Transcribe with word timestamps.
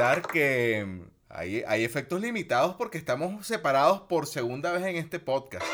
comentar 0.00 0.32
que 0.32 1.02
hay, 1.28 1.62
hay 1.66 1.84
efectos 1.84 2.20
limitados 2.20 2.74
porque 2.76 2.98
estamos 2.98 3.46
separados 3.46 4.02
por 4.02 4.26
segunda 4.26 4.72
vez 4.72 4.82
en 4.84 4.96
este 4.96 5.18
podcast. 5.18 5.66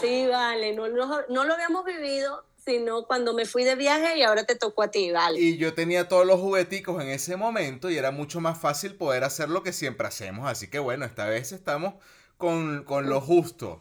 Sí, 0.00 0.26
vale. 0.26 0.74
No, 0.74 0.88
no, 0.88 1.20
no 1.28 1.44
lo 1.44 1.54
habíamos 1.54 1.84
vivido, 1.84 2.44
sino 2.64 3.04
cuando 3.04 3.34
me 3.34 3.44
fui 3.44 3.64
de 3.64 3.74
viaje 3.74 4.16
y 4.16 4.22
ahora 4.22 4.44
te 4.44 4.56
tocó 4.56 4.82
a 4.82 4.90
ti, 4.90 5.12
vale. 5.12 5.38
Y 5.38 5.58
yo 5.58 5.74
tenía 5.74 6.08
todos 6.08 6.26
los 6.26 6.40
jugueticos 6.40 7.02
en 7.02 7.10
ese 7.10 7.36
momento 7.36 7.90
y 7.90 7.98
era 7.98 8.10
mucho 8.10 8.40
más 8.40 8.58
fácil 8.58 8.94
poder 8.94 9.24
hacer 9.24 9.50
lo 9.50 9.62
que 9.62 9.72
siempre 9.72 10.06
hacemos. 10.06 10.48
Así 10.48 10.68
que 10.68 10.78
bueno, 10.78 11.04
esta 11.04 11.26
vez 11.26 11.52
estamos 11.52 11.94
con, 12.38 12.84
con 12.84 13.10
lo 13.10 13.20
justo. 13.20 13.78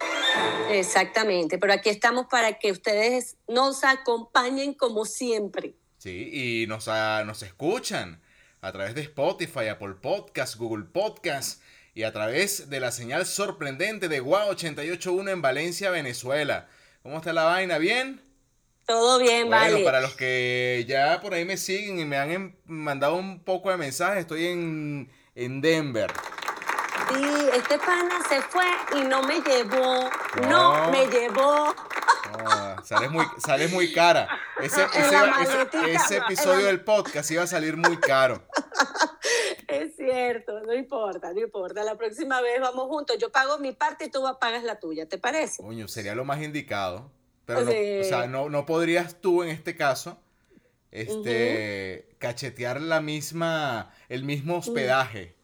Exactamente. 0.69 1.57
Pero 1.57 1.73
aquí 1.73 1.89
estamos 1.89 2.27
para 2.29 2.59
que 2.59 2.71
ustedes 2.71 3.37
nos 3.47 3.85
acompañen 3.85 4.73
como 4.73 5.05
siempre. 5.05 5.73
Sí, 5.97 6.63
y 6.63 6.67
nos, 6.67 6.87
ah, 6.87 7.23
nos 7.25 7.43
escuchan 7.43 8.21
a 8.61 8.71
través 8.71 8.95
de 8.95 9.01
Spotify, 9.01 9.67
Apple 9.69 9.95
Podcast, 10.01 10.55
Google 10.57 10.85
Podcast 10.85 11.61
y 11.93 12.03
a 12.03 12.11
través 12.13 12.69
de 12.69 12.79
la 12.79 12.91
señal 12.91 13.25
sorprendente 13.25 14.07
de 14.09 14.19
Guau 14.19 14.49
881 14.49 15.29
en 15.31 15.41
Valencia, 15.41 15.89
Venezuela. 15.91 16.67
¿Cómo 17.03 17.17
está 17.17 17.33
la 17.33 17.43
vaina? 17.45 17.77
¿Bien? 17.77 18.21
Todo 18.85 19.19
bien, 19.19 19.47
Bueno, 19.47 19.73
vale. 19.73 19.83
para 19.83 20.01
los 20.01 20.15
que 20.15 20.83
ya 20.87 21.21
por 21.21 21.33
ahí 21.33 21.45
me 21.45 21.57
siguen 21.57 21.99
y 21.99 22.05
me 22.05 22.17
han 22.17 22.31
em- 22.31 22.55
mandado 22.65 23.15
un 23.15 23.43
poco 23.43 23.69
de 23.69 23.77
mensajes, 23.77 24.19
estoy 24.21 24.47
en, 24.47 25.11
en 25.35 25.61
Denver. 25.61 26.11
Sí, 27.09 27.49
este 27.53 27.77
pana 27.79 28.19
se 28.27 28.41
fue 28.41 28.65
y 28.95 29.03
no 29.03 29.23
me 29.23 29.41
llevó. 29.41 30.09
No. 30.41 30.85
No, 30.85 30.91
me 30.91 31.07
llevó. 31.07 31.73
No, 32.31 32.83
sales, 32.83 33.11
muy, 33.11 33.25
sales 33.43 33.71
muy 33.71 33.91
cara. 33.91 34.27
Ese, 34.59 34.83
episodio 36.17 36.67
del 36.67 36.81
podcast 36.81 37.29
iba 37.31 37.43
a 37.43 37.47
salir 37.47 37.77
muy 37.77 37.97
caro. 37.97 38.43
Es 39.67 39.95
cierto, 39.95 40.59
no 40.61 40.73
importa, 40.73 41.31
no 41.31 41.41
importa. 41.41 41.83
La 41.83 41.95
próxima 41.95 42.41
vez 42.41 42.59
vamos 42.59 42.87
juntos. 42.87 43.17
Yo 43.19 43.31
pago 43.31 43.59
mi 43.59 43.71
parte 43.71 44.05
y 44.05 44.09
tú 44.09 44.23
pagas 44.41 44.63
la 44.63 44.79
tuya, 44.79 45.07
¿te 45.07 45.19
parece? 45.19 45.61
Coño, 45.61 45.87
sería 45.87 46.15
lo 46.15 46.25
más 46.25 46.41
indicado. 46.41 47.11
Pero 47.45 47.61
no, 47.61 47.71
Sí. 47.71 47.99
o 47.99 48.03
sea, 48.03 48.25
no, 48.25 48.49
no 48.49 48.65
podrías 48.65 49.21
tú 49.21 49.43
en 49.43 49.49
este 49.49 49.75
caso 49.75 50.19
este, 50.91 52.09
cachetear 52.17 52.81
la 52.81 53.01
misma, 53.01 53.91
el 54.09 54.23
mismo 54.23 54.57
hospedaje. 54.57 55.35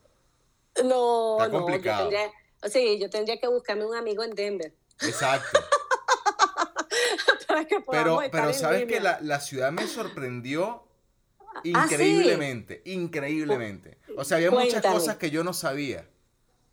No, 0.83 1.43
Está 1.43 1.47
no, 1.57 1.63
complicado. 1.63 2.09
yo 2.11 2.17
tendría, 2.17 2.31
sí, 2.69 2.99
yo 2.99 3.09
tendría 3.09 3.39
que 3.39 3.47
buscarme 3.47 3.85
un 3.85 3.95
amigo 3.95 4.23
en 4.23 4.31
Denver 4.35 4.73
Exacto. 5.01 5.59
para 7.47 7.65
que 7.65 7.77
Pero, 7.89 8.19
pero 8.31 8.53
sabes 8.53 8.85
que 8.85 8.95
línea. 8.95 9.01
la, 9.01 9.19
la 9.21 9.39
ciudad 9.39 9.71
me 9.71 9.87
sorprendió 9.87 10.83
Ah, 11.73 11.87
¿sí? 11.87 11.93
increíblemente, 11.93 12.81
increíblemente. 12.85 13.97
O 14.17 14.25
sea, 14.25 14.37
había 14.37 14.51
muchas 14.51 14.85
cosas 14.85 15.17
que 15.17 15.31
yo 15.31 15.43
no 15.43 15.53
sabía. 15.53 16.09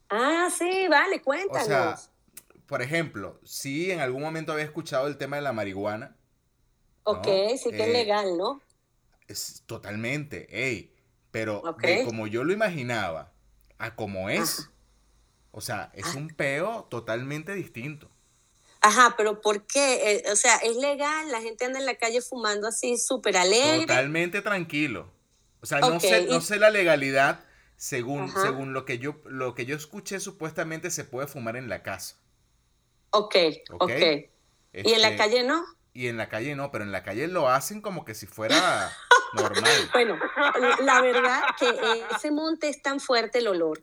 Ah, 0.08 0.48
sí, 0.56 0.86
vale, 0.88 1.16
O 1.16 1.22
cuéntanos. 1.22 1.66
sea, 1.66 1.96
por 2.66 2.82
ejemplo, 2.82 3.40
sí 3.44 3.90
en 3.90 4.00
algún 4.00 4.22
momento 4.22 4.52
había 4.52 4.64
escuchado 4.64 5.06
el 5.06 5.16
tema 5.18 5.36
de 5.36 5.42
la 5.42 5.52
marihuana. 5.52 6.16
ok, 7.04 7.26
no, 7.26 7.56
sí 7.58 7.70
que 7.70 7.84
eh, 7.84 7.86
es 7.86 7.88
legal, 7.88 8.36
¿no? 8.36 8.60
Es 9.28 9.62
totalmente, 9.66 10.46
ey. 10.50 10.94
Pero 11.30 11.62
de 11.78 12.04
como 12.04 12.26
yo 12.26 12.44
lo 12.44 12.52
imaginaba 12.52 13.32
a 13.82 13.94
como 13.96 14.30
es, 14.30 14.70
o 15.50 15.60
sea, 15.60 15.90
es 15.94 16.06
Ah. 16.06 16.14
un 16.16 16.28
peo 16.28 16.84
totalmente 16.90 17.52
distinto. 17.54 18.08
Ajá, 18.80 19.14
pero 19.16 19.40
¿por 19.40 19.66
qué? 19.66 20.12
Eh, 20.16 20.24
o 20.32 20.36
sea, 20.36 20.56
es 20.56 20.76
legal, 20.76 21.30
la 21.30 21.40
gente 21.40 21.64
anda 21.64 21.78
en 21.78 21.86
la 21.86 21.94
calle 21.96 22.20
fumando 22.20 22.66
así 22.68 22.96
súper 22.98 23.36
alegre. 23.36 23.86
Totalmente 23.86 24.42
tranquilo. 24.42 25.12
O 25.60 25.66
sea, 25.66 25.78
no 25.80 26.00
sé, 26.00 26.26
no 26.26 26.40
sé 26.40 26.58
la 26.58 26.70
legalidad. 26.70 27.44
Según, 27.76 28.24
Ajá. 28.24 28.42
según 28.42 28.72
lo 28.72 28.84
que 28.84 28.98
yo, 28.98 29.20
lo 29.24 29.54
que 29.54 29.66
yo 29.66 29.76
escuché, 29.76 30.20
supuestamente 30.20 30.90
se 30.90 31.04
puede 31.04 31.26
fumar 31.26 31.56
en 31.56 31.68
la 31.68 31.82
casa. 31.82 32.16
Ok, 33.10 33.36
Ok. 33.70 33.82
ok. 33.82 33.90
¿Y 34.72 34.92
en 34.92 35.00
la 35.02 35.08
Este, 35.08 35.16
calle 35.18 35.42
no? 35.44 35.64
Y 35.92 36.06
en 36.06 36.16
la 36.16 36.28
calle 36.28 36.54
no, 36.56 36.70
pero 36.70 36.84
en 36.84 36.92
la 36.92 37.02
calle 37.02 37.26
lo 37.28 37.48
hacen 37.48 37.80
como 37.82 38.04
que 38.04 38.14
si 38.14 38.26
fuera 38.26 38.56
normal. 39.34 39.72
Bueno, 39.92 40.18
la 40.82 41.00
verdad 41.00 41.42
que 41.58 41.68
ese 42.16 42.30
monte 42.30 42.68
es 42.68 42.82
tan 42.82 43.00
fuerte 43.00 43.38
el 43.38 43.48
olor 43.48 43.78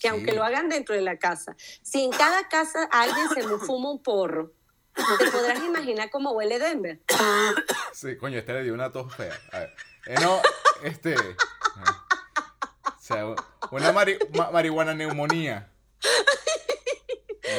que 0.00 0.08
Sí. 0.08 0.08
aunque 0.08 0.32
lo 0.32 0.42
hagan 0.44 0.68
dentro 0.70 0.94
de 0.94 1.02
la 1.02 1.18
casa, 1.18 1.54
si 1.82 2.02
en 2.04 2.10
cada 2.10 2.48
casa 2.48 2.84
alguien 2.90 3.28
se 3.34 3.42
fuma 3.58 3.90
un 3.90 4.02
porro, 4.02 4.52
te 4.94 5.30
podrás 5.30 5.58
imaginar 5.62 6.08
cómo 6.10 6.30
huele 6.32 6.58
Denver. 6.58 7.00
Sí, 7.92 8.16
coño, 8.16 8.38
este 8.38 8.52
le 8.54 8.62
dio 8.62 8.72
una 8.74 8.90
tos 8.90 9.14
fea. 9.14 9.38
A 9.52 9.58
ver. 9.60 9.74
Eh, 10.06 10.14
no, 10.22 10.40
este. 10.82 11.14
O 11.16 13.02
sea, 13.02 13.26
una 13.70 13.92
mari- 13.92 14.18
ma- 14.34 14.50
marihuana 14.50 14.94
neumonía. 14.94 15.70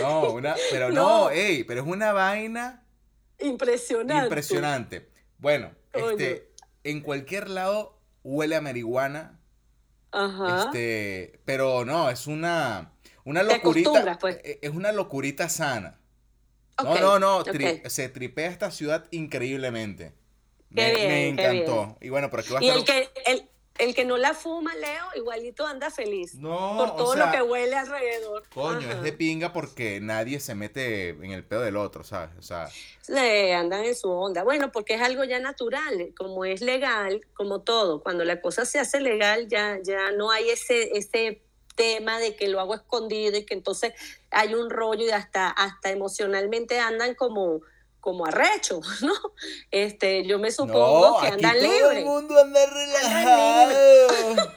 No, 0.02 0.32
una. 0.32 0.56
Pero 0.72 0.90
no, 0.90 1.26
No. 1.26 1.30
ey, 1.30 1.64
pero 1.64 1.82
es 1.82 1.88
una 1.88 2.12
vaina 2.14 2.84
Impresionante. 3.40 4.24
impresionante. 4.26 5.12
Bueno, 5.38 5.72
este. 5.94 6.51
En 6.84 7.02
cualquier 7.02 7.50
lado 7.50 7.98
huele 8.24 8.56
a 8.56 8.62
marihuana. 8.62 9.40
Ajá. 10.12 10.64
Este. 10.66 11.40
Pero 11.46 11.86
no, 11.86 12.10
es 12.10 12.28
una. 12.28 12.92
Una 13.24 13.44
locurita. 13.44 14.18
pues. 14.20 14.40
eh, 14.44 14.60
Es 14.62 14.72
una 14.72 14.92
locurita 14.92 15.48
sana. 15.50 16.00
No, 16.84 16.96
no, 17.00 17.20
no, 17.20 17.44
tri- 17.46 17.88
se 17.90 18.10
tripea 18.10 18.50
esta 18.50 18.72
ciudad 18.72 19.06
increíblemente. 19.12 20.14
Qué 20.74 20.82
me, 20.82 20.96
bien, 20.96 21.08
me 21.08 21.36
qué 21.36 21.48
encantó. 21.50 21.98
Y 22.02 22.10
bueno, 22.10 22.30
por 22.32 22.40
aquí 22.40 22.52
va 22.54 22.60
a 22.60 22.64
Y 22.64 22.70
estar. 22.70 22.98
el 22.98 23.10
que, 23.10 23.32
el, 23.32 23.50
el 23.82 23.96
que 23.96 24.06
no 24.06 24.18
la 24.18 24.36
fuma, 24.36 24.76
Leo, 24.76 25.06
igualito 25.16 25.66
anda 25.66 25.90
feliz. 25.90 26.36
No, 26.36 26.76
por 26.78 26.90
o 26.90 26.96
todo 26.96 27.14
sea, 27.14 27.26
lo 27.26 27.32
que 27.32 27.42
huele 27.42 27.76
alrededor. 27.76 28.44
Coño, 28.54 28.88
Ajá. 28.88 28.92
es 28.92 29.02
de 29.02 29.12
pinga 29.12 29.54
porque 29.54 30.00
nadie 30.00 30.40
se 30.40 30.54
mete 30.54 31.10
en 31.10 31.32
el 31.32 31.44
pedo 31.44 31.62
del 31.62 31.78
otro, 31.78 32.04
¿sabes? 32.04 32.30
O 32.38 32.44
sea, 32.44 32.70
Le 33.08 33.56
andan 33.56 33.84
en 33.84 33.96
su 33.96 34.10
onda. 34.10 34.44
Bueno, 34.44 34.72
porque 34.72 34.94
es 34.94 35.02
algo 35.02 35.24
ya 35.24 35.40
natural, 35.40 36.14
como 36.16 36.46
es 36.46 36.62
legal, 36.62 37.22
como 37.34 37.62
todo. 37.62 38.04
Cuando 38.04 38.24
la 38.24 38.40
cosa 38.40 38.66
se 38.66 38.80
hace 38.80 39.02
legal, 39.02 39.48
ya, 39.48 39.80
ya 39.82 40.12
no 40.12 40.30
hay 40.30 40.50
ese, 40.50 40.96
ese 40.96 41.42
tema 41.76 42.20
de 42.20 42.36
que 42.36 42.50
lo 42.50 42.60
hago 42.60 42.76
escondido 42.76 43.36
y 43.38 43.46
que 43.46 43.56
entonces 43.56 43.94
hay 44.30 44.54
un 44.54 44.70
rollo 44.70 45.06
y 45.06 45.10
hasta, 45.10 45.50
hasta 45.50 45.90
emocionalmente 45.90 46.80
andan 46.80 47.16
como, 47.16 47.62
como 48.02 48.26
arrecho, 48.26 48.82
¿no? 49.02 49.14
Este, 49.70 50.26
yo 50.26 50.40
me 50.40 50.52
supongo 50.52 51.12
no, 51.16 51.22
que 51.22 51.28
aquí 51.28 51.36
andan 51.36 51.54
todo 51.54 51.72
libres. 51.72 51.98
el 52.00 52.06
mundo 52.06 52.40
anda 52.40 52.60
relajado. 52.66 53.78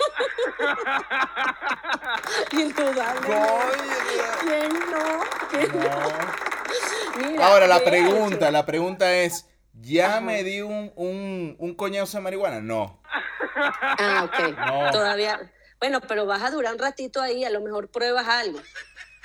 Indudablemente. 2.52 3.26
Coño, 3.26 4.25
¿Quién 4.41 4.73
no? 4.91 5.20
¿Quién 5.50 5.69
no? 5.79 7.29
Mira, 7.29 7.46
Ahora, 7.46 7.67
la 7.67 7.85
pregunta, 7.85 8.50
la 8.50 8.67
pregunta 8.67 9.12
es, 9.14 9.46
¿ya 9.75 10.12
Ajá. 10.12 10.20
me 10.20 10.43
di 10.43 10.62
un, 10.62 10.93
un, 10.96 11.55
un 11.58 11.75
coñazo 11.75 12.17
de 12.19 12.23
marihuana? 12.25 12.61
No. 12.61 13.00
Ah, 13.56 14.25
ok. 14.29 14.56
No. 14.58 14.91
Todavía. 14.91 15.52
Bueno, 15.79 16.00
pero 16.00 16.26
vas 16.26 16.43
a 16.43 16.50
durar 16.50 16.73
un 16.73 16.79
ratito 16.79 17.20
ahí, 17.20 17.44
a 17.44 17.50
lo 17.50 17.61
mejor 17.61 17.88
pruebas 17.91 18.26
algo. 18.26 18.58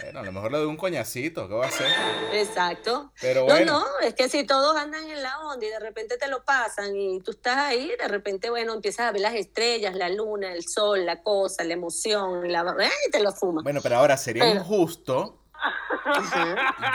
Bueno, 0.01 0.19
a 0.19 0.24
lo 0.24 0.31
mejor 0.31 0.51
le 0.51 0.57
doy 0.60 0.68
un 0.68 0.78
coñacito, 0.78 1.48
¿qué 1.48 1.54
va 1.56 1.66
a 1.66 1.68
hacer? 1.69 1.88
Exacto. 2.34 3.12
Pero 3.22 3.42
No, 3.42 3.48
bueno. 3.48 3.80
no, 3.80 3.86
es 4.07 4.13
que 4.13 4.30
si 4.30 4.46
todos 4.46 4.75
andan 4.78 5.10
en 5.10 5.22
la 5.22 5.40
onda 5.40 5.66
y 5.66 5.69
de 5.69 5.80
repente 5.80 6.18
te 6.18 6.28
lo 6.28 6.44
pasan 6.46 6.96
y 6.96 7.19
tú 7.22 7.31
estás 7.31 7.57
ahí, 7.57 7.92
de 8.00 8.07
repente, 8.07 8.50
bueno, 8.50 8.74
empiezas 8.74 9.07
a 9.07 9.12
ver 9.12 9.22
las 9.22 9.36
estrellas, 9.36 9.96
la 9.96 10.10
luna, 10.10 10.54
el 10.54 10.63
sol, 10.68 11.06
la 11.06 11.22
cosa, 11.22 11.63
la 11.63 11.74
emoción, 11.74 12.51
la... 12.51 12.75
y 13.07 13.12
te 13.12 13.19
lo 13.22 13.31
fumas. 13.31 13.63
Bueno, 13.63 13.81
pero 13.81 13.98
ahora 13.98 14.16
sería 14.18 14.44
Pero- 14.44 14.60
injusto 14.60 15.36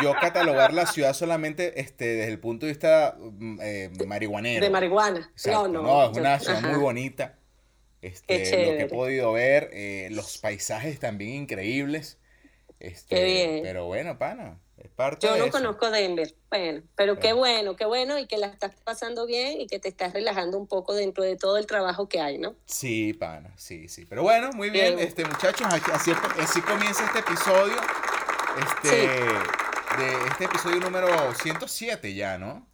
yo 0.03 0.15
catalogar 0.21 0.73
la 0.73 0.87
ciudad 0.87 1.13
solamente 1.15 1.81
este, 1.81 2.05
desde 2.17 2.33
el 2.33 2.39
punto 2.41 2.67
de 2.67 2.73
vista 2.73 3.17
mm, 3.19 3.59
eh, 3.63 3.91
marihuanero. 4.07 4.65
De 4.65 4.71
marihuana. 4.71 5.31
Exacto, 5.33 5.69
no, 5.69 5.83
no, 5.83 5.83
no. 5.83 6.05
es 6.07 6.13
yo- 6.15 6.21
una 6.21 6.39
ciudad 6.41 6.59
ajá. 6.59 6.69
muy 6.69 6.79
bonita. 6.79 7.39
Este, 8.01 8.43
Qué 8.43 8.67
lo 8.73 8.77
que 8.79 8.83
he 8.83 8.89
podido 8.89 9.33
ver, 9.33 9.71
eh, 9.73 10.09
los 10.11 10.39
paisajes 10.39 10.99
también 11.01 11.43
increíbles. 11.43 12.19
Este, 12.87 13.17
Qué 13.17 13.25
bien. 13.25 13.61
Pero 13.63 13.87
bueno, 13.87 14.19
pana, 14.19 14.59
es 14.79 14.91
parte 14.91 15.27
Yo 15.27 15.33
de 15.35 15.39
no 15.39 15.45
eso. 15.47 15.53
conozco 15.53 15.91
Denver. 15.91 16.35
Bueno, 16.51 16.83
pero 16.97 17.19
qué 17.19 17.33
Bueno. 17.33 17.77
qué 17.77 17.85
bueno 17.87 18.19
y 18.19 18.27
que 18.27 18.37
la 18.39 18.49
estás 18.49 18.73
pasando 18.85 19.27
bien 19.27 19.61
y 19.61 19.67
que 19.67 19.79
te 19.79 19.89
estás 19.89 20.13
relajando 20.13 20.59
un 20.59 20.67
poco 20.67 20.95
dentro 20.95 21.23
de 21.25 21.37
todo 21.37 21.57
el 21.59 21.67
trabajo 21.67 22.09
que 22.09 22.21
hay, 22.21 22.39
¿no? 22.39 22.55
Sí, 22.67 23.13
pana, 23.15 23.53
sí, 23.57 23.89
sí. 23.89 24.05
Pero 24.05 24.23
bueno, 24.23 24.51
muy 24.53 24.71
bien, 24.71 24.97
Bien. 24.97 25.09
este 25.09 25.25
muchachos, 25.25 25.67
así, 25.93 26.13
así 26.39 26.61
comienza 26.63 27.05
este 27.07 27.21
episodio. 27.21 27.77
Este, 28.59 28.91
Sí. 28.91 30.03
de 30.03 30.13
este 30.31 30.45
episodio 30.45 30.81
número 30.81 31.09
107 31.35 32.15
ya, 32.15 32.39
¿no? 32.39 32.67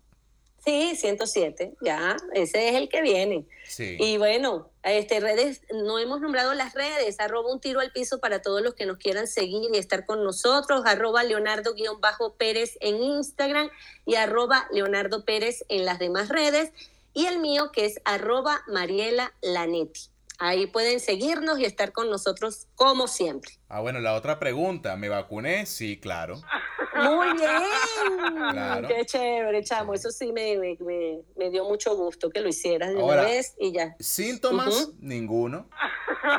Sí, 0.65 0.95
107, 0.97 1.75
ya, 1.81 2.17
ese 2.35 2.69
es 2.69 2.75
el 2.75 2.89
que 2.89 3.01
viene. 3.03 3.47
Sí. 3.67 3.97
Y 3.99 4.19
bueno, 4.19 4.70
este, 4.83 5.21
redes, 5.21 5.63
no 5.73 5.99
hemos 5.99 6.21
nombrado 6.21 6.55
las 6.55 6.75
redes, 6.75 7.21
arroba 7.21 7.53
un 7.53 7.61
tiro 7.61 7.81
al 7.81 7.93
piso 7.93 8.19
para 8.19 8.41
todos 8.41 8.63
los 8.63 8.75
que 8.75 8.87
nos 8.87 8.97
quieran 8.97 9.27
seguir 9.27 9.71
y 9.73 9.79
estar 9.79 10.07
con 10.07 10.25
nosotros, 10.25 10.83
arroba 10.87 11.23
Leonardo-Pérez 11.23 12.79
en 12.81 13.03
Instagram 13.03 13.69
y 14.07 14.15
arroba 14.15 14.67
Leonardo 14.73 15.25
Pérez 15.25 15.65
en 15.69 15.85
las 15.85 15.99
demás 15.99 16.29
redes, 16.29 16.73
y 17.13 17.27
el 17.27 17.41
mío 17.41 17.73
que 17.73 17.87
es 17.87 18.01
arroba 18.05 18.63
Mariela 18.69 19.35
Lanetti. 19.43 20.11
Ahí 20.39 20.67
pueden 20.67 21.01
seguirnos 21.01 21.59
y 21.59 21.67
estar 21.67 21.93
con 21.93 22.09
nosotros 22.09 22.67
como 22.75 23.09
siempre. 23.09 23.51
Ah, 23.69 23.81
bueno, 23.81 24.01
la 24.01 24.15
otra 24.15 24.39
pregunta, 24.39 24.97
¿me 24.97 25.11
vacuné? 25.11 25.67
Sí, 25.67 26.01
claro. 26.01 26.41
Muy 27.05 27.33
bien. 27.39 28.51
Claro. 28.53 28.89
Qué 28.89 29.05
chévere, 29.07 29.63
chamo. 29.65 29.95
Eso 29.95 30.11
sí 30.11 30.33
me, 30.33 30.57
me, 30.59 30.77
me- 30.81 31.23
me 31.37 31.51
dio 31.51 31.65
mucho 31.65 31.97
gusto 31.97 32.31
que 32.31 32.41
lo 32.41 32.49
hicieras 32.49 32.93
de 32.95 33.01
Ahora- 33.01 33.23
una 33.23 33.31
vez 33.31 33.55
y 33.59 33.73
ya. 33.73 33.97
¿Síntomas? 33.99 34.91
Ninguno. 34.99 35.69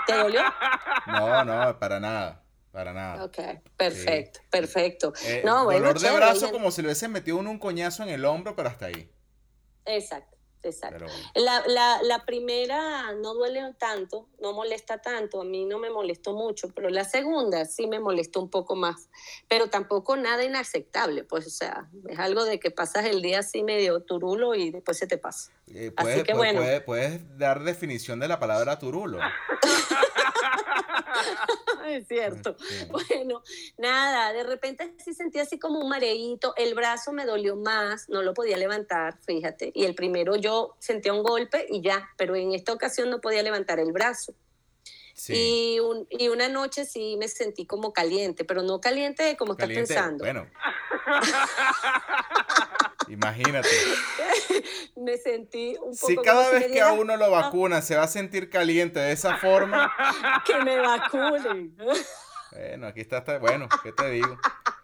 ¿Te 0.07 0.13
dolió? 0.15 0.41
No, 1.07 1.43
no, 1.45 1.79
para 1.79 1.99
nada. 1.99 2.43
Para 2.71 2.93
nada. 2.93 3.25
Ok, 3.25 3.37
perfecto, 3.75 4.39
perfecto. 4.49 5.11
Eh, 5.25 5.41
no, 5.43 5.65
bueno, 5.65 5.79
dolor 5.81 5.95
de 5.95 5.99
chévere, 6.07 6.25
brazo 6.25 6.45
ya- 6.45 6.51
como 6.53 6.71
si 6.71 6.81
le 6.81 6.87
hubiesen 6.87 7.11
metido 7.11 7.35
uno 7.37 7.51
un 7.51 7.59
coñazo 7.59 8.03
en 8.03 8.09
el 8.09 8.23
hombro, 8.23 8.55
pero 8.55 8.69
hasta 8.69 8.85
ahí. 8.85 9.11
Exacto, 9.85 10.37
exacto. 10.69 11.05
Bueno. 11.05 11.13
La, 11.35 11.63
la, 11.67 12.01
la 12.03 12.25
primera 12.25 13.11
no 13.13 13.33
duele 13.33 13.61
tanto, 13.77 14.27
no 14.41 14.53
molesta 14.53 14.99
tanto, 15.01 15.41
a 15.41 15.43
mí 15.45 15.65
no 15.65 15.79
me 15.79 15.89
molestó 15.89 16.33
mucho, 16.33 16.69
pero 16.75 16.89
la 16.89 17.03
segunda 17.03 17.65
sí 17.65 17.87
me 17.87 17.99
molestó 17.99 18.39
un 18.41 18.49
poco 18.49 18.75
más, 18.75 19.09
pero 19.47 19.69
tampoco 19.69 20.15
nada 20.17 20.43
inaceptable, 20.43 21.23
pues 21.23 21.47
o 21.47 21.49
sea, 21.49 21.87
es 22.07 22.19
algo 22.19 22.43
de 22.45 22.59
que 22.59 22.71
pasas 22.71 23.05
el 23.05 23.21
día 23.21 23.39
así 23.39 23.63
medio 23.63 24.01
turulo 24.01 24.55
y 24.55 24.71
después 24.71 24.97
se 24.97 25.07
te 25.07 25.17
pasa. 25.17 25.51
Eh, 25.73 25.93
Así 25.95 26.23
que 26.23 26.33
puedes- 26.33 26.37
bueno. 26.37 26.59
puedes- 26.61 26.81
puedes 26.81 27.37
dar 27.37 27.63
definición 27.63 28.19
de 28.19 28.27
la 28.27 28.39
palabra 28.39 28.77
turulo. 28.79 29.19
es 31.87 32.07
cierto. 32.07 32.55
Sí. 32.59 32.87
Bueno, 32.89 33.41
nada, 33.77 34.31
de 34.33 34.43
repente 34.43 34.93
sí 35.03 35.13
sentí 35.13 35.39
así 35.39 35.57
como 35.59 35.79
un 35.79 35.89
mareíto, 35.89 36.53
el 36.57 36.73
brazo 36.75 37.11
me 37.11 37.25
dolió 37.25 37.55
más, 37.55 38.07
no 38.09 38.21
lo 38.21 38.33
podía 38.33 38.57
levantar, 38.57 39.17
fíjate, 39.25 39.71
y 39.73 39.85
el 39.85 39.95
primero 39.95 40.35
yo 40.35 40.75
sentía 40.79 41.13
un 41.13 41.23
golpe 41.23 41.65
y 41.69 41.81
ya, 41.81 42.09
pero 42.17 42.35
en 42.35 42.53
esta 42.53 42.73
ocasión 42.73 43.09
no 43.09 43.19
podía 43.21 43.43
levantar 43.43 43.79
el 43.79 43.91
brazo. 43.91 44.33
Sí. 45.13 45.75
Y, 45.75 45.79
un- 45.79 46.07
y 46.09 46.29
una 46.29 46.47
noche 46.47 46.85
sí 46.85 47.15
me 47.19 47.27
sentí 47.27 47.65
como 47.67 47.93
caliente, 47.93 48.43
pero 48.45 48.63
no 48.63 48.79
caliente 48.81 49.35
como 49.37 49.51
estás 49.53 49.67
Caliente, 49.67 49.93
pensando. 49.93 50.23
Bueno. 50.23 50.47
Imagínate. 53.11 53.67
Me 54.95 55.17
sentí 55.17 55.75
un 55.81 55.95
poco 55.95 56.07
Si 56.07 56.15
cada 56.17 56.45
si 56.49 56.53
vez 56.55 56.71
que 56.71 56.81
a 56.81 56.93
uno 56.93 57.17
lo 57.17 57.31
vacunan 57.31 57.81
se 57.81 57.95
va 57.95 58.03
a 58.03 58.07
sentir 58.07 58.49
caliente 58.49 58.99
de 58.99 59.11
esa 59.11 59.37
forma, 59.37 59.91
que 60.45 60.55
me 60.63 60.77
vacunen. 60.79 61.75
bueno, 62.51 62.87
aquí 62.87 63.01
está, 63.01 63.17
está- 63.19 63.37
bueno, 63.39 63.67
¿qué 63.83 63.91
te 63.91 64.09
digo? 64.11 64.37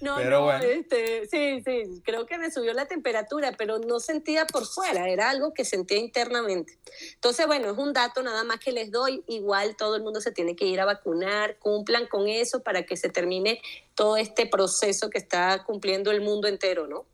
No, 0.00 0.16
Pero 0.16 0.30
no, 0.30 0.44
bueno. 0.44 0.64
este, 0.64 1.26
sí, 1.26 1.62
sí, 1.62 2.00
creo 2.02 2.24
que 2.24 2.38
me 2.38 2.50
subió 2.50 2.72
la 2.72 2.86
temperatura, 2.86 3.52
pero 3.58 3.78
no 3.78 4.00
sentía 4.00 4.46
por 4.46 4.64
fuera, 4.66 5.08
era 5.08 5.28
algo 5.28 5.52
que 5.52 5.64
sentía 5.64 5.98
internamente. 5.98 6.78
Entonces, 7.14 7.46
bueno, 7.46 7.70
es 7.70 7.76
un 7.76 7.92
dato 7.92 8.22
nada 8.22 8.42
más 8.44 8.60
que 8.60 8.72
les 8.72 8.90
doy. 8.90 9.22
Igual 9.28 9.76
todo 9.76 9.96
el 9.96 10.02
mundo 10.02 10.20
se 10.22 10.32
tiene 10.32 10.56
que 10.56 10.64
ir 10.64 10.80
a 10.80 10.86
vacunar, 10.86 11.58
cumplan 11.58 12.06
con 12.06 12.28
eso 12.28 12.62
para 12.62 12.84
que 12.84 12.96
se 12.96 13.10
termine 13.10 13.60
todo 13.94 14.16
este 14.16 14.46
proceso 14.46 15.10
que 15.10 15.18
está 15.18 15.64
cumpliendo 15.64 16.10
el 16.10 16.22
mundo 16.22 16.48
entero, 16.48 16.86
¿no? 16.86 17.04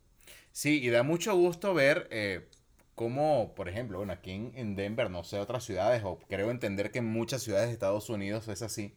Sí, 0.53 0.81
y 0.81 0.89
da 0.89 1.03
mucho 1.03 1.35
gusto 1.35 1.73
ver 1.73 2.07
eh, 2.09 2.47
cómo, 2.95 3.53
por 3.53 3.67
ejemplo, 3.67 3.97
bueno, 3.97 4.13
aquí 4.13 4.31
en, 4.31 4.53
en 4.55 4.75
Denver, 4.75 5.11
no 5.11 5.23
sé, 5.23 5.39
otras 5.39 5.65
ciudades, 5.65 6.03
o 6.05 6.19
creo 6.29 6.51
entender 6.51 6.91
que 6.91 6.99
en 6.99 7.05
muchas 7.05 7.43
ciudades 7.43 7.67
de 7.67 7.73
Estados 7.73 8.09
Unidos 8.09 8.47
es 8.47 8.61
así. 8.61 8.95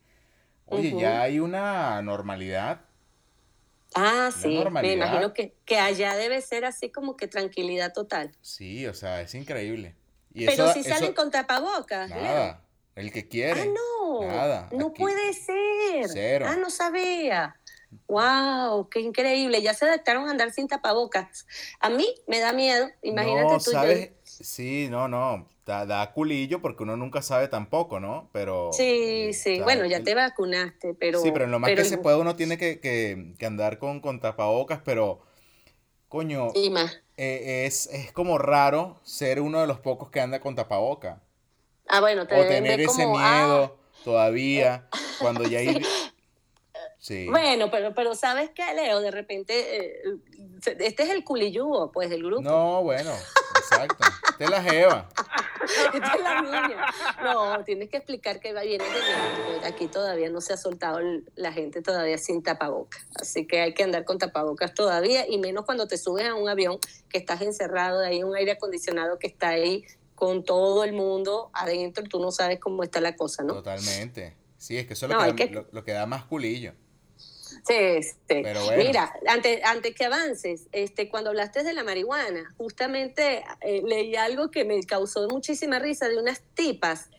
Oye, 0.66 0.94
ya 0.96 1.20
hay 1.22 1.40
una 1.40 2.00
normalidad. 2.00 2.82
Ah, 4.02 4.31
sí, 4.32 4.62
me 4.73 4.93
imagino 4.93 5.32
que, 5.35 5.55
que 5.64 5.79
allá 5.79 6.17
debe 6.17 6.41
ser 6.41 6.64
así 6.64 6.91
como 6.91 7.17
que 7.17 7.29
tranquilidad 7.29 7.93
total. 7.93 8.32
Sí, 8.41 8.87
o 8.87 8.94
sea, 8.94 9.20
es 9.20 9.35
increíble. 9.35 9.94
Y 10.32 10.47
Pero 10.47 10.64
eso- 10.64 10.73
si 10.75 10.81
eso- 10.81 10.88
salen 10.91 11.12
con 11.12 11.31
tapabocas, 11.31 12.08
Leo. 12.11 12.20
Nada, 12.23 12.64
el 12.94 13.12
que 13.12 13.29
quiere. 13.29 13.62
Ah, 13.62 13.67
no. 13.67 14.26
Nada, 14.26 14.69
No 14.73 14.88
aquí. 14.88 15.02
puede 15.02 15.32
ser. 15.32 16.08
Cero. 16.12 16.47
Ah, 16.49 16.56
no 16.56 16.70
sabía. 16.70 17.56
Wow, 18.06 18.88
qué 18.88 19.00
increíble. 19.00 19.62
Ya 19.62 19.75
se 19.75 19.85
adaptaron 19.85 20.29
a 20.29 20.31
andar 20.31 20.53
sin 20.53 20.69
tapabocas. 20.69 21.46
A 21.81 21.91
mí 21.91 22.06
me 22.26 22.38
da 22.38 22.53
miedo. 22.53 22.88
Imagínate 23.03 23.53
no, 23.53 23.58
tú. 23.58 23.65
yo- 23.67 23.72
¿sabes? 23.72 24.10
Sí, 24.24 24.89
no, 24.91 25.08
no. 25.08 25.48
Da, 25.70 25.86
da 25.86 26.12
culillo 26.12 26.60
porque 26.60 26.82
uno 26.82 26.96
nunca 26.96 27.22
sabe 27.22 27.46
tampoco, 27.46 28.00
¿no? 28.00 28.29
Pero. 28.32 28.70
Sí, 28.72 29.32
sí. 29.32 29.60
Bueno, 29.60 29.86
ya 29.86 30.03
te 30.03 30.17
vacunaste, 30.17 30.94
pero. 30.94 31.22
Sí, 31.22 31.31
pero 31.32 31.44
en 31.44 31.53
lo 31.53 31.60
más 31.60 31.70
pero 31.70 31.84
que 31.84 31.89
se 31.89 31.96
puede 31.98 32.17
uno 32.17 32.34
tiene 32.34 32.58
que, 32.58 32.81
que- 32.81 33.34
que 33.39 33.46
andar 33.46 33.79
con, 33.79 34.00
con 34.00 34.19
tapabocas, 34.20 34.81
pero. 34.84 35.20
Coño, 36.08 36.48
Y 36.56 36.70
más. 36.70 37.00
eh, 37.17 37.67
es, 37.67 37.86
es 37.93 38.10
como 38.10 38.36
raro 38.36 38.98
ser 39.05 39.41
uno 39.41 39.60
de 39.60 39.69
los 39.69 39.79
pocos 39.79 40.10
que 40.10 40.20
anda 40.20 40.41
con 40.41 40.56
tapaboca. 40.56 41.22
Ah, 41.86 42.00
bueno, 42.00 42.27
te 42.27 42.34
O 42.34 42.44
tener 42.46 42.81
ese 42.81 43.05
como, 43.05 43.17
ah, 43.17 43.31
miedo 43.46 43.79
todavía, 44.05 44.89
cuando 45.20 45.44
ya 45.44 45.60
hay... 45.60 45.84
Sí. 47.00 47.26
Bueno, 47.30 47.70
pero, 47.70 47.94
pero 47.94 48.14
¿sabes 48.14 48.50
qué, 48.54 48.62
Leo? 48.74 49.00
De 49.00 49.10
repente, 49.10 49.96
eh, 49.96 50.02
este 50.78 51.02
es 51.02 51.08
el 51.10 51.24
culillugo, 51.24 51.90
pues, 51.90 52.10
del 52.10 52.22
grupo. 52.22 52.42
No, 52.42 52.82
bueno, 52.82 53.10
exacto. 53.56 54.04
Esta 54.32 54.44
es 54.44 54.50
la 54.50 54.62
jeva. 54.62 55.08
Esta 55.94 56.14
es 56.14 56.20
la 56.22 56.42
niña. 56.42 56.84
No, 57.22 57.64
tienes 57.64 57.88
que 57.88 57.96
explicar 57.98 58.38
que 58.40 58.52
va 58.52 58.62
bien 58.62 58.80
de. 58.80 59.66
Aquí 59.66 59.86
todavía 59.86 60.28
no 60.30 60.40
se 60.42 60.52
ha 60.52 60.56
soltado 60.58 60.98
la 61.36 61.52
gente 61.52 61.80
todavía 61.82 62.19
sin 62.19 62.42
tapabocas. 62.42 63.02
Así 63.20 63.46
que 63.46 63.60
hay 63.60 63.72
que 63.74 63.82
andar 63.82 64.04
con 64.04 64.19
tapabocas 64.19 64.74
todavía 64.74 65.26
y 65.28 65.38
menos 65.38 65.64
cuando 65.64 65.86
te 65.88 65.96
subes 65.98 66.26
a 66.26 66.34
un 66.34 66.48
avión 66.50 66.78
que 67.08 67.16
estás 67.19 67.40
encerrado, 67.42 68.00
hay 68.00 68.22
un 68.22 68.34
aire 68.36 68.52
acondicionado 68.52 69.19
que 69.19 69.26
está 69.26 69.48
ahí 69.50 69.84
con 70.14 70.44
todo 70.44 70.84
el 70.84 70.92
mundo 70.92 71.50
adentro, 71.54 72.04
tú 72.04 72.20
no 72.20 72.30
sabes 72.30 72.58
cómo 72.60 72.82
está 72.82 73.00
la 73.00 73.16
cosa, 73.16 73.42
¿no? 73.42 73.54
Totalmente. 73.54 74.36
Sí, 74.58 74.76
es 74.76 74.86
que 74.86 74.92
eso 74.92 75.06
es 75.06 75.12
lo, 75.12 75.19
No, 75.19 75.22
que, 75.22 75.24
hay 75.24 75.32
da, 75.32 75.36
que- 75.48 75.54
lo, 75.54 75.66
lo 75.72 75.84
que 75.84 75.92
da 75.92 76.04
más 76.06 76.24
culillo. 76.24 76.74
Sí, 77.67 78.02
sí. 78.02 78.12
Pero 78.26 78.64
bueno. 78.64 78.82
Mira, 78.82 79.12
antes, 79.26 79.60
antes 79.64 79.94
que 79.94 80.05
avances, 80.05 80.67
este, 80.72 81.08
cuando 81.08 81.31
hablaste 81.31 81.62
de 81.62 81.72
la 81.72 81.84
marihuana, 81.84 82.55
justamente 82.56 83.44
eh, 83.60 83.82
leí 83.84 84.17
algo 84.17 84.50
que 84.50 84.64
me 84.64 84.82
causó 84.82 85.29
muchísima 85.29 85.79
risa 85.79 86.08
de 86.08 86.19
unas 86.19 86.43
tipas 86.55 87.10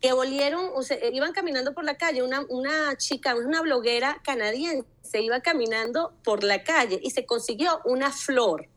que 0.00 0.12
volvieron, 0.12 0.70
o 0.74 0.82
sea, 0.82 0.98
iban 1.10 1.32
caminando 1.32 1.72
por 1.72 1.84
la 1.84 1.96
calle, 1.96 2.22
una, 2.22 2.42
una 2.48 2.96
chica, 2.96 3.34
una 3.34 3.62
bloguera 3.62 4.20
canadiense, 4.22 4.84
iba 5.20 5.40
caminando 5.40 6.14
por 6.22 6.44
la 6.44 6.62
calle 6.62 7.00
y 7.02 7.10
se 7.10 7.24
consiguió 7.24 7.80
una 7.84 8.12
flor. 8.12 8.68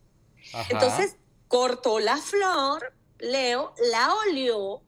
Ajá. 0.54 0.68
Entonces 0.70 1.18
cortó 1.48 2.00
la 2.00 2.18
flor, 2.18 2.94
Leo, 3.18 3.74
la 3.92 4.14
olió 4.16 4.82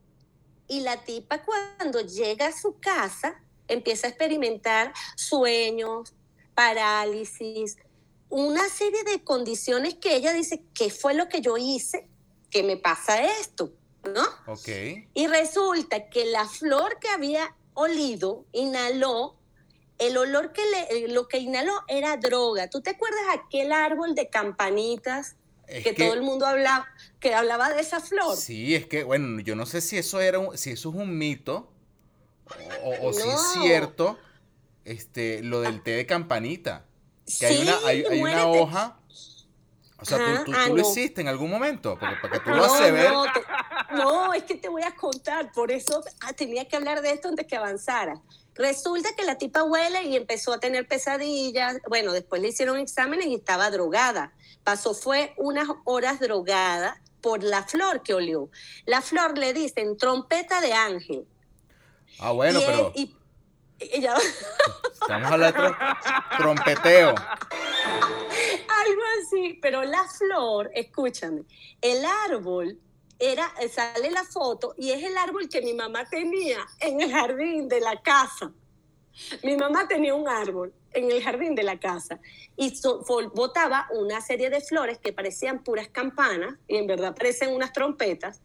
y 0.68 0.80
la 0.80 1.04
tipa 1.04 1.42
cuando 1.42 2.00
llega 2.00 2.46
a 2.46 2.52
su 2.52 2.78
casa 2.80 3.42
empieza 3.68 4.06
a 4.06 4.10
experimentar 4.10 4.92
sueños, 5.16 6.14
parálisis, 6.54 7.76
una 8.28 8.68
serie 8.68 9.04
de 9.04 9.22
condiciones 9.24 9.94
que 9.94 10.16
ella 10.16 10.32
dice, 10.32 10.62
¿qué 10.74 10.90
fue 10.90 11.14
lo 11.14 11.28
que 11.28 11.40
yo 11.40 11.56
hice? 11.56 12.08
que 12.50 12.62
me 12.62 12.76
pasa 12.76 13.24
esto? 13.40 13.72
¿No? 14.04 14.24
Ok. 14.46 14.68
Y 15.14 15.26
resulta 15.26 16.10
que 16.10 16.26
la 16.26 16.46
flor 16.46 16.98
que 17.00 17.08
había 17.08 17.56
olido, 17.72 18.44
inhaló, 18.52 19.36
el 19.98 20.18
olor 20.18 20.52
que 20.52 20.60
le, 20.66 21.08
lo 21.08 21.28
que 21.28 21.38
inhaló 21.38 21.72
era 21.88 22.16
droga. 22.18 22.68
¿Tú 22.68 22.82
te 22.82 22.90
acuerdas 22.90 23.22
aquel 23.32 23.72
árbol 23.72 24.14
de 24.14 24.28
campanitas 24.28 25.36
Es 25.66 25.82
que, 25.82 25.94
que- 25.94 26.04
todo 26.04 26.12
el 26.14 26.20
mundo 26.22 26.44
hablaba, 26.46 26.86
que 27.20 27.32
hablaba 27.34 27.70
de 27.72 27.80
esa 27.80 28.00
flor? 28.00 28.36
Sí, 28.36 28.74
es 28.74 28.84
que, 28.86 29.02
bueno, 29.04 29.40
yo 29.40 29.54
no 29.56 29.64
sé 29.64 29.80
si 29.80 29.96
eso 29.96 30.20
era 30.20 30.38
un- 30.38 30.58
si 30.58 30.72
eso 30.72 30.90
es 30.90 30.94
un 30.96 31.16
mito 31.16 31.72
o, 33.00 33.12
si 33.14 33.28
es 33.28 33.40
cierto 33.54 34.18
este, 34.84 35.42
lo 35.42 35.60
del 35.60 35.82
té 35.82 35.92
de 35.92 36.06
campanita. 36.06 36.84
Que 37.38 37.46
hay 37.46 37.56
Sí, 37.56 37.62
una, 37.62 37.78
hay, 37.86 38.04
hay 38.04 38.22
una 38.22 38.46
hoja. 38.48 38.98
O 39.98 40.04
sea, 40.04 40.18
tú, 40.18 40.24
Ajá, 40.24 40.44
tú- 40.44 40.52
ah, 40.54 40.64
tú 40.66 40.76
lo 40.76 40.82
no. 40.82 40.90
hiciste 40.90 41.20
en 41.20 41.28
algún 41.28 41.48
momento, 41.48 41.96
porque 41.98 42.16
para 42.20 42.32
que 42.32 42.40
tú 42.40 42.50
lo 42.50 42.56
No, 42.56 42.64
haces 42.64 42.92
ver. 42.92 43.12
no, 43.12 43.22
te- 43.32 43.94
no, 43.94 44.34
es 44.34 44.42
que 44.42 44.56
te 44.56 44.68
voy 44.68 44.82
a 44.82 44.92
contar, 44.96 45.52
por 45.52 45.70
eso 45.70 46.02
ah, 46.22 46.32
tenía 46.32 46.66
que 46.66 46.74
hablar 46.74 47.02
de 47.02 47.12
esto 47.12 47.28
antes 47.28 47.46
que 47.46 47.54
avanzara. 47.56 48.20
Resulta 48.56 49.14
que 49.16 49.24
la 49.24 49.38
tipa 49.38 49.62
huele 49.62 50.02
y 50.02 50.16
empezó 50.16 50.52
a 50.52 50.58
tener 50.58 50.86
pesadillas. 50.88 51.78
Bueno, 51.88 52.12
después 52.12 52.42
le 52.42 52.48
hicieron 52.48 52.78
exámenes 52.78 53.26
y 53.26 53.34
estaba 53.36 53.70
drogada. 53.70 54.32
Pasó, 54.64 54.92
fue 54.92 55.32
unas 55.36 55.68
horas 55.84 56.18
drogada 56.18 57.00
por 57.20 57.44
la 57.44 57.62
flor 57.62 58.02
que 58.02 58.12
olió. 58.14 58.50
La 58.84 59.00
flor 59.02 59.38
le 59.38 59.54
dicen 59.54 59.96
trompeta 59.96 60.60
de 60.60 60.72
ángel. 60.72 61.24
Ah, 62.18 62.32
bueno, 62.32 62.60
y, 62.60 62.64
pero 62.66 62.92
y 62.96 63.16
ya- 64.00 64.16
estamos 65.00 65.30
hablando 65.30 65.62
de 65.62 65.68
tro- 65.68 66.36
trompeteo. 66.38 67.14
Algo 68.68 69.02
así, 69.20 69.58
pero 69.60 69.82
la 69.84 70.04
flor, 70.08 70.70
escúchame, 70.74 71.42
el 71.80 72.04
árbol 72.04 72.78
era, 73.18 73.52
sale 73.72 74.10
la 74.10 74.24
foto 74.24 74.74
y 74.76 74.90
es 74.90 75.02
el 75.04 75.16
árbol 75.16 75.48
que 75.48 75.62
mi 75.62 75.74
mamá 75.74 76.04
tenía 76.08 76.58
en 76.80 77.00
el 77.00 77.12
jardín 77.12 77.68
de 77.68 77.80
la 77.80 78.00
casa. 78.02 78.50
Mi 79.42 79.56
mamá 79.56 79.86
tenía 79.86 80.14
un 80.14 80.26
árbol 80.28 80.72
en 80.92 81.10
el 81.10 81.22
jardín 81.22 81.54
de 81.54 81.62
la 81.62 81.78
casa 81.78 82.18
y 82.56 82.74
botaba 83.34 83.86
una 83.92 84.20
serie 84.20 84.50
de 84.50 84.60
flores 84.60 84.98
que 84.98 85.12
parecían 85.12 85.62
puras 85.62 85.88
campanas 85.88 86.54
y 86.66 86.76
en 86.76 86.86
verdad 86.86 87.14
parecen 87.14 87.54
unas 87.54 87.72
trompetas 87.72 88.40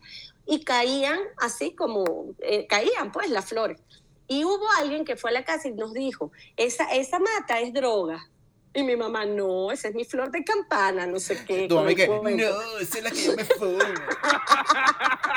y 0.46 0.64
caían 0.64 1.20
así 1.38 1.74
como, 1.76 2.06
eh, 2.40 2.68
caían 2.68 3.12
pues 3.12 3.30
las 3.30 3.46
flores. 3.46 3.80
Y 4.28 4.44
hubo 4.44 4.70
alguien 4.78 5.06
que 5.06 5.16
fue 5.16 5.30
a 5.30 5.34
la 5.34 5.46
casa 5.46 5.68
y 5.68 5.72
nos 5.72 5.94
dijo, 5.94 6.32
esa, 6.58 6.86
esa 6.94 7.20
mata 7.20 7.60
es 7.60 7.74
droga. 7.74 8.30
Y 8.74 8.84
mi 8.84 8.96
mamá, 8.96 9.26
no, 9.26 9.72
esa 9.72 9.88
es 9.88 9.96
mi 9.96 10.06
flor 10.06 10.30
de 10.30 10.44
campana, 10.44 11.08
no 11.08 11.20
sé 11.20 11.44
qué. 11.46 11.68
Tu 11.68 11.74
mamá 11.74 11.96
que, 11.96 12.08
no, 12.08 12.78
esa 12.80 12.98
es 13.00 13.04
la 13.04 13.10
que 13.10 13.24
yo 13.24 13.36
me 13.36 13.44
fumo. 13.44 13.80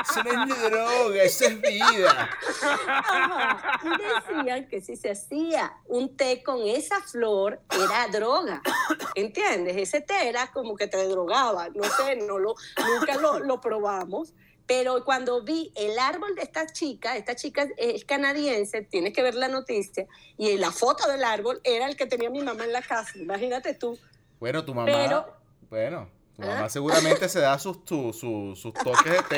Eso 0.03 0.23
no 0.23 0.53
es 0.53 0.61
droga, 0.69 1.23
eso 1.23 1.45
es 1.45 1.61
vida. 1.61 2.29
Y 3.83 4.41
decían 4.43 4.67
que 4.67 4.81
si 4.81 4.95
se 4.95 5.09
hacía 5.09 5.73
un 5.87 6.15
té 6.15 6.43
con 6.43 6.67
esa 6.67 7.01
flor, 7.01 7.59
era 7.71 8.07
droga. 8.09 8.61
¿Entiendes? 9.15 9.75
Ese 9.77 10.01
té 10.01 10.29
era 10.29 10.51
como 10.51 10.75
que 10.75 10.85
te 10.85 11.07
drogaba. 11.07 11.69
No 11.69 11.83
sé, 11.83 12.17
no 12.17 12.37
lo, 12.37 12.53
nunca 12.77 13.15
lo, 13.17 13.39
lo 13.39 13.59
probamos 13.59 14.35
pero 14.67 15.03
cuando 15.03 15.43
vi 15.43 15.71
el 15.75 15.97
árbol 15.99 16.35
de 16.35 16.43
esta 16.43 16.67
chica, 16.67 17.17
esta 17.17 17.35
chica 17.35 17.67
es 17.77 18.05
canadiense, 18.05 18.81
tienes 18.81 19.13
que 19.13 19.23
ver 19.23 19.35
la 19.35 19.47
noticia, 19.47 20.07
y 20.37 20.57
la 20.57 20.71
foto 20.71 21.07
del 21.09 21.23
árbol 21.23 21.61
era 21.63 21.87
el 21.87 21.95
que 21.95 22.05
tenía 22.05 22.29
mi 22.29 22.41
mamá 22.41 22.65
en 22.65 22.73
la 22.73 22.81
casa, 22.81 23.17
imagínate 23.17 23.73
tú. 23.73 23.97
Bueno, 24.39 24.63
tu 24.65 24.73
mamá, 24.73 24.91
bueno, 25.69 26.09
tu 26.35 26.41
mamá 26.41 26.65
¿Ah? 26.65 26.69
seguramente 26.69 27.29
se 27.29 27.39
da 27.39 27.59
sus, 27.59 27.77
sus, 27.85 28.15
sus 28.17 28.73
toques 28.73 29.11
de 29.11 29.37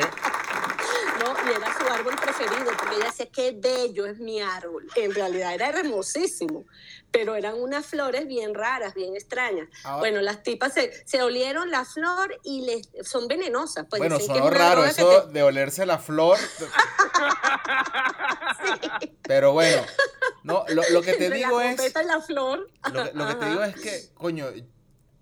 y 1.46 1.50
era 1.50 1.78
su 1.78 1.92
árbol 1.92 2.14
preferido, 2.16 2.70
porque 2.78 2.96
ella 2.96 3.06
decía, 3.06 3.26
qué 3.32 3.52
bello 3.56 4.06
es 4.06 4.18
mi 4.18 4.40
árbol. 4.40 4.86
En 4.96 5.14
realidad 5.14 5.54
era 5.54 5.68
hermosísimo, 5.68 6.64
pero 7.10 7.34
eran 7.34 7.54
unas 7.54 7.86
flores 7.86 8.26
bien 8.26 8.54
raras, 8.54 8.94
bien 8.94 9.14
extrañas. 9.14 9.68
Ah, 9.84 9.98
bueno, 9.98 10.20
las 10.20 10.42
tipas 10.42 10.74
se, 10.74 10.92
se, 11.06 11.22
olieron 11.22 11.70
la 11.70 11.84
flor 11.84 12.38
y 12.42 12.62
les, 12.62 12.88
son 13.08 13.28
venenosas. 13.28 13.86
Pues 13.88 14.00
bueno, 14.00 14.20
sonó 14.20 14.50
raro 14.50 14.84
eso 14.84 15.26
de 15.28 15.42
olerse 15.42 15.86
la 15.86 15.98
flor. 15.98 16.38
Pero 19.22 19.52
bueno, 19.52 19.82
no, 20.42 20.64
lo, 20.68 21.02
que 21.02 21.14
te 21.14 21.30
digo 21.30 21.60
es... 21.60 21.94
La 22.06 22.20
flor. 22.20 22.70
Lo, 22.92 23.28
que 23.28 23.34
te 23.34 23.46
digo 23.46 23.64
es 23.64 23.74
que, 23.76 24.14
coño, 24.14 24.46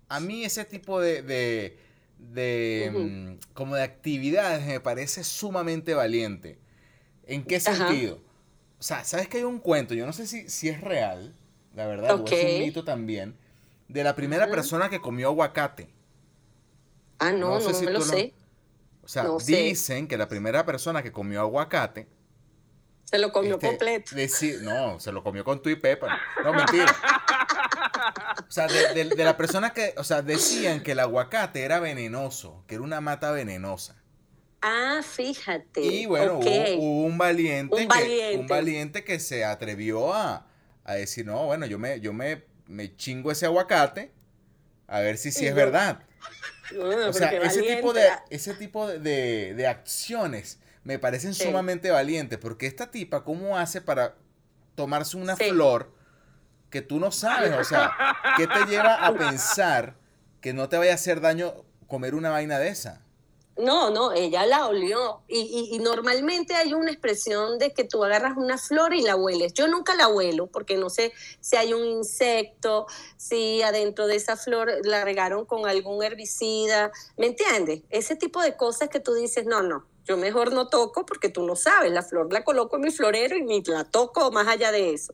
a 0.09 0.19
mí 0.19 0.43
ese 0.45 0.65
tipo 0.65 0.99
de 0.99 1.21
de 1.21 1.82
mm, 2.31 3.53
como 3.53 3.75
de 3.75 3.83
actividades 3.83 4.65
me 4.65 4.79
parece 4.79 5.23
sumamente 5.23 5.93
valiente. 5.93 6.59
¿En 7.25 7.43
qué 7.43 7.59
sentido? 7.59 8.21
O 8.79 8.83
sea, 8.83 9.03
¿sabes 9.03 9.27
que 9.27 9.37
hay 9.37 9.43
un 9.43 9.59
cuento? 9.59 9.93
Yo 9.93 10.05
no 10.05 10.13
sé 10.13 10.27
si, 10.27 10.49
si 10.49 10.69
es 10.69 10.81
real, 10.81 11.35
la 11.73 11.87
verdad, 11.87 12.19
o 12.19 12.25
es 12.25 12.43
un 12.43 12.59
mito 12.59 12.83
también, 12.83 13.37
de 13.87 14.03
la 14.03 14.15
primera 14.15 14.49
persona 14.49 14.89
que 14.89 14.99
comió 14.99 15.29
aguacate. 15.29 15.89
Ah, 17.19 17.31
no, 17.31 17.59
no, 17.59 17.89
lo 17.89 18.01
sé. 18.01 18.33
O 19.03 19.07
sea, 19.07 19.27
dicen 19.45 20.07
que 20.07 20.17
la 20.17 20.27
primera 20.27 20.65
persona 20.65 21.01
que 21.03 21.11
comió 21.11 21.41
aguacate 21.41 22.07
se 23.13 23.19
lo 23.19 23.31
comió 23.31 23.55
este, 23.55 23.67
completo. 23.67 24.15
no, 24.63 24.99
se 24.99 25.11
lo 25.11 25.23
comió 25.23 25.43
con 25.43 25.61
tu 25.61 25.69
y 25.69 25.75
pepa. 25.75 26.17
No, 26.43 26.51
mentira. 26.51 26.95
O 28.47 28.51
sea, 28.51 28.67
de, 28.67 29.05
la 29.15 29.37
persona 29.37 29.73
que, 29.73 29.93
o 29.97 30.03
sea, 30.03 30.21
decían 30.21 30.81
que 30.83 30.91
el 30.93 30.99
aguacate 30.99 31.63
era 31.63 31.79
venenoso, 31.79 32.63
que 32.67 32.75
era 32.75 32.83
una 32.83 33.01
mata 33.01 33.31
venenosa. 33.31 33.95
Ah, 34.61 35.01
fíjate. 35.03 35.81
Y 35.81 36.05
bueno, 36.05 36.39
hubo, 36.39 37.05
un 37.05 37.17
valiente, 37.17 37.75
un 37.75 37.87
valiente. 37.87 38.31
Que, 38.31 38.37
un 38.37 38.47
valiente 38.47 39.03
que 39.03 39.19
se 39.19 39.43
atrevió 39.43 40.13
a, 40.13 40.47
decir, 40.87 41.25
no, 41.25 41.45
bueno, 41.45 41.65
yo 41.65 41.79
me, 41.79 41.99
yo 41.99 42.13
me, 42.13 42.43
me 42.67 42.95
chingo 42.95 43.31
ese 43.31 43.45
aguacate 43.45 44.11
a 44.87 44.99
ver 44.99 45.17
si 45.17 45.31
sí 45.31 45.47
es 45.47 45.55
verdad. 45.55 46.03
o 46.79 47.13
sea, 47.13 47.31
ese 47.31 47.61
tipo, 47.63 47.93
de, 47.93 48.07
ese 48.29 48.53
tipo 48.53 48.87
de, 48.87 49.53
de 49.53 49.67
acciones 49.67 50.59
me 50.83 50.99
parecen 50.99 51.33
sumamente 51.33 51.91
valientes, 51.91 52.37
porque 52.39 52.67
esta 52.67 52.91
tipa, 52.91 53.23
¿cómo 53.23 53.57
hace 53.57 53.81
para 53.81 54.15
tomarse 54.75 55.17
una 55.17 55.35
flor 55.35 55.92
que 56.73 56.81
tú 56.81 56.99
no 56.99 57.11
sabes? 57.11 57.53
O 57.53 57.63
sea, 57.63 57.95
¿qué 58.35 58.47
te 58.47 58.65
lleva 58.65 58.95
a 58.95 59.13
pensar 59.13 59.93
que 60.41 60.53
no 60.53 60.69
te 60.69 60.77
vaya 60.79 60.93
a 60.93 60.95
hacer 60.95 61.21
daño 61.21 61.53
comer 61.85 62.15
una 62.15 62.31
vaina 62.31 62.57
de 62.57 62.69
esa? 62.69 63.03
No, 63.55 63.91
no, 63.91 64.11
ella 64.11 64.47
la 64.47 64.65
olió. 64.65 65.21
Y, 65.27 65.77
normalmente 65.83 66.55
hay 66.55 66.73
una 66.73 66.89
expresión 66.89 67.59
de 67.59 67.73
que 67.73 67.83
tú 67.83 68.03
agarras 68.03 68.35
una 68.37 68.57
flor 68.57 68.95
y 68.95 69.03
la 69.03 69.15
hueles. 69.15 69.53
Yo 69.53 69.67
nunca 69.67 69.93
la 69.93 70.07
huelo 70.07 70.47
porque 70.47 70.75
no 70.75 70.89
sé 70.89 71.13
si 71.41 71.55
hay 71.57 71.75
un 71.75 71.85
insecto, 71.85 72.87
si 73.17 73.61
adentro 73.61 74.07
de 74.07 74.15
esa 74.15 74.35
flor 74.35 74.73
la 74.83 75.05
regaron 75.05 75.45
con 75.45 75.67
algún 75.67 76.03
herbicida. 76.03 76.91
¿Me 77.17 77.27
entiendes? 77.27 77.83
Ese 77.91 78.15
tipo 78.15 78.41
de 78.41 78.57
cosas 78.57 78.89
que 78.89 78.99
tú 78.99 79.13
dices, 79.13 79.45
no, 79.45 79.61
no, 79.61 79.85
yo 80.05 80.17
mejor 80.17 80.51
no 80.53 80.69
toco 80.69 81.05
porque 81.05 81.29
tú 81.29 81.45
no 81.45 81.55
sabes, 81.55 81.91
la 81.91 82.01
flor 82.01 82.33
la 82.33 82.43
coloco 82.43 82.77
en 82.77 82.81
mi 82.81 82.89
florero 82.89 83.37
y 83.37 83.43
ni 83.43 83.61
la 83.63 83.83
toco 83.83 84.31
más 84.31 84.47
allá 84.47 84.71
de 84.71 84.95
eso. 84.95 85.13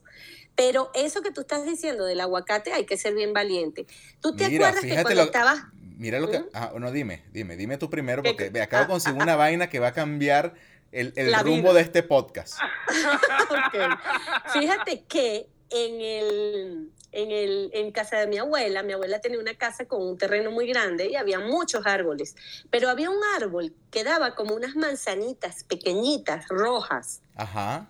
Pero 0.54 0.90
eso 0.94 1.22
que 1.22 1.30
tú 1.30 1.42
estás 1.42 1.64
diciendo 1.64 2.04
del 2.04 2.20
aguacate 2.20 2.72
hay 2.72 2.84
que 2.84 2.96
ser 2.96 3.14
bien 3.14 3.32
valiente. 3.32 3.86
¿Tú 4.20 4.36
te 4.36 4.44
acuerdas 4.44 4.80
que 4.80 5.02
cuando 5.02 5.22
estabas... 5.22 5.64
Mira 5.96 6.18
lo 6.18 6.30
que... 6.30 6.44
Ah, 6.54 6.72
no, 6.78 6.92
dime, 6.92 7.24
dime, 7.32 7.56
dime 7.56 7.76
tú 7.78 7.90
primero 7.90 8.22
porque 8.22 8.50
me 8.50 8.60
acabo 8.60 8.84
de 8.84 8.88
conseguir 8.88 9.22
una 9.22 9.36
vaina 9.36 9.68
que 9.68 9.78
va 9.78 9.88
a 9.88 9.92
cambiar 9.92 10.54
el, 10.92 11.12
rumbo 11.42 11.74
de 11.74 11.82
este 11.82 12.02
podcast. 12.02 12.58
Fíjate 14.52 15.04
que 15.04 15.48
en 15.70 16.00
el 16.00 16.90
en, 17.12 17.30
el, 17.30 17.70
en 17.72 17.92
casa 17.92 18.18
de 18.18 18.26
mi 18.26 18.38
abuela. 18.38 18.82
Mi 18.82 18.92
abuela 18.92 19.20
tenía 19.20 19.38
una 19.38 19.54
casa 19.54 19.86
con 19.86 20.02
un 20.02 20.18
terreno 20.18 20.50
muy 20.50 20.66
grande 20.66 21.08
y 21.08 21.16
había 21.16 21.40
muchos 21.40 21.86
árboles, 21.86 22.36
pero 22.70 22.88
había 22.88 23.10
un 23.10 23.20
árbol 23.36 23.74
que 23.90 24.04
daba 24.04 24.34
como 24.34 24.54
unas 24.54 24.76
manzanitas 24.76 25.64
pequeñitas, 25.64 26.46
rojas. 26.48 27.22
Ajá. 27.34 27.88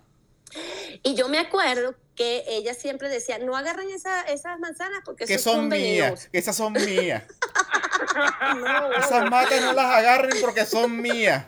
Y 1.03 1.15
yo 1.15 1.29
me 1.29 1.39
acuerdo 1.39 1.95
que 2.15 2.43
ella 2.47 2.73
siempre 2.73 3.09
decía, 3.09 3.39
no 3.39 3.55
agarren 3.55 3.89
esas 3.89 4.59
manzanas 4.59 5.01
porque 5.05 5.25
que 5.25 5.39
son, 5.39 5.69
mías, 5.69 6.27
que 6.31 6.37
esas 6.37 6.55
son 6.55 6.73
mías. 6.73 7.23
esas 8.99 9.29
matas 9.29 9.61
no 9.61 9.73
las 9.73 9.85
agarren 9.85 10.41
porque 10.41 10.65
son 10.65 11.01
mías. 11.01 11.45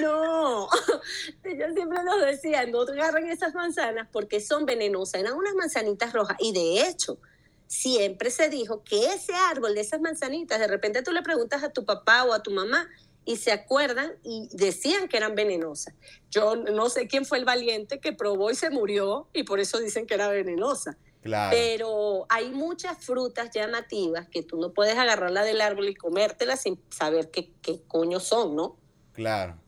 No, 0.00 0.68
ella 1.44 1.72
siempre 1.72 2.02
nos 2.04 2.20
decía, 2.20 2.66
no 2.66 2.82
agarren 2.82 3.28
esas 3.30 3.54
manzanas 3.54 4.08
porque 4.12 4.40
son 4.40 4.66
venenosas, 4.66 5.20
eran 5.20 5.34
unas 5.34 5.54
manzanitas 5.54 6.12
rojas. 6.12 6.36
Y 6.40 6.52
de 6.52 6.88
hecho, 6.88 7.18
siempre 7.66 8.30
se 8.30 8.48
dijo 8.48 8.82
que 8.84 9.06
ese 9.14 9.34
árbol 9.34 9.74
de 9.74 9.80
esas 9.80 10.00
manzanitas, 10.00 10.58
de 10.58 10.68
repente 10.68 11.02
tú 11.02 11.12
le 11.12 11.22
preguntas 11.22 11.62
a 11.62 11.70
tu 11.70 11.84
papá 11.84 12.24
o 12.24 12.32
a 12.32 12.42
tu 12.42 12.50
mamá 12.50 12.88
y 13.26 13.36
se 13.36 13.52
acuerdan 13.52 14.12
y 14.22 14.48
decían 14.52 15.08
que 15.08 15.16
eran 15.16 15.34
venenosas. 15.34 15.92
Yo 16.30 16.54
no 16.54 16.88
sé 16.88 17.08
quién 17.08 17.26
fue 17.26 17.38
el 17.38 17.44
valiente 17.44 17.98
que 17.98 18.12
probó 18.12 18.50
y 18.50 18.54
se 18.54 18.70
murió 18.70 19.28
y 19.34 19.42
por 19.42 19.58
eso 19.60 19.78
dicen 19.80 20.06
que 20.06 20.14
era 20.14 20.28
venenosa. 20.28 20.96
Claro. 21.22 21.50
Pero 21.50 22.26
hay 22.28 22.50
muchas 22.50 23.04
frutas 23.04 23.50
llamativas 23.52 24.28
que 24.28 24.44
tú 24.44 24.60
no 24.60 24.72
puedes 24.72 24.96
agarrarla 24.96 25.42
del 25.42 25.60
árbol 25.60 25.88
y 25.88 25.96
comértela 25.96 26.56
sin 26.56 26.80
saber 26.88 27.32
qué, 27.32 27.50
qué 27.62 27.82
coño 27.88 28.20
son, 28.20 28.54
¿no? 28.54 28.76
Claro. 29.12 29.58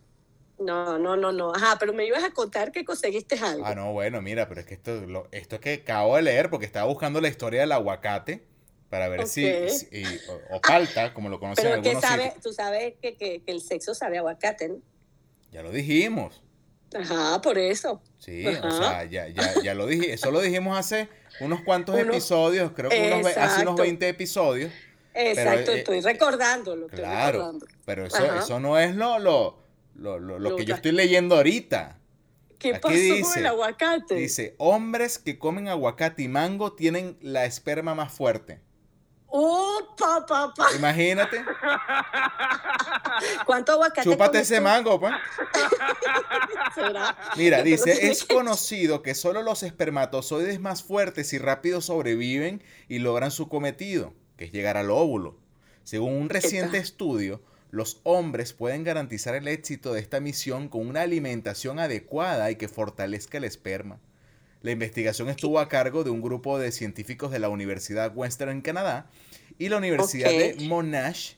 No, 0.61 0.97
no, 0.99 1.17
no, 1.17 1.33
no. 1.33 1.53
Ajá, 1.53 1.77
pero 1.81 1.93
me 1.93 2.07
ibas 2.07 2.23
a 2.23 2.31
contar 2.31 2.71
que 2.71 2.85
conseguiste 2.85 3.37
algo. 3.41 3.67
Ah, 3.67 3.75
no, 3.75 3.93
bueno, 3.93 4.23
mira, 4.23 4.49
pero 4.49 4.61
es 4.61 4.67
que 4.67 4.75
esto, 4.75 5.01
lo, 5.01 5.27
esto 5.33 5.57
es 5.57 5.61
que 5.61 5.73
acabo 5.75 6.15
de 6.15 6.23
leer 6.23 6.49
porque 6.49 6.67
estaba 6.67 6.87
buscando 6.87 7.21
la 7.21 7.29
historia 7.29 7.61
del 7.61 7.73
aguacate 7.73 8.47
para 8.89 9.09
ver 9.09 9.27
si, 9.27 9.47
o, 10.51 10.61
palta, 10.61 11.13
como 11.13 11.29
lo 11.29 11.39
conocen 11.39 11.65
pero 11.65 11.83
que 11.83 12.01
sabe, 12.01 12.33
tú 12.43 12.53
sabes 12.53 12.95
que, 13.01 13.17
que, 13.17 13.43
el 13.47 13.61
sexo 13.61 13.95
sabe 13.95 14.19
aguacate, 14.19 14.69
¿no? 14.69 14.77
Ya 15.53 15.63
lo 15.63 15.71
dijimos. 15.71 16.43
Ajá, 16.95 17.41
por 17.43 17.59
eso. 17.59 18.01
Sí, 18.19 18.47
o 18.47 18.71
sea, 18.71 19.05
ya, 19.05 19.29
ya, 19.29 19.61
ya 19.63 19.75
lo 19.75 19.87
dije, 19.87 20.13
eso 20.13 20.31
lo 20.31 20.41
dijimos 20.41 20.79
hace 20.79 21.09
unos 21.41 21.61
cuantos 21.63 21.99
episodios, 21.99 22.73
creo 22.73 22.91
que 22.91 23.13
unos, 23.13 23.37
hace 23.37 23.63
unos 23.63 23.77
20 23.77 24.09
episodios. 24.09 24.73
Exacto, 25.15 25.73
eh, 25.73 25.79
estoy 25.79 26.01
recordándolo. 26.01 26.87
Claro, 26.89 27.59
pero 27.85 28.07
eso, 28.07 28.35
eso 28.37 28.61
no 28.61 28.79
es 28.79 28.95
lo, 28.95 29.19
lo 29.19 29.69
lo, 29.99 30.19
lo, 30.19 30.39
lo 30.39 30.57
que 30.57 30.65
yo 30.65 30.75
estoy 30.75 30.93
leyendo 30.93 31.37
ahorita. 31.37 31.99
¿Qué 32.59 32.75
pasó 32.75 32.95
dice, 32.95 33.23
con 33.23 33.39
el 33.39 33.47
aguacate? 33.47 34.15
Dice, 34.17 34.55
hombres 34.59 35.19
que 35.19 35.39
comen 35.39 35.69
aguacate 35.69 36.23
y 36.23 36.29
mango 36.29 36.73
tienen 36.73 37.17
la 37.21 37.45
esperma 37.45 37.95
más 37.95 38.13
fuerte. 38.13 38.61
¡Opa, 39.31 40.21
No, 40.21 40.27
papá. 40.27 40.69
Imagínate. 40.77 41.45
¿Cuánto 43.47 43.73
aguacate 43.73 44.09
Chúpate 44.09 44.41
ese 44.41 44.57
tú? 44.57 44.63
mango, 44.63 44.99
pues. 44.99 45.13
¿Será? 46.75 47.17
Mira, 47.37 47.63
dice, 47.63 48.11
es 48.11 48.25
conocido 48.25 49.03
que 49.03 49.15
solo 49.15 49.43
los 49.43 49.63
espermatozoides 49.63 50.61
más 50.61 50.83
fuertes 50.83 51.33
y 51.33 51.39
rápidos 51.39 51.87
sobreviven 51.87 52.63
y 52.89 53.01
logran 53.01 53.31
su 53.31 53.49
cometido, 53.49 54.15
que 54.37 54.47
es 54.47 54.53
llegar 54.53 54.77
al 54.77 54.91
óvulo. 54.91 55.37
Según 55.85 56.15
un 56.15 56.31
reciente 56.31 56.79
estudio, 56.79 57.43
los 57.71 58.01
hombres 58.05 58.55
pueden 58.55 58.83
garantizar 58.83 59.35
el 59.35 59.49
éxito 59.49 59.93
de 59.93 60.01
esta 60.01 60.21
misión 60.21 60.69
con 60.69 60.87
una 60.87 61.03
alimentación 61.03 61.79
adecuada 61.79 62.51
y 62.51 62.57
que 62.57 62.69
fortalezca 62.69 63.39
el 63.39 63.45
esperma. 63.45 64.01
La 64.61 64.73
investigación 64.73 65.29
estuvo 65.29 65.61
a 65.61 65.69
cargo 65.69 66.05
de 66.05 66.11
un 66.11 66.21
grupo 66.21 66.59
de 66.59 66.73
científicos 66.73 67.31
de 67.31 67.39
la 67.39 67.49
Universidad 67.49 68.13
Western 68.15 68.51
en 68.51 68.61
Canadá 68.61 69.09
y 69.59 69.69
la 69.69 69.79
Universidad 69.79 70.31
de. 70.31 70.57
Monash 70.67 71.35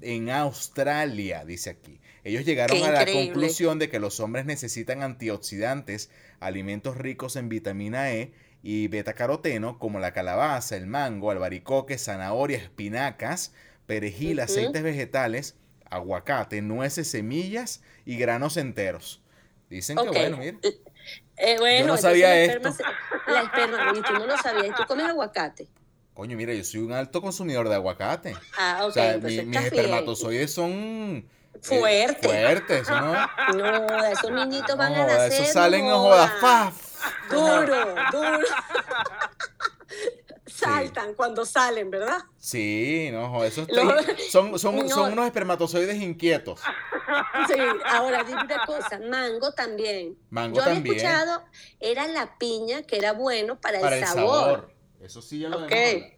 en 0.00 0.30
Australia, 0.30 1.44
dice 1.44 1.70
aquí. 1.70 2.00
Ellos 2.24 2.44
llegaron 2.44 2.76
Qué 2.76 2.84
a 2.84 2.92
la 2.92 3.02
increíble. 3.02 3.32
conclusión 3.32 3.78
de 3.78 3.88
que 3.88 3.98
los 3.98 4.20
hombres 4.20 4.44
necesitan 4.44 5.02
antioxidantes, 5.02 6.10
alimentos 6.40 6.96
ricos 6.96 7.36
en 7.36 7.48
vitamina 7.48 8.12
E 8.12 8.32
y 8.62 8.88
betacaroteno, 8.88 9.78
como 9.78 9.98
la 9.98 10.12
calabaza, 10.12 10.76
el 10.76 10.86
mango, 10.86 11.30
albaricoque, 11.30 11.98
zanahoria, 11.98 12.58
espinacas, 12.58 13.52
perejil, 13.86 14.40
aceites 14.40 14.82
vegetales, 14.82 15.56
aguacate, 15.90 16.60
nueces, 16.62 17.08
semillas 17.08 17.82
y 18.04 18.18
granos 18.18 18.56
enteros. 18.56 19.22
Dicen 19.70 19.96
que 19.96 20.08
bueno, 20.08 20.38
mira. 20.38 20.58
Eh, 21.36 21.56
bueno, 21.58 21.86
no 21.86 21.94
entonces 21.94 22.02
sabía 22.02 22.28
la 22.28 22.36
esto. 22.40 22.68
esperma 22.68 22.94
La 23.26 23.42
esperma, 23.42 23.92
y 23.96 24.02
tú 24.02 24.12
no 24.14 24.26
lo 24.26 24.36
sabías, 24.38 24.66
y 24.66 24.72
tú 24.72 24.82
comes 24.86 25.06
aguacate. 25.06 25.68
Coño, 26.14 26.36
mira, 26.36 26.52
yo 26.52 26.64
soy 26.64 26.80
un 26.80 26.92
alto 26.92 27.22
consumidor 27.22 27.68
de 27.68 27.76
aguacate. 27.76 28.36
Ah, 28.58 28.78
ok, 28.82 28.88
o 28.88 28.92
sea, 28.92 29.18
mi- 29.18 29.42
mis 29.44 29.60
espermatozoides 29.60 30.52
son 30.52 30.72
eh, 30.72 31.24
Fuerte. 31.62 32.28
fuertes, 32.28 32.88
¿no? 32.88 33.14
No, 33.56 34.04
esos 34.06 34.30
niñitos 34.32 34.76
van 34.76 34.94
No 34.94 35.02
a 35.02 35.06
nacer. 35.06 35.32
esos 35.32 35.52
salen, 35.52 35.86
no 35.86 35.98
jodas. 36.00 36.32
Duro, 37.30 37.94
duro. 38.10 38.38
Saltan 40.48 41.14
cuando 41.14 41.44
salen, 41.44 41.90
¿verdad? 41.90 42.18
Sí, 42.38 43.08
no, 43.12 43.44
esos 43.44 43.68
Lo- 43.70 43.92
son, 44.30 44.58
son, 44.58 44.76
No. 44.86 44.88
son 44.88 45.12
unos 45.12 45.26
espermatozoides 45.26 45.96
inquietos. 46.00 46.60
Sí, 47.46 47.54
ahora 47.86 48.22
dime 48.24 48.42
una 48.42 48.64
cosa, 48.66 48.98
mango 49.08 49.52
también. 49.52 50.16
Mango 50.30 50.56
Yo 50.56 50.62
había 50.62 50.74
también. 50.74 50.96
escuchado, 50.96 51.42
era 51.80 52.06
la 52.08 52.36
piña 52.38 52.82
que 52.82 52.96
era 52.98 53.12
bueno 53.12 53.60
para, 53.60 53.80
Para 53.80 53.96
el 53.96 54.02
el 54.02 54.08
sabor. 54.08 54.40
sabor. 54.40 54.74
Eso 55.00 55.22
sí 55.22 55.38
ya 55.40 55.48
lo 55.48 55.64
Ok. 55.64 55.70
vemos. 55.70 56.08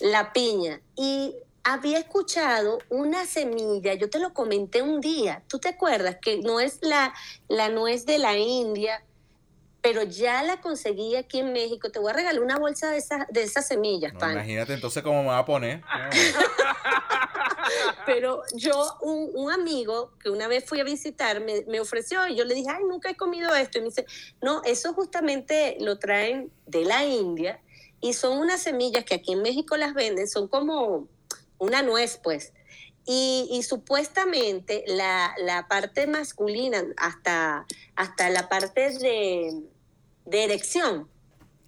La 0.00 0.32
piña. 0.32 0.80
Y 0.96 1.34
había 1.64 1.98
escuchado 1.98 2.78
una 2.88 3.24
semilla, 3.26 3.94
yo 3.94 4.08
te 4.08 4.18
lo 4.20 4.32
comenté 4.32 4.82
un 4.82 5.00
día, 5.00 5.42
¿tú 5.48 5.58
te 5.58 5.68
acuerdas? 5.70 6.16
Que 6.22 6.38
no 6.38 6.60
es 6.60 6.78
la, 6.80 7.12
la 7.48 7.68
nuez 7.68 8.06
de 8.06 8.18
la 8.18 8.36
India, 8.36 9.02
pero 9.86 10.02
ya 10.02 10.42
la 10.42 10.60
conseguí 10.60 11.14
aquí 11.14 11.38
en 11.38 11.52
México. 11.52 11.92
Te 11.92 12.00
voy 12.00 12.10
a 12.10 12.14
regalar 12.14 12.42
una 12.42 12.58
bolsa 12.58 12.90
de 12.90 12.98
esas, 12.98 13.24
de 13.28 13.44
esas 13.44 13.68
semillas, 13.68 14.12
No, 14.14 14.18
pan. 14.18 14.32
imagínate 14.32 14.74
entonces 14.74 15.00
cómo 15.00 15.22
me 15.22 15.28
va 15.28 15.38
a 15.38 15.44
poner. 15.44 15.80
Pero 18.04 18.42
yo, 18.56 18.96
un, 19.02 19.30
un 19.34 19.52
amigo 19.52 20.10
que 20.20 20.30
una 20.30 20.48
vez 20.48 20.64
fui 20.64 20.80
a 20.80 20.84
visitar, 20.84 21.40
me, 21.40 21.62
me 21.68 21.78
ofreció 21.78 22.26
y 22.26 22.34
yo 22.34 22.44
le 22.44 22.56
dije, 22.56 22.68
ay, 22.68 22.82
nunca 22.82 23.10
he 23.10 23.16
comido 23.16 23.54
esto. 23.54 23.78
Y 23.78 23.82
me 23.82 23.88
dice, 23.88 24.06
no, 24.42 24.60
eso 24.64 24.92
justamente 24.92 25.76
lo 25.78 26.00
traen 26.00 26.50
de 26.66 26.84
la 26.84 27.04
India 27.04 27.60
y 28.00 28.14
son 28.14 28.38
unas 28.38 28.60
semillas 28.60 29.04
que 29.04 29.14
aquí 29.14 29.34
en 29.34 29.42
México 29.42 29.76
las 29.76 29.94
venden, 29.94 30.26
son 30.26 30.48
como 30.48 31.06
una 31.58 31.82
nuez, 31.82 32.18
pues. 32.20 32.52
Y, 33.04 33.46
y 33.52 33.62
supuestamente 33.62 34.82
la, 34.88 35.32
la 35.38 35.68
parte 35.68 36.08
masculina, 36.08 36.82
hasta, 36.96 37.66
hasta 37.94 38.30
la 38.30 38.48
parte 38.48 38.90
de, 38.98 39.62
de 40.26 40.44
erección, 40.44 41.08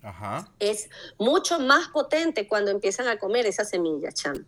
Ajá. 0.02 0.48
es 0.58 0.88
mucho 1.18 1.58
más 1.60 1.88
potente 1.88 2.46
cuando 2.46 2.70
empiezan 2.70 3.08
a 3.08 3.18
comer 3.18 3.46
esas 3.46 3.70
semillas, 3.70 4.14
cham. 4.14 4.44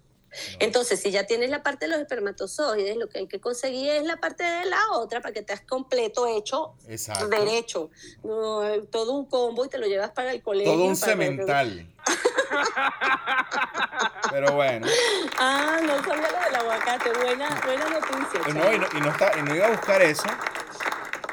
Entonces, 0.61 1.01
si 1.01 1.11
ya 1.11 1.27
tienes 1.27 1.51
la 1.51 1.62
parte 1.62 1.87
de 1.87 1.90
los 1.90 2.01
espermatozoides, 2.01 2.96
lo 2.96 3.09
que 3.09 3.18
hay 3.18 3.27
que 3.27 3.40
conseguir 3.40 3.90
es 3.90 4.05
la 4.05 4.16
parte 4.18 4.44
de 4.44 4.64
la 4.66 4.79
otra 4.92 5.20
para 5.20 5.35
que 5.35 5.42
te 5.42 5.53
has 5.53 5.62
completo 5.62 6.27
hecho 6.27 6.75
Exacto. 6.87 7.29
derecho. 7.29 7.90
No, 8.23 8.62
todo 8.90 9.12
un 9.12 9.27
combo 9.27 9.64
y 9.64 9.68
te 9.68 9.79
lo 9.79 9.87
llevas 9.87 10.11
para 10.11 10.33
el 10.33 10.42
colegio. 10.42 10.73
Todo 10.73 10.85
un 10.85 10.96
cemental. 10.96 11.92
Pero 14.31 14.53
bueno. 14.53 14.87
Ah, 15.38 15.81
no 15.83 16.03
sabía 16.05 16.31
lo 16.31 16.44
del 16.44 16.57
aguacate. 16.57 17.12
Buena, 17.12 17.61
buena 17.64 17.88
noticia. 17.88 18.40
No, 18.55 18.73
y 18.73 18.79
no, 18.79 18.87
y 18.96 19.01
no 19.01 19.11
está, 19.11 19.38
y 19.38 19.42
no 19.42 19.55
iba 19.55 19.66
a 19.66 19.70
buscar 19.70 20.03
eso, 20.03 20.25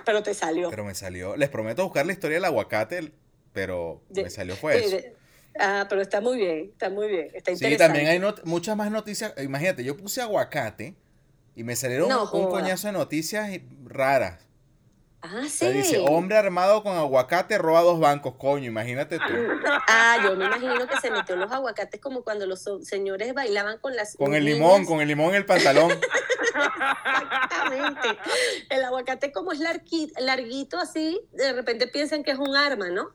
Pero 0.08 0.24
te 0.24 0.34
salió. 0.34 0.70
pero 0.72 0.84
me 0.84 0.96
salió. 0.96 1.36
Les 1.38 1.50
prometo 1.50 1.84
buscar 1.84 2.06
la 2.08 2.14
historia 2.14 2.38
del 2.38 2.46
aguacate, 2.46 3.12
pero 3.54 4.02
De- 4.10 4.24
me 4.24 4.30
salió 4.32 4.56
fue 4.56 4.80
Sí, 4.82 4.96
eso. 4.96 5.08
ah, 5.60 5.86
pero 5.90 6.02
está 6.02 6.20
muy 6.22 6.38
bien, 6.38 6.70
está 6.72 6.90
muy 6.90 7.08
bien. 7.10 7.28
Está 7.34 7.52
Sí, 7.52 7.58
interesante. 7.66 7.78
también 7.78 8.08
hay 8.08 8.18
not- 8.20 8.44
muchas 8.46 8.76
más 8.76 8.90
noticias. 8.90 9.34
Imagínate, 9.44 9.84
yo 9.84 9.96
puse 9.96 10.22
aguacate 10.22 10.96
y 11.56 11.64
me 11.64 11.76
salieron 11.76 12.10
No 12.10 12.24
un 12.32 12.50
coñazo 12.50 12.88
de 12.88 12.94
noticias 12.94 13.50
raras. 13.86 14.47
Ah, 15.22 15.40
O 15.40 15.44
sí. 15.44 15.50
sea, 15.50 15.70
dice, 15.72 15.98
hombre 16.00 16.38
armado 16.38 16.84
con 16.84 16.96
aguacate 16.96 17.58
roba 17.58 17.82
dos 17.82 18.00
bancos, 18.00 18.36
coño, 18.38 18.66
imagínate 18.66 19.18
tú. 19.18 19.24
Ah, 19.90 20.18
yo 20.24 20.36
me 20.36 20.46
imagino 20.46 20.86
que 20.88 21.00
se 21.02 21.10
metió 21.12 21.36
los 21.36 21.52
aguacates 21.52 22.00
como 22.02 22.24
cuando 22.24 22.46
los 22.46 22.62
so- 22.62 22.82
señores 22.84 23.34
bailaban 23.34 23.80
con 23.80 23.96
las 23.96 24.16
Con 24.16 24.36
el 24.36 24.46
limón, 24.46 24.86
con 24.86 25.02
el 25.02 25.08
limón 25.08 25.30
en 25.30 25.36
el 25.38 25.46
pantalón. 25.46 25.92
Exactamente. 26.54 28.20
El 28.70 28.84
aguacate 28.84 29.32
como 29.32 29.52
es 29.52 29.60
largui- 29.60 30.12
larguito 30.20 30.78
así, 30.78 31.20
de 31.34 31.54
repente 31.54 31.88
piensan 31.88 32.24
que 32.24 32.32
es 32.32 32.38
un 32.40 32.56
arma, 32.56 32.90
¿no? 32.90 33.10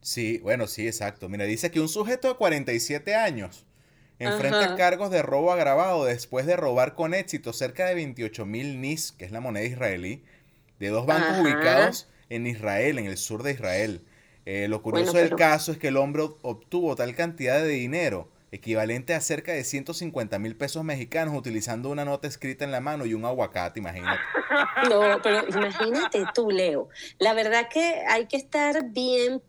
Sí, 0.00 0.38
bueno, 0.38 0.66
sí, 0.66 0.86
exacto. 0.86 1.28
Mira, 1.28 1.44
dice 1.44 1.70
que 1.70 1.80
un 1.80 1.88
sujeto 1.88 2.28
de 2.28 2.34
47 2.34 3.14
años 3.16 3.66
enfrenta 4.18 4.60
Ajá. 4.64 4.76
cargos 4.76 5.10
de 5.10 5.22
robo 5.22 5.52
agravado 5.52 6.04
después 6.04 6.46
de 6.46 6.56
robar 6.56 6.94
con 6.94 7.14
éxito 7.14 7.52
cerca 7.52 7.86
de 7.86 7.94
28 7.94 8.44
mil 8.46 8.80
NIS, 8.80 9.12
que 9.12 9.24
es 9.24 9.32
la 9.32 9.40
moneda 9.40 9.64
israelí, 9.64 10.24
de 10.78 10.88
dos 10.88 11.06
bancos 11.06 11.30
Ajá. 11.30 11.42
ubicados 11.42 12.08
en 12.28 12.46
Israel, 12.46 12.98
en 12.98 13.06
el 13.06 13.16
sur 13.16 13.42
de 13.42 13.52
Israel. 13.52 14.02
Eh, 14.46 14.66
lo 14.68 14.80
curioso 14.82 15.12
Bueno, 15.12 15.28
del 15.28 15.36
caso 15.38 15.72
es 15.72 15.78
que 15.78 15.88
el 15.88 15.96
hombre 15.96 16.22
ob- 16.22 16.36
obtuvo 16.42 16.94
tal 16.96 17.14
cantidad 17.14 17.60
de 17.60 17.68
dinero, 17.68 18.30
equivalente 18.50 19.14
a 19.14 19.20
cerca 19.20 19.52
de 19.52 19.62
150 19.62 20.38
mil 20.38 20.56
pesos 20.56 20.82
mexicanos, 20.84 21.36
utilizando 21.36 21.90
una 21.90 22.06
nota 22.06 22.28
escrita 22.28 22.64
en 22.64 22.70
la 22.70 22.80
mano 22.80 23.04
y 23.04 23.12
un 23.12 23.24
aguacate, 23.26 23.80
imagínate. 23.80 24.20
No, 24.88 25.20
pero 25.22 25.46
imagínate 25.48 26.24
tú, 26.34 26.50
Leo. 26.50 26.88
La 27.18 27.34
verdad 27.34 27.68
que 27.68 28.02
hay 28.08 28.26
que 28.26 28.36
estar 28.38 28.84
bien, 28.90 29.42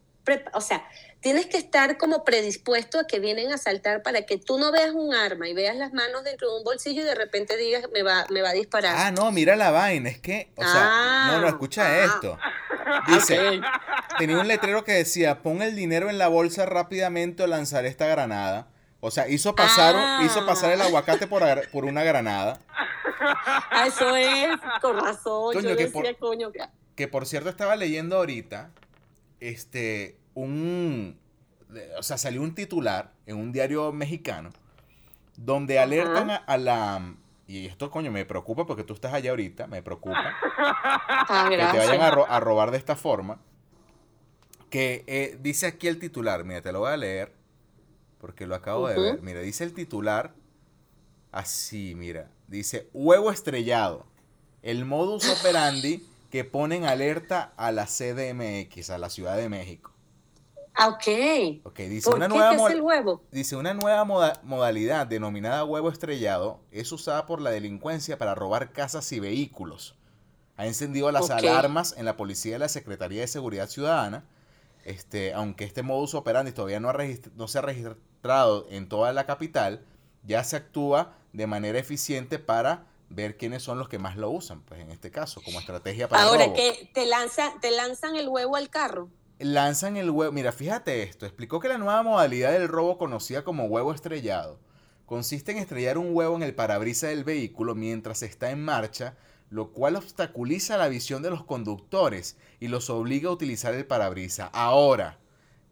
o 0.53 0.61
sea, 0.61 0.83
tienes 1.21 1.47
que 1.47 1.57
estar 1.57 1.97
como 1.97 2.23
predispuesto 2.23 2.99
a 2.99 3.03
que 3.07 3.19
vienen 3.19 3.51
a 3.51 3.57
saltar 3.57 4.01
para 4.03 4.25
que 4.25 4.37
tú 4.37 4.57
no 4.57 4.71
veas 4.71 4.91
un 4.91 5.13
arma 5.13 5.49
y 5.49 5.53
veas 5.53 5.75
las 5.75 5.91
manos 5.93 6.23
dentro 6.23 6.49
de 6.51 6.57
un 6.59 6.63
bolsillo 6.63 7.01
y 7.01 7.05
de 7.05 7.15
repente 7.15 7.57
digas, 7.57 7.83
me 7.93 8.03
va, 8.03 8.25
me 8.29 8.41
va 8.41 8.49
a 8.49 8.53
disparar. 8.53 8.95
Ah, 8.97 9.11
no, 9.11 9.31
mira 9.31 9.55
la 9.55 9.71
vaina, 9.71 10.09
es 10.09 10.19
que, 10.19 10.51
o 10.55 10.61
sea, 10.63 10.71
Ah, 10.91 11.29
no, 11.33 11.41
no, 11.41 11.47
escucha 11.47 11.85
ah. 11.85 12.05
esto. 12.05 12.37
Dice, 13.07 13.59
tenía 14.17 14.39
un 14.39 14.47
letrero 14.47 14.83
que 14.83 14.93
decía, 14.93 15.41
pon 15.41 15.61
el 15.61 15.75
dinero 15.75 16.09
en 16.09 16.17
la 16.17 16.27
bolsa 16.27 16.65
rápidamente 16.65 17.43
o 17.43 17.47
lanzaré 17.47 17.87
esta 17.89 18.07
granada. 18.07 18.67
O 19.01 19.11
sea, 19.11 19.27
hizo 19.29 19.55
pasar, 19.55 19.95
Ah. 19.97 20.21
hizo 20.25 20.45
pasar 20.45 20.71
el 20.71 20.81
aguacate 20.81 21.27
por, 21.27 21.43
por 21.71 21.85
una 21.85 22.03
granada. 22.03 22.59
Ah, 23.21 23.85
eso 23.87 24.15
es, 24.15 24.47
con 24.81 24.97
razón. 24.99 25.53
Coño, 25.53 25.69
yo 25.69 25.77
que 25.77 25.83
decía, 25.87 25.91
por- 26.01 26.17
coño, 26.17 26.51
que- 26.51 26.63
Que 26.95 27.07
por 27.07 27.25
cierto 27.25 27.49
estaba 27.49 27.75
leyendo 27.75 28.17
ahorita, 28.17 28.71
este, 29.39 30.17
un, 30.33 31.17
o 31.97 32.03
sea, 32.03 32.17
salió 32.17 32.41
un 32.41 32.53
titular 32.55 33.11
en 33.25 33.37
un 33.37 33.51
diario 33.51 33.91
mexicano 33.91 34.49
donde 35.37 35.79
alertan 35.79 36.29
a, 36.31 36.35
a 36.37 36.57
la, 36.57 37.15
y 37.47 37.65
esto 37.65 37.89
coño 37.89 38.11
me 38.11 38.25
preocupa 38.25 38.65
porque 38.65 38.83
tú 38.83 38.93
estás 38.93 39.13
allá 39.13 39.29
ahorita, 39.31 39.67
me 39.67 39.81
preocupa. 39.81 40.35
Ah, 40.57 41.47
que 41.49 41.57
te 41.57 41.77
vayan 41.77 42.01
a, 42.01 42.11
ro- 42.11 42.25
a 42.29 42.39
robar 42.39 42.71
de 42.71 42.77
esta 42.77 42.95
forma. 42.95 43.39
Que 44.69 45.03
eh, 45.07 45.37
dice 45.41 45.65
aquí 45.65 45.87
el 45.87 45.97
titular, 45.97 46.43
mira, 46.43 46.61
te 46.61 46.71
lo 46.71 46.79
voy 46.81 46.91
a 46.91 46.97
leer, 46.97 47.33
porque 48.19 48.45
lo 48.45 48.53
acabo 48.55 48.87
de 48.87 48.95
ver. 49.13 49.21
Mira, 49.23 49.39
dice 49.39 49.63
el 49.63 49.73
titular 49.73 50.33
así, 51.31 51.95
mira, 51.95 52.29
dice 52.47 52.87
huevo 52.93 53.31
estrellado, 53.31 54.05
el 54.61 54.85
modus 54.85 55.27
operandi 55.39 56.05
que 56.29 56.43
ponen 56.43 56.85
alerta 56.85 57.53
a 57.57 57.71
la 57.71 57.85
CDMX, 57.87 58.91
a 58.91 58.97
la 58.99 59.09
Ciudad 59.09 59.37
de 59.37 59.49
México. 59.49 59.91
Ah, 60.75 60.87
ok. 60.89 61.61
Ok, 61.65 61.79
dice 61.79 62.09
¿Por 62.09 62.15
una 62.17 62.27
qué? 62.27 62.33
nueva 62.33 62.49
¿Qué 62.55 62.63
es 62.63 62.71
el 62.71 62.81
huevo? 62.81 63.21
Dice, 63.31 63.55
una 63.55 63.73
nueva 63.73 64.03
moda- 64.05 64.39
modalidad 64.43 65.07
denominada 65.07 65.65
huevo 65.65 65.89
estrellado 65.89 66.61
es 66.71 66.91
usada 66.91 67.25
por 67.25 67.41
la 67.41 67.49
delincuencia 67.51 68.17
para 68.17 68.35
robar 68.35 68.71
casas 68.71 69.11
y 69.11 69.19
vehículos. 69.19 69.95
Ha 70.55 70.65
encendido 70.67 71.11
las 71.11 71.29
alarmas 71.29 71.95
en 71.97 72.05
la 72.05 72.17
policía 72.17 72.55
y 72.55 72.59
la 72.59 72.69
Secretaría 72.69 73.21
de 73.21 73.27
Seguridad 73.27 73.69
Ciudadana, 73.69 74.25
este, 74.85 75.33
aunque 75.33 75.63
este 75.65 75.83
modus 75.83 76.13
operandi 76.13 76.51
todavía 76.51 76.79
no, 76.79 76.89
ha 76.89 76.95
no 77.35 77.47
se 77.47 77.57
ha 77.57 77.61
registrado 77.61 78.65
en 78.69 78.87
toda 78.89 79.11
la 79.13 79.25
capital, 79.25 79.85
ya 80.23 80.43
se 80.43 80.55
actúa 80.57 81.13
de 81.33 81.47
manera 81.47 81.79
eficiente 81.79 82.39
para 82.39 82.85
ver 83.09 83.37
quiénes 83.37 83.63
son 83.63 83.79
los 83.79 83.89
que 83.89 83.99
más 83.99 84.17
lo 84.17 84.29
usan, 84.29 84.61
pues 84.61 84.79
en 84.81 84.91
este 84.91 85.11
caso, 85.11 85.41
como 85.43 85.59
estrategia 85.59 86.07
para 86.07 86.23
Ahora 86.23 86.45
robo. 86.45 86.55
que 86.55 86.89
te 86.93 87.05
lanzan, 87.05 87.59
te 87.61 87.71
lanzan 87.71 88.15
el 88.15 88.27
huevo 88.29 88.55
al 88.55 88.69
carro. 88.69 89.09
Lanzan 89.39 89.97
el 89.97 90.09
huevo. 90.11 90.31
Mira, 90.31 90.51
fíjate 90.51 91.03
esto. 91.03 91.25
Explicó 91.25 91.59
que 91.59 91.69
la 91.69 91.77
nueva 91.77 92.03
modalidad 92.03 92.51
del 92.51 92.67
robo 92.67 92.97
conocida 92.97 93.43
como 93.43 93.65
huevo 93.65 93.93
estrellado 93.93 94.59
consiste 95.05 95.51
en 95.51 95.57
estrellar 95.57 95.97
un 95.97 96.15
huevo 96.15 96.35
en 96.35 96.43
el 96.43 96.53
parabrisas 96.53 97.09
del 97.09 97.23
vehículo 97.23 97.73
mientras 97.73 98.21
está 98.21 98.51
en 98.51 98.63
marcha, 98.63 99.15
lo 99.49 99.71
cual 99.71 99.95
obstaculiza 99.95 100.77
la 100.77 100.87
visión 100.87 101.23
de 101.23 101.31
los 101.31 101.43
conductores 101.43 102.37
y 102.59 102.67
los 102.67 102.91
obliga 102.91 103.29
a 103.29 103.33
utilizar 103.33 103.73
el 103.73 103.87
parabrisas. 103.87 104.51
Ahora, 104.53 105.17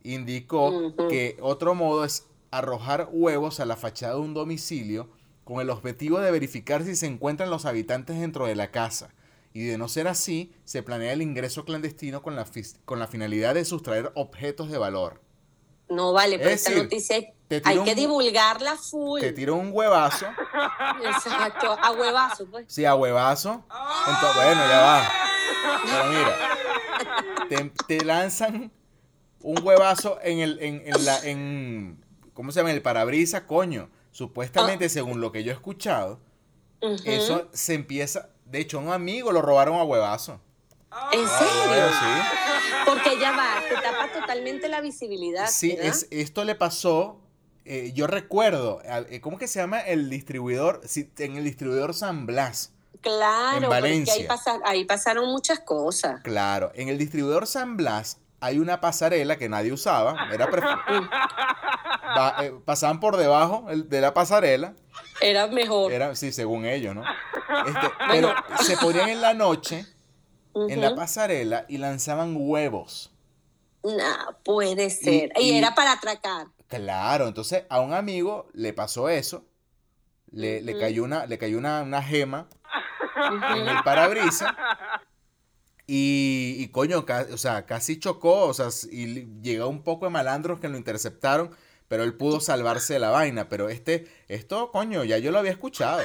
indicó 0.01 0.95
que 1.09 1.37
otro 1.39 1.75
modo 1.75 2.03
es 2.03 2.25
arrojar 2.49 3.09
huevos 3.11 3.59
a 3.59 3.65
la 3.65 3.75
fachada 3.75 4.15
de 4.15 4.21
un 4.21 4.33
domicilio 4.33 5.07
con 5.43 5.61
el 5.61 5.69
objetivo 5.69 6.19
de 6.19 6.31
verificar 6.31 6.83
si 6.83 6.95
se 6.95 7.05
encuentran 7.05 7.51
los 7.51 7.65
habitantes 7.65 8.19
dentro 8.19 8.47
de 8.47 8.55
la 8.55 8.71
casa. 8.71 9.13
Y 9.57 9.65
de 9.65 9.79
no 9.79 9.87
ser 9.87 10.07
así, 10.07 10.53
se 10.65 10.83
planea 10.83 11.13
el 11.13 11.23
ingreso 11.23 11.65
clandestino 11.65 12.21
con 12.21 12.35
la, 12.35 12.45
con 12.85 12.99
la 12.99 13.07
finalidad 13.07 13.55
de 13.55 13.65
sustraer 13.65 14.11
objetos 14.13 14.69
de 14.69 14.77
valor. 14.77 15.19
No 15.89 16.13
vale, 16.13 16.37
pero 16.37 16.51
Es 16.51 16.57
esta 16.57 16.69
decir, 16.69 16.83
noticia 16.83 17.17
hay 17.63 17.83
que 17.83 17.95
divulgarla 17.95 18.75
full. 18.75 19.19
Te 19.19 19.31
tiro 19.31 19.55
un 19.55 19.71
huevazo, 19.73 20.27
Exacto, 21.03 21.71
a 21.71 21.91
huevazo, 21.91 22.45
pues. 22.51 22.65
sí, 22.67 22.85
a 22.85 22.93
huevazo. 22.93 23.65
Entonces, 24.05 24.43
bueno, 24.45 24.61
ya 24.61 24.79
va. 24.79 25.11
Pero 25.85 26.05
mira, 26.11 26.37
te, 27.49 27.71
te 27.87 28.05
lanzan 28.05 28.71
un 29.41 29.59
huevazo 29.63 30.19
en 30.21 30.37
el, 30.37 30.59
en, 30.61 30.83
en 30.85 31.03
la, 31.03 31.19
en, 31.23 32.05
¿cómo 32.35 32.51
se 32.51 32.59
llama? 32.59 32.69
En 32.69 32.75
el 32.75 32.83
parabrisas, 32.83 33.41
coño. 33.41 33.89
Supuestamente, 34.11 34.87
según 34.87 35.19
lo 35.19 35.31
que 35.31 35.43
yo 35.43 35.51
he 35.51 35.55
escuchado, 35.55 36.19
eso 37.05 37.49
se 37.53 37.73
empieza, 37.73 38.29
de 38.49 38.59
hecho, 38.59 38.77
a 38.79 38.81
un 38.81 38.91
amigo 38.91 39.31
lo 39.31 39.41
robaron 39.41 39.75
a 39.77 39.83
huevazo. 39.83 40.39
¿En 41.11 41.19
Bueno, 41.25 41.37
serio? 41.37 41.89
sí. 41.89 42.81
Porque 42.85 43.19
ya 43.19 43.31
va, 43.31 43.61
te 43.67 43.75
tapa 43.75 44.11
totalmente 44.13 44.67
la 44.69 44.81
visibilidad. 44.81 45.47
Sí, 45.49 45.75
es, 45.79 46.07
esto 46.11 46.43
le 46.43 46.55
pasó, 46.55 47.19
eh, 47.65 47.91
yo 47.93 48.07
recuerdo, 48.07 48.81
eh, 48.83 49.19
¿cómo 49.21 49.37
que 49.37 49.47
se 49.47 49.59
llama 49.59 49.79
el 49.81 50.09
distribuidor? 50.09 50.81
Sí, 50.85 51.11
en 51.17 51.35
el 51.35 51.43
distribuidor 51.43 51.93
San 51.93 52.25
Blas. 52.25 52.71
Claro, 53.01 53.57
en 53.57 53.63
porque 53.63 53.75
ahí, 53.75 53.81
Valencia. 53.81 54.27
pasa- 54.27 54.59
ahí 54.65 54.85
pasaron 54.85 55.29
muchas 55.29 55.59
cosas. 55.59 56.21
Claro, 56.23 56.71
en 56.73 56.87
el 56.89 56.97
distribuidor 56.97 57.45
San 57.45 57.77
Blas 57.77 58.19
hay 58.39 58.59
una 58.59 58.79
pasarela 58.81 59.37
que 59.37 59.49
nadie 59.49 59.71
usaba, 59.73 60.27
era 60.33 60.47
Va- 62.17 62.35
eh, 62.45 62.53
pasaban 62.65 62.99
por 62.99 63.17
debajo 63.17 63.65
de 63.73 64.01
la 64.01 64.13
pasarela, 64.13 64.73
Era 65.21 65.47
mejor. 65.47 65.91
era, 65.91 66.15
sí, 66.15 66.31
según 66.31 66.65
ellos, 66.65 66.95
¿no? 66.95 67.03
Este, 67.03 67.87
Bueno. 68.07 68.33
Pero 68.47 68.63
se 68.63 68.77
ponían 68.77 69.09
en 69.09 69.21
la 69.21 69.33
noche 69.33 69.85
en 70.55 70.81
la 70.81 70.95
pasarela 70.95 71.65
y 71.67 71.77
lanzaban 71.77 72.33
huevos. 72.35 73.11
No, 73.83 73.93
puede 74.43 74.89
ser. 74.89 75.31
Y, 75.37 75.51
y- 75.51 75.57
era 75.57 75.75
para 75.75 75.93
atracar. 75.93 76.47
Claro, 76.67 77.27
entonces 77.27 77.63
a 77.69 77.79
un 77.79 77.93
amigo 77.93 78.47
le 78.53 78.73
pasó 78.73 79.07
eso, 79.09 79.45
le, 80.31 80.61
le 80.61 80.77
cayó 80.77 81.03
una, 81.03 81.25
le 81.25 81.37
cayó 81.37 81.57
una, 81.57 81.81
una 81.81 82.01
gema 82.03 82.47
en 83.51 83.67
el 83.67 83.83
parabrisas 83.83 84.51
y, 85.89 86.67
coño, 86.73 87.05
o 87.31 87.37
sea, 87.37 87.65
casi 87.65 87.97
chocó, 87.97 88.47
o 88.47 88.53
sea, 88.53 88.67
y 88.91 89.25
llegó 89.41 89.69
un 89.69 89.83
poco 89.83 90.05
de 90.05 90.11
malandros 90.11 90.59
que 90.59 90.67
lo 90.67 90.77
interceptaron, 90.77 91.55
pero 91.87 92.03
él 92.03 92.13
pudo 92.13 92.41
salvarse 92.41 92.93
de 92.93 92.99
la 92.99 93.09
vaina, 93.09 93.47
pero 93.47 93.69
este, 93.69 94.05
esto, 94.27 94.69
coño, 94.71 95.05
ya 95.05 95.17
yo 95.17 95.31
lo 95.31 95.39
había 95.39 95.51
escuchado. 95.51 96.01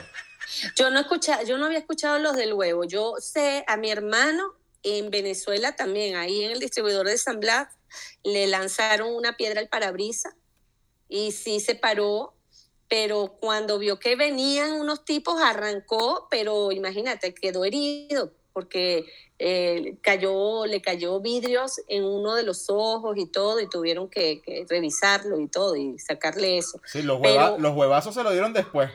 Yo 0.77 0.91
no 0.91 1.01
escucha, 1.01 1.43
yo 1.43 1.59
no 1.59 1.67
había 1.67 1.79
escuchado 1.79 2.21
los 2.21 2.37
del 2.37 2.53
huevo. 2.53 2.85
Yo 2.85 3.15
sé 3.19 3.65
a 3.67 3.77
mi 3.77 3.91
hermano 3.91 4.55
en 4.85 5.11
Venezuela 5.11 5.75
también, 5.75 6.15
ahí 6.15 6.45
en 6.45 6.53
el 6.53 6.61
distribuidor 6.61 7.09
de 7.09 7.19
San 7.19 7.41
Blas, 7.41 7.69
le 8.23 8.47
lanzaron 8.47 9.13
una 9.13 9.37
piedra 9.37 9.61
al 9.61 9.69
parabrisas 9.69 10.35
y 11.09 11.33
sí 11.33 11.59
se 11.59 11.75
paró, 11.75 12.35
pero 12.89 13.37
cuando 13.41 13.79
vio 13.79 13.99
que 13.99 14.15
venían 14.15 14.73
unos 14.73 15.05
tipos 15.05 15.41
arrancó, 15.43 16.29
pero 16.31 16.71
imagínate, 16.71 17.35
quedó 17.35 17.65
herido 17.65 18.33
porque 18.53 19.07
eh, 19.39 19.97
cayó, 20.03 20.67
le 20.67 20.81
cayó 20.81 21.19
vidrios 21.21 21.81
en 21.89 22.05
uno 22.05 22.35
de 22.35 22.43
los 22.45 22.67
ojos 22.69 23.17
y 23.17 23.27
todo, 23.27 23.59
y 23.61 23.69
tuvieron 23.69 24.09
que, 24.09 24.41
que 24.43 24.65
revisarlo 24.69 25.41
y 25.41 25.49
todo, 25.49 25.75
y 25.77 25.99
sacarle 25.99 26.59
eso. 26.59 26.81
Sí, 26.85 27.03
los, 27.03 27.21
Pero- 27.21 27.35
hueva- 27.35 27.59
los 27.59 27.75
huevazos 27.77 28.15
se 28.15 28.23
lo 28.23 28.31
dieron 28.31 28.53
después. 28.53 28.91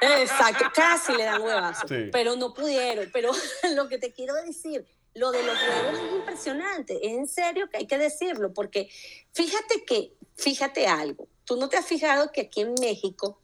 Exacto, 0.00 0.64
casi 0.74 1.12
le 1.14 1.24
dan 1.24 1.42
huevazos, 1.42 1.88
Sí. 1.88 2.08
pero 2.12 2.36
no 2.36 2.52
pudieron. 2.54 3.08
Pero 3.12 3.30
lo 3.74 3.88
que 3.88 3.98
te 3.98 4.12
quiero 4.12 4.34
decir, 4.34 4.84
lo 5.14 5.30
de 5.30 5.42
los 5.44 5.56
huevos 5.56 5.98
es 5.98 6.14
impresionante, 6.16 7.06
es 7.06 7.12
en 7.12 7.28
serio 7.28 7.68
que 7.70 7.78
hay 7.78 7.86
que 7.86 7.98
decirlo, 7.98 8.52
porque 8.52 8.88
fíjate 9.32 9.84
que, 9.86 10.12
fíjate 10.36 10.86
algo, 10.88 11.28
tú 11.44 11.56
no 11.56 11.68
te 11.68 11.76
has 11.76 11.86
fijado 11.86 12.32
que 12.32 12.40
aquí 12.42 12.62
en 12.62 12.74
México, 12.80 13.38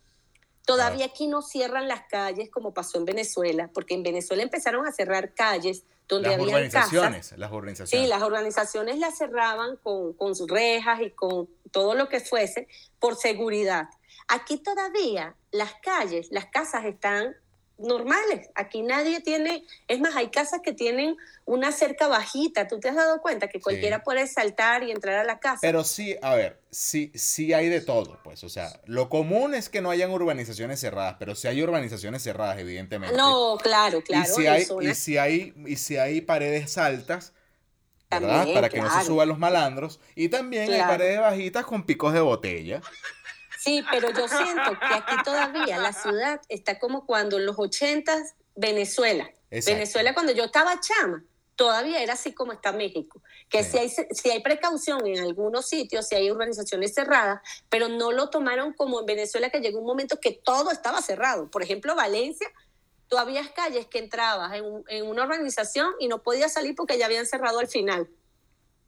todavía 0.70 1.06
aquí 1.06 1.26
no 1.26 1.42
cierran 1.42 1.88
las 1.88 2.02
calles 2.08 2.50
como 2.50 2.72
pasó 2.72 2.98
en 2.98 3.04
Venezuela, 3.04 3.70
porque 3.72 3.94
en 3.94 4.02
Venezuela 4.02 4.42
empezaron 4.42 4.86
a 4.86 4.92
cerrar 4.92 5.34
calles 5.34 5.84
donde 6.08 6.28
Las 6.28 6.34
había 6.40 6.46
casas. 6.46 6.92
organizaciones, 6.92 7.38
las 7.38 7.52
organizaciones. 7.52 8.04
Sí, 8.06 8.10
las 8.10 8.22
organizaciones 8.22 8.98
las 8.98 9.16
cerraban 9.18 9.76
con, 9.76 10.12
con 10.14 10.34
sus 10.34 10.48
rejas 10.48 11.00
y 11.00 11.10
con 11.10 11.48
todo 11.70 11.94
lo 11.94 12.08
que 12.08 12.20
fuese 12.20 12.66
por 12.98 13.16
seguridad. 13.16 13.88
Aquí 14.28 14.58
todavía 14.58 15.34
las 15.52 15.74
calles, 15.82 16.28
las 16.30 16.46
casas 16.46 16.84
están 16.84 17.36
normales. 17.80 18.50
Aquí 18.54 18.82
nadie 18.82 19.20
tiene, 19.20 19.64
es 19.88 20.00
más, 20.00 20.16
hay 20.16 20.28
casas 20.28 20.60
que 20.62 20.72
tienen 20.72 21.16
una 21.44 21.72
cerca 21.72 22.08
bajita. 22.08 22.68
¿Tú 22.68 22.78
te 22.78 22.88
has 22.88 22.96
dado 22.96 23.20
cuenta 23.20 23.48
que 23.48 23.60
cualquiera 23.60 24.02
puede 24.02 24.26
saltar 24.26 24.82
y 24.82 24.90
entrar 24.90 25.16
a 25.16 25.24
la 25.24 25.38
casa? 25.38 25.60
Pero 25.62 25.84
sí, 25.84 26.16
a 26.22 26.34
ver, 26.34 26.58
sí, 26.70 27.10
sí 27.14 27.52
hay 27.52 27.68
de 27.68 27.80
todo, 27.80 28.18
pues, 28.22 28.44
o 28.44 28.48
sea, 28.48 28.80
lo 28.84 29.08
común 29.08 29.54
es 29.54 29.68
que 29.68 29.80
no 29.80 29.90
hayan 29.90 30.10
urbanizaciones 30.10 30.80
cerradas, 30.80 31.16
pero 31.18 31.34
sí 31.34 31.48
hay 31.48 31.62
urbanizaciones 31.62 32.22
cerradas, 32.22 32.58
evidentemente. 32.58 33.16
no, 33.16 33.58
claro, 33.60 34.02
claro. 34.02 34.24
y 34.24 34.32
si 34.32 34.46
hay, 34.46 34.66
y 34.80 34.94
si 34.94 35.18
hay, 35.18 35.54
y 35.66 35.76
si 35.76 35.96
hay 35.96 36.20
paredes 36.20 36.78
altas, 36.78 37.32
¿verdad? 38.10 38.38
También, 38.38 38.54
Para 38.54 38.68
que 38.68 38.80
no 38.80 38.90
se 38.90 39.06
suban 39.06 39.28
los 39.28 39.38
malandros. 39.38 40.00
Y 40.16 40.28
también 40.28 40.72
hay 40.72 40.80
paredes 40.80 41.20
bajitas 41.20 41.64
con 41.64 41.84
picos 41.84 42.12
de 42.12 42.20
botella. 42.20 42.82
Sí, 43.62 43.84
pero 43.90 44.10
yo 44.10 44.26
siento 44.28 44.78
que 44.78 44.94
aquí 44.94 45.14
todavía 45.24 45.78
la 45.78 45.92
ciudad 45.92 46.40
está 46.48 46.78
como 46.78 47.04
cuando 47.06 47.36
en 47.38 47.46
los 47.46 47.58
ochentas 47.58 48.34
Venezuela. 48.54 49.30
Exacto. 49.50 49.74
Venezuela 49.76 50.14
cuando 50.14 50.32
yo 50.32 50.44
estaba 50.44 50.80
chama, 50.80 51.24
todavía 51.56 52.02
era 52.02 52.14
así 52.14 52.32
como 52.32 52.52
está 52.52 52.72
México. 52.72 53.22
Que 53.50 53.62
Sí. 53.64 53.70
si, 53.70 53.78
hay, 53.78 53.88
si 54.12 54.30
hay 54.30 54.40
precaución 54.42 55.06
en 55.06 55.20
algunos 55.20 55.66
sitios, 55.68 56.06
si 56.08 56.14
hay 56.14 56.30
urbanizaciones 56.30 56.94
cerradas, 56.94 57.40
pero 57.68 57.88
no 57.88 58.12
lo 58.12 58.30
tomaron 58.30 58.72
como 58.72 59.00
en 59.00 59.06
Venezuela 59.06 59.50
que 59.50 59.60
llegó 59.60 59.80
un 59.80 59.86
momento 59.86 60.18
que 60.20 60.32
todo 60.32 60.70
estaba 60.70 61.02
cerrado. 61.02 61.50
Por 61.50 61.62
ejemplo, 61.62 61.94
Valencia, 61.94 62.48
tú 63.08 63.18
habías 63.18 63.50
calles 63.50 63.86
que 63.86 63.98
entrabas 63.98 64.54
en, 64.54 64.64
un- 64.64 64.84
en 64.88 65.06
una 65.06 65.24
urbanización 65.24 65.92
y 65.98 66.08
no 66.08 66.22
podías 66.22 66.52
salir 66.52 66.74
porque 66.76 66.96
ya 66.96 67.06
habían 67.06 67.26
cerrado 67.26 67.58
al 67.58 67.66
final. 67.68 68.08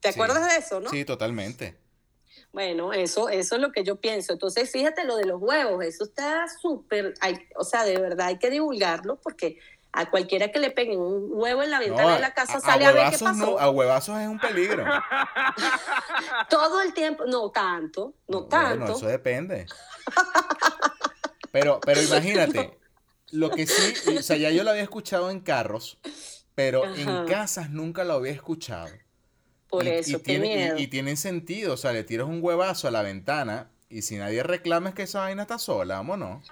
¿Te 0.01 0.13
Sí. 0.13 0.19
acuerdas 0.19 0.49
de 0.51 0.57
eso, 0.57 0.81
no? 0.81 0.89
Sí, 0.91 1.05
totalmente. 1.05 1.77
Bueno, 2.53 2.93
eso, 2.93 3.29
eso 3.29 3.55
es 3.57 3.61
lo 3.61 3.73
que 3.73 3.85
yo 3.85 3.97
pienso. 3.97 4.33
Entonces, 4.33 4.71
fíjate 4.71 5.05
lo 5.05 5.17
de 5.17 5.25
los 5.27 5.41
huevos, 5.41 5.85
eso 5.85 6.05
está 6.05 6.47
súper, 6.61 7.15
o 7.57 7.65
sea, 7.65 7.85
de 7.85 7.99
verdad 7.99 8.29
hay 8.29 8.39
que 8.39 8.51
divulgarlo 8.51 9.17
porque 9.21 9.59
a 9.95 10.11
cualquiera 10.11 10.51
que 10.51 10.59
le 10.59 10.71
peguen 10.71 10.99
un 11.01 11.29
huevo 11.33 11.63
en 11.63 11.71
la 11.71 11.79
ventana 11.79 12.09
No, 12.09 12.15
de 12.15 12.21
la 12.21 12.33
casa 12.33 12.57
a- 12.57 12.61
sale 12.61 12.87
a, 12.87 12.89
a, 12.89 12.93
ver 12.93 13.11
qué 13.11 13.19
pasó. 13.19 13.35
no, 13.35 13.59
a 13.59 13.71
huevazos 13.71 14.19
es 14.21 14.29
un 14.29 14.39
peligro. 14.39 14.85
Todo 16.51 16.81
el 16.81 16.95
tiempo, 16.95 17.25
no 17.27 17.51
tanto, 17.51 18.15
no 18.29 18.45
tanto. 18.47 18.79
Bueno, 18.79 18.97
eso 18.97 19.07
depende. 19.07 19.67
Pero, 21.51 21.81
pero 21.81 22.03
imagínate, 22.09 22.79
lo 23.31 23.51
que 23.51 23.67
sí, 23.67 24.17
o 24.19 24.23
sea, 24.23 24.37
ya 24.37 24.51
yo 24.51 24.65
lo 24.65 24.71
había 24.71 24.83
escuchado 24.83 25.31
en 25.31 25.41
carros, 25.41 25.99
pero 26.55 26.85
en 26.97 27.27
casas 27.27 27.71
nunca 27.71 28.05
lo 28.05 28.15
había 28.15 28.33
escuchado. 28.33 28.89
Por 29.73 29.87
y, 29.87 29.89
eso, 29.89 30.11
y 30.11 30.13
qué 30.17 30.19
tiene, 30.21 30.47
y- 30.53 30.57
miedo. 30.57 30.79
y 30.79 30.87
tienen 30.87 31.17
sentido, 31.17 31.73
o 31.73 31.77
sea, 31.79 31.93
le 31.93 32.05
tiras 32.05 32.29
un 32.29 32.41
huevazo 32.43 32.89
a 32.89 32.91
la 32.91 33.01
ventana 33.01 33.71
y 33.89 34.03
si 34.03 34.17
nadie 34.17 34.43
reclama 34.43 34.91
es 34.91 34.95
que 34.95 35.05
esa 35.05 35.21
vaina 35.21 35.43
está 35.43 35.59
sola, 35.59 35.95
vámonos. 35.97 36.47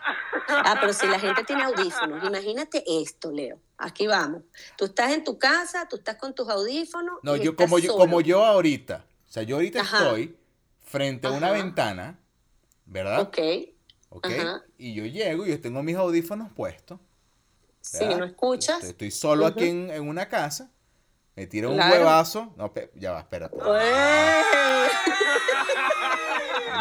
Ah, 0.49 0.79
pero 0.81 0.95
si 0.95 1.07
la 1.07 1.19
gente 1.21 1.45
tiene 1.45 1.63
audífonos, 1.65 2.25
imagínate 2.25 2.83
esto, 2.87 3.31
Leo. 3.31 3.61
Aquí 3.77 4.07
vamos. 4.07 4.43
Tú 4.79 4.87
estás 4.87 5.13
en 5.13 5.23
tu 5.23 5.39
casa, 5.39 5.87
tú 5.87 5.97
estás 5.97 6.17
con 6.17 6.35
tus 6.35 6.49
audífonos. 6.49 7.19
No, 7.23 7.37
y 7.37 7.41
yo 7.41 7.55
como 7.55 7.79
yo, 7.79 7.93
solo. 7.93 7.99
como 8.05 8.23
yo 8.23 8.43
ahorita, 8.43 9.05
o 9.29 9.31
sea, 9.31 9.43
yo 9.43 9.57
ahorita 9.57 9.83
Ajá. 9.83 9.99
estoy 9.99 10.37
frente 10.83 11.27
a 11.27 11.31
una 11.33 11.51
ventana, 11.51 12.19
¿verdad? 12.87 13.21
Ok, 13.21 13.39
Ok. 14.09 14.27
Ajá. 14.27 14.63
Y 14.79 14.95
yo 14.95 15.05
llego 15.05 15.47
y 15.47 15.51
yo 15.51 15.61
tengo 15.61 15.83
mis 15.83 15.95
audífonos 15.97 16.51
puestos. 16.53 16.99
si 17.83 17.99
¿verdad? 17.99 18.19
no 18.19 18.25
escuchas. 18.25 18.77
Estoy, 18.77 18.91
estoy 18.91 19.11
solo 19.11 19.45
aquí 19.47 19.67
en, 19.69 19.91
en 19.91 20.09
una 20.09 20.27
casa. 20.29 20.71
Me 21.41 21.47
tiro 21.47 21.71
un 21.71 21.77
Claro. 21.77 21.95
huevazo. 21.95 22.53
No, 22.55 22.71
ya 22.97 23.13
va, 23.13 23.21
espérate. 23.21 23.57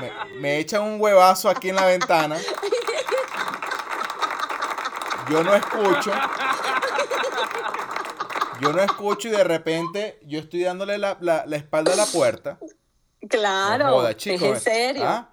Me, 0.02 0.12
me 0.42 0.58
echan 0.58 0.82
un 0.82 1.00
huevazo 1.00 1.48
aquí 1.50 1.70
en 1.70 1.78
la 1.78 1.86
ventana. 1.86 2.36
yo 5.30 5.44
no 5.46 5.56
escucho. 5.56 6.12
Yo 8.60 8.74
no 8.74 8.82
escucho 8.82 9.30
y 9.30 9.32
de 9.32 9.46
repente 9.46 10.20
yo 10.24 10.40
estoy 10.40 10.64
dándole 10.64 10.98
la, 10.98 11.18
la, 11.22 11.46
la 11.46 11.56
espalda 11.56 11.94
a 11.94 11.96
la 11.96 12.06
puerta. 12.06 12.60
Claro, 13.30 13.86
no 13.88 13.94
joda, 13.94 14.18
chico, 14.18 14.44
es 14.44 14.52
en 14.52 14.60
serio. 14.60 15.06
¿Ah? 15.08 15.30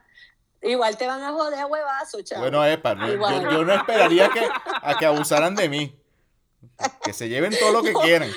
Igual 0.63 0.97
te 0.97 1.09
van 1.09 1.21
a 1.25 1.33
joder 1.33 1.59
a 1.59 1.67
huevazo, 1.67 2.23
chaval. 2.23 2.43
Bueno, 2.45 2.65
epa, 2.65 2.95
yo, 2.95 3.51
yo, 3.51 3.65
no 3.65 3.73
esperaría 3.75 4.29
que, 4.29 4.49
a 4.83 4.97
que 4.97 5.05
abusaran 5.05 5.57
de 5.57 5.69
mí. 5.69 6.01
Que 7.03 7.13
se 7.13 7.29
lleven 7.29 7.55
todo 7.59 7.73
lo 7.73 7.83
que 7.83 7.93
quieran. 7.93 8.31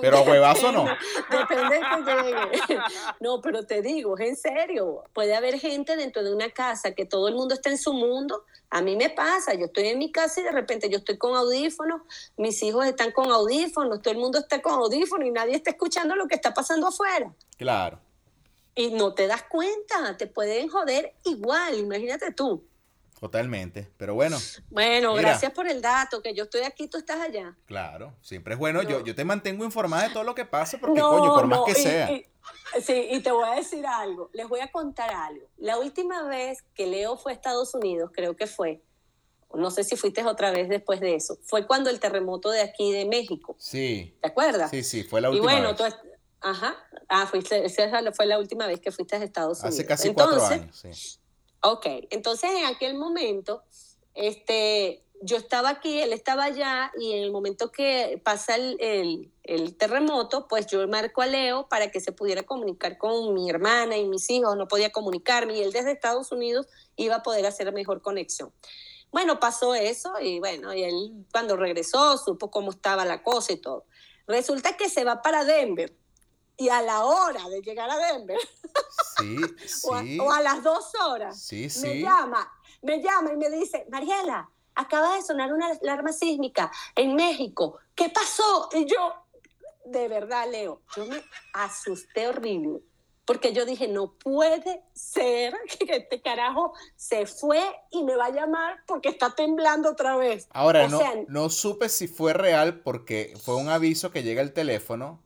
Pero 0.00 0.18
a 0.18 0.22
huevazo 0.22 0.72
no. 0.72 0.86
Depende 1.30 1.76
de 1.76 2.04
que 2.04 2.74
llegue. 2.74 2.80
No, 3.20 3.40
pero 3.40 3.64
te 3.64 3.82
digo, 3.82 4.18
es 4.18 4.28
en 4.28 4.36
serio. 4.36 5.04
Puede 5.12 5.34
haber 5.36 5.58
gente 5.58 5.96
dentro 5.96 6.22
de 6.24 6.34
una 6.34 6.50
casa 6.50 6.92
que 6.92 7.04
todo 7.04 7.28
el 7.28 7.34
mundo 7.34 7.54
está 7.54 7.70
en 7.70 7.78
su 7.78 7.92
mundo. 7.92 8.44
A 8.70 8.82
mí 8.82 8.96
me 8.96 9.10
pasa, 9.10 9.54
yo 9.54 9.66
estoy 9.66 9.88
en 9.88 9.98
mi 9.98 10.10
casa 10.10 10.40
y 10.40 10.44
de 10.44 10.52
repente 10.52 10.90
yo 10.90 10.98
estoy 10.98 11.16
con 11.16 11.36
audífonos, 11.36 12.02
mis 12.36 12.60
hijos 12.62 12.84
están 12.84 13.12
con 13.12 13.30
audífonos, 13.30 14.02
todo 14.02 14.12
el 14.12 14.18
mundo 14.18 14.38
está 14.38 14.60
con 14.60 14.74
audífonos 14.74 15.26
y 15.28 15.30
nadie 15.30 15.54
está 15.54 15.70
escuchando 15.70 16.16
lo 16.16 16.26
que 16.26 16.34
está 16.34 16.52
pasando 16.52 16.88
afuera. 16.88 17.32
Claro. 17.56 18.00
Y 18.74 18.90
no 18.90 19.14
te 19.14 19.26
das 19.26 19.44
cuenta, 19.44 20.16
te 20.16 20.26
pueden 20.26 20.68
joder 20.68 21.14
igual, 21.24 21.78
imagínate 21.78 22.32
tú. 22.32 22.64
Totalmente, 23.20 23.90
pero 23.96 24.14
bueno. 24.14 24.36
Bueno, 24.68 25.14
gracias 25.14 25.50
por 25.52 25.66
el 25.66 25.80
dato, 25.80 26.20
que 26.20 26.34
yo 26.34 26.44
estoy 26.44 26.62
aquí, 26.62 26.86
tú 26.86 26.98
estás 26.98 27.20
allá. 27.20 27.56
Claro, 27.64 28.14
siempre 28.20 28.54
es 28.54 28.60
bueno, 28.60 28.82
yo, 28.82 29.02
yo 29.02 29.14
te 29.14 29.24
mantengo 29.24 29.64
informada 29.64 30.08
de 30.08 30.10
todo 30.10 30.24
lo 30.24 30.34
que 30.34 30.44
pasa, 30.44 30.78
porque 30.78 31.00
coño, 31.00 31.34
por 31.34 31.46
más 31.46 31.60
que 31.64 31.74
sea. 31.74 32.08
sí, 32.82 33.08
y 33.10 33.20
te 33.20 33.30
voy 33.30 33.48
a 33.48 33.54
decir 33.54 33.86
algo, 33.86 34.28
les 34.34 34.46
voy 34.48 34.60
a 34.60 34.70
contar 34.70 35.10
algo. 35.10 35.46
La 35.56 35.78
última 35.78 36.24
vez 36.24 36.62
que 36.74 36.86
Leo 36.86 37.16
fue 37.16 37.32
a 37.32 37.34
Estados 37.34 37.74
Unidos, 37.74 38.10
creo 38.12 38.36
que 38.36 38.46
fue, 38.46 38.82
no 39.54 39.70
sé 39.70 39.82
si 39.82 39.96
fuiste 39.96 40.22
otra 40.22 40.50
vez 40.50 40.68
después 40.68 41.00
de 41.00 41.14
eso, 41.14 41.38
fue 41.42 41.66
cuando 41.66 41.88
el 41.88 42.00
terremoto 42.00 42.50
de 42.50 42.60
aquí 42.60 42.92
de 42.92 43.06
México. 43.06 43.56
Sí. 43.58 44.14
¿Te 44.20 44.28
acuerdas? 44.28 44.70
Sí, 44.70 44.84
sí, 44.84 45.04
fue 45.04 45.22
la 45.22 45.30
última 45.30 45.52
y 45.52 45.54
bueno, 45.54 45.74
vez. 45.74 45.94
Tú, 45.94 46.08
ajá, 46.42 46.76
ah, 47.08 47.26
fuiste, 47.26 47.64
esa 47.64 48.12
fue 48.12 48.26
la 48.26 48.38
última 48.38 48.66
vez 48.66 48.78
que 48.78 48.92
fuiste 48.92 49.16
a 49.16 49.24
Estados 49.24 49.60
Unidos. 49.60 49.74
Hace 49.74 49.86
casi 49.86 50.12
cuatro 50.12 50.44
años, 50.44 50.76
sí. 50.76 51.18
Ok, 51.62 51.86
entonces 52.10 52.50
en 52.50 52.66
aquel 52.66 52.94
momento, 52.94 53.62
este, 54.14 55.04
yo 55.22 55.36
estaba 55.36 55.70
aquí, 55.70 56.00
él 56.00 56.12
estaba 56.12 56.44
allá 56.44 56.92
y 56.98 57.12
en 57.12 57.22
el 57.22 57.32
momento 57.32 57.70
que 57.70 58.20
pasa 58.24 58.56
el, 58.56 59.32
terremoto, 59.78 60.48
pues 60.48 60.66
yo 60.66 60.86
marco 60.88 61.22
a 61.22 61.26
Leo 61.26 61.68
para 61.68 61.90
que 61.90 62.00
se 62.00 62.12
pudiera 62.12 62.42
comunicar 62.42 62.98
con 62.98 63.32
mi 63.34 63.48
hermana 63.48 63.96
y 63.96 64.04
mis 64.04 64.28
hijos, 64.30 64.56
no 64.56 64.68
podía 64.68 64.90
comunicarme 64.90 65.56
y 65.56 65.62
él 65.62 65.72
desde 65.72 65.92
Estados 65.92 66.32
Unidos 66.32 66.66
iba 66.96 67.16
a 67.16 67.22
poder 67.22 67.46
hacer 67.46 67.72
mejor 67.72 68.02
conexión. 68.02 68.52
Bueno, 69.12 69.38
pasó 69.40 69.74
eso 69.74 70.14
y 70.20 70.40
bueno, 70.40 70.74
y 70.74 70.82
él 70.82 71.26
cuando 71.32 71.56
regresó 71.56 72.18
supo 72.18 72.50
cómo 72.50 72.70
estaba 72.70 73.04
la 73.04 73.22
cosa 73.22 73.52
y 73.52 73.56
todo. 73.56 73.86
Resulta 74.26 74.76
que 74.76 74.88
se 74.88 75.04
va 75.04 75.22
para 75.22 75.44
Denver 75.44 75.94
y 76.56 76.68
a 76.68 76.82
la 76.82 77.04
hora 77.04 77.48
de 77.48 77.60
llegar 77.60 77.90
a 77.90 77.98
Denver, 77.98 78.38
sí, 79.18 79.36
sí. 79.66 80.18
O, 80.18 80.30
a, 80.30 80.40
las 80.40 80.62
dos 80.62 80.92
horas, 81.04 81.52
me 81.82 82.00
llama, 82.00 82.50
me 82.82 83.02
llama 83.02 83.32
y 83.32 83.36
me 83.36 83.50
dice, 83.50 83.86
Mariela, 83.90 84.48
acaba 84.74 85.16
de 85.16 85.22
sonar 85.22 85.52
una 85.52 85.68
alarma 85.70 86.12
sísmica 86.12 86.70
en 86.94 87.14
México, 87.14 87.78
¿qué 87.94 88.08
pasó? 88.08 88.68
Y 88.72 88.86
yo, 88.86 89.14
de 89.84 90.08
verdad, 90.08 90.50
Leo, 90.50 90.82
yo 90.96 91.06
me 91.06 91.22
asusté 91.52 92.28
horrible. 92.28 92.80
Porque 93.24 93.52
yo 93.52 93.66
dije, 93.66 93.88
no 93.88 94.12
puede 94.12 94.84
ser 94.94 95.52
que 95.80 95.96
este 95.96 96.22
carajo 96.22 96.72
se 96.94 97.26
fue 97.26 97.60
y 97.90 98.04
me 98.04 98.14
va 98.14 98.26
a 98.26 98.30
llamar 98.30 98.78
porque 98.86 99.08
está 99.08 99.34
temblando 99.34 99.90
otra 99.90 100.16
vez. 100.16 100.46
Ahora, 100.50 100.86
no, 100.86 101.00
no 101.26 101.50
supe 101.50 101.88
si 101.88 102.06
fue 102.06 102.34
real 102.34 102.82
porque 102.82 103.34
fue 103.42 103.56
un 103.56 103.68
aviso 103.68 104.12
que 104.12 104.22
llega 104.22 104.42
al 104.42 104.52
teléfono 104.52 105.25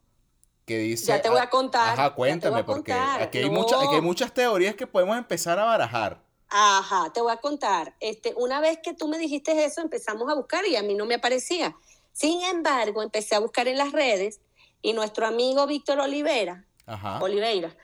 dice... 0.78 1.06
Ya 1.06 1.22
te 1.22 1.28
voy 1.28 1.38
a 1.38 1.44
ah, 1.44 1.50
contar. 1.50 1.98
Ajá, 1.98 2.14
cuéntame, 2.14 2.64
porque 2.64 2.92
aquí 2.92 3.38
hay, 3.38 3.44
hay 3.44 4.00
muchas 4.00 4.32
teorías 4.32 4.74
que 4.74 4.86
podemos 4.86 5.16
empezar 5.16 5.58
a 5.58 5.64
barajar. 5.64 6.22
Ajá, 6.48 7.12
te 7.12 7.20
voy 7.20 7.32
a 7.32 7.36
contar. 7.36 7.94
Este, 8.00 8.34
una 8.36 8.60
vez 8.60 8.80
que 8.82 8.92
tú 8.92 9.06
me 9.06 9.18
dijiste 9.18 9.64
eso, 9.64 9.80
empezamos 9.80 10.30
a 10.30 10.34
buscar 10.34 10.66
y 10.66 10.76
a 10.76 10.82
mí 10.82 10.94
no 10.94 11.06
me 11.06 11.14
aparecía. 11.14 11.76
Sin 12.12 12.42
embargo, 12.42 13.02
empecé 13.02 13.36
a 13.36 13.38
buscar 13.38 13.68
en 13.68 13.78
las 13.78 13.92
redes 13.92 14.40
y 14.82 14.92
nuestro 14.92 15.26
amigo 15.26 15.66
Víctor 15.66 16.00
Olivera, 16.00 16.64
Oliveira, 17.20 17.76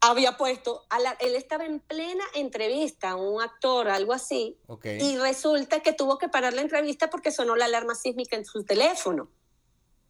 había 0.00 0.36
puesto, 0.36 0.84
él 1.20 1.34
estaba 1.34 1.64
en 1.64 1.80
plena 1.80 2.24
entrevista, 2.34 3.16
un 3.16 3.42
actor, 3.42 3.88
algo 3.88 4.12
así, 4.12 4.58
y 4.84 5.16
resulta 5.18 5.80
que 5.80 5.92
tuvo 5.92 6.18
que 6.18 6.28
parar 6.28 6.52
la 6.52 6.62
entrevista 6.62 7.08
porque 7.10 7.30
sonó 7.30 7.56
la 7.56 7.66
alarma 7.66 7.94
sísmica 7.94 8.36
en 8.36 8.44
su 8.44 8.64
teléfono. 8.64 9.30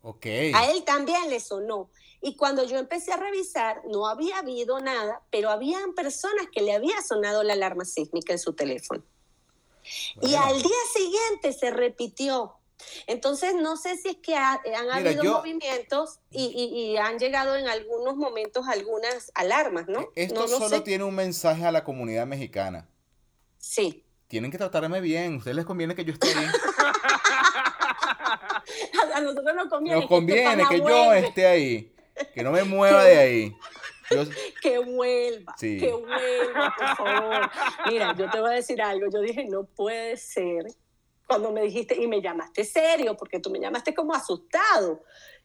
A 0.02 0.70
él 0.70 0.84
también 0.84 1.28
le 1.28 1.40
sonó. 1.40 1.90
Y 2.22 2.36
cuando 2.36 2.64
yo 2.64 2.78
empecé 2.78 3.12
a 3.12 3.16
revisar, 3.16 3.82
no 3.86 4.06
había 4.06 4.38
habido 4.38 4.80
nada, 4.80 5.22
pero 5.30 5.50
habían 5.50 5.94
personas 5.94 6.46
que 6.52 6.62
le 6.62 6.74
había 6.74 7.00
sonado 7.02 7.42
la 7.42 7.54
alarma 7.54 7.84
sísmica 7.84 8.32
en 8.32 8.38
su 8.38 8.52
teléfono. 8.52 9.02
Y 10.20 10.34
al 10.34 10.62
día 10.62 10.76
siguiente 10.94 11.52
se 11.52 11.70
repitió. 11.70 12.54
Entonces, 13.06 13.54
no 13.54 13.76
sé 13.76 13.96
si 13.96 14.08
es 14.08 14.16
que 14.16 14.34
han 14.34 14.90
habido 14.90 15.24
movimientos 15.24 16.18
y, 16.30 16.96
han 16.96 17.18
llegado 17.18 17.56
en 17.56 17.68
algunos 17.68 18.16
momentos 18.16 18.66
algunas 18.68 19.30
alarmas, 19.34 19.86
¿no? 19.88 20.00
E-, 20.14 20.24
esto 20.24 20.46
solo 20.48 20.82
tiene 20.82 21.04
un 21.04 21.14
mensaje 21.14 21.64
a 21.64 21.72
la 21.72 21.84
comunidad 21.84 22.26
mexicana. 22.26 22.88
Sí. 23.58 24.04
Tienen 24.28 24.50
que 24.50 24.58
tratarme 24.58 25.00
bien. 25.00 25.34
A 25.34 25.36
ustedes 25.38 25.56
les 25.56 25.66
conviene 25.66 25.94
que 25.94 26.04
yo 26.04 26.12
esté 26.12 26.32
bien. 26.32 26.50
a 29.20 29.24
nosotros 29.24 29.54
nos 29.54 29.68
conviene. 29.68 30.00
Nos 30.00 30.08
conviene 30.08 30.64
que, 30.68 30.78
yo 30.78 31.12
esté 31.12 31.46
ahí, 31.46 31.94
que 32.34 32.42
no 32.42 32.50
me 32.52 32.64
mueva 32.64 33.04
de 33.04 33.18
ahí. 33.18 33.56
Que 34.60 34.76
vuelva, 34.78 35.54
que 35.56 35.92
vuelva, 35.92 36.74
por 36.76 36.96
favor. 36.96 37.50
Mira, 37.86 38.12
yo 38.16 38.28
te 38.28 38.40
voy 38.40 38.50
a 38.50 38.54
decir 38.54 38.82
algo. 38.82 39.06
Yo 39.08 39.20
dije, 39.20 39.44
no 39.44 39.62
puede 39.62 40.16
ser. 40.16 40.66
Cuando 41.28 41.52
me 41.52 41.62
dijiste, 41.62 41.94
y 41.94 42.08
me 42.08 42.20
llamaste 42.20 42.64
serio, 42.64 43.16
porque 43.16 43.38
tú 43.38 43.50
me 43.50 43.60
llamaste 43.60 43.94
como 43.94 44.12
asustado. 44.12 45.00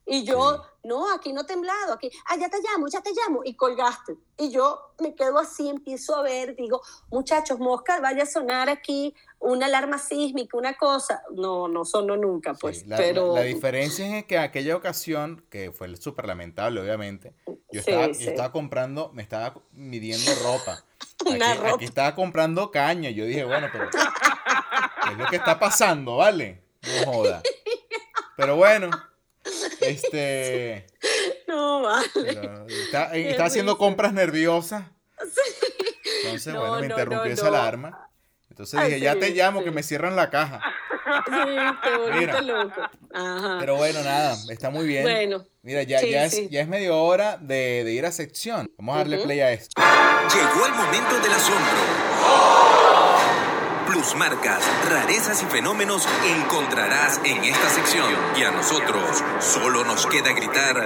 Y 0.07 0.23
yo, 0.23 0.63
no, 0.83 1.11
aquí 1.11 1.33
no 1.33 1.45
temblado, 1.45 1.93
aquí, 1.93 2.11
ah, 2.27 2.35
ya 2.37 2.47
te 2.47 2.57
llamo, 2.61 2.87
ya 2.87 3.01
te 3.01 3.11
llamo, 3.11 3.41
y 3.43 3.55
colgaste. 3.55 4.15
Y 4.37 4.51
yo 4.51 4.93
me 4.99 5.15
quedo 5.15 5.39
así, 5.39 5.67
empiezo 5.67 6.15
a 6.15 6.21
ver, 6.21 6.55
digo, 6.55 6.81
muchachos, 7.09 7.57
mosca, 7.59 7.99
vaya 8.01 8.23
a 8.23 8.27
sonar 8.27 8.69
aquí 8.69 9.15
una 9.45 9.67
alarma 9.67 9.97
sísmica, 9.97 10.57
una 10.57 10.75
cosa. 10.75 11.21
No, 11.33 11.67
no 11.67 11.85
sonó 11.85 12.17
nunca, 12.17 12.53
pues. 12.53 12.85
la, 12.87 12.97
pero... 12.97 13.35
La, 13.35 13.41
diferencia 13.41 14.17
es 14.17 14.25
que 14.25 14.35
en 14.35 14.41
aquella 14.41 14.75
ocasión, 14.75 15.45
que 15.49 15.71
fue 15.71 15.95
súper 15.97 16.25
lamentable, 16.25 16.81
obviamente, 16.81 17.33
yo 17.71 17.79
estaba, 17.79 18.07
yo 18.07 18.29
estaba 18.29 18.51
comprando, 18.51 19.11
me 19.13 19.21
estaba 19.21 19.55
midiendo 19.71 20.31
ropa. 20.43 20.83
Aquí, 21.25 21.41
aquí, 21.41 21.85
estaba 21.85 22.13
comprando 22.13 22.71
caña. 22.71 23.09
Yo 23.09 23.25
dije, 23.25 23.45
bueno, 23.45 23.67
pero 23.71 23.89
¿qué 23.89 25.11
es 25.11 25.17
lo 25.17 25.25
que 25.27 25.37
está 25.37 25.57
pasando, 25.57 26.17
vale? 26.17 26.61
No 26.83 27.13
joda. 27.13 27.41
Pero 28.35 28.55
bueno. 28.57 28.89
Este. 29.81 30.87
No, 31.47 31.83
vale. 31.83 32.67
Está 33.29 33.45
haciendo 33.45 33.77
compras 33.77 34.11
nerviosas. 34.11 34.83
Entonces, 36.23 36.53
bueno, 36.53 36.79
me 36.79 36.87
interrumpió 36.87 37.31
esa 37.31 37.47
alarma. 37.47 38.09
Entonces 38.55 38.81
dije, 38.85 38.99
ya 39.01 39.15
te 39.15 39.31
llamo, 39.31 39.63
que 39.63 39.71
me 39.71 39.83
cierran 39.83 40.15
la 40.15 40.29
caja. 40.29 40.61
Sí, 41.27 41.31
qué 41.83 42.41
loco. 42.41 42.81
Ajá. 43.13 43.57
Pero 43.59 43.75
bueno, 43.75 44.01
nada, 44.01 44.35
está 44.49 44.71
muy 44.71 44.87
bien. 44.87 45.03
Bueno. 45.03 45.45
Mira, 45.61 45.83
ya, 45.83 46.01
ya, 46.01 46.25
es, 46.25 46.49
ya 46.49 46.61
es 46.61 46.67
media 46.67 46.93
hora 46.93 47.37
de, 47.37 47.83
de 47.83 47.93
ir 47.93 48.05
a 48.07 48.11
sección. 48.11 48.71
Vamos 48.77 48.95
a 48.95 48.97
darle 48.99 49.19
play 49.19 49.39
a 49.39 49.51
esto. 49.51 49.79
Llegó 50.33 50.65
el 50.65 50.73
momento 50.73 51.19
del 51.19 51.31
asombro 51.31 52.15
marcas, 54.13 54.61
rarezas 54.87 55.41
y 55.41 55.45
fenómenos 55.47 56.07
encontrarás 56.23 57.19
en 57.23 57.43
esta 57.43 57.69
sección. 57.69 58.13
Y 58.37 58.43
a 58.43 58.51
nosotros 58.51 59.23
solo 59.39 59.83
nos 59.83 60.05
queda 60.05 60.31
gritar. 60.33 60.77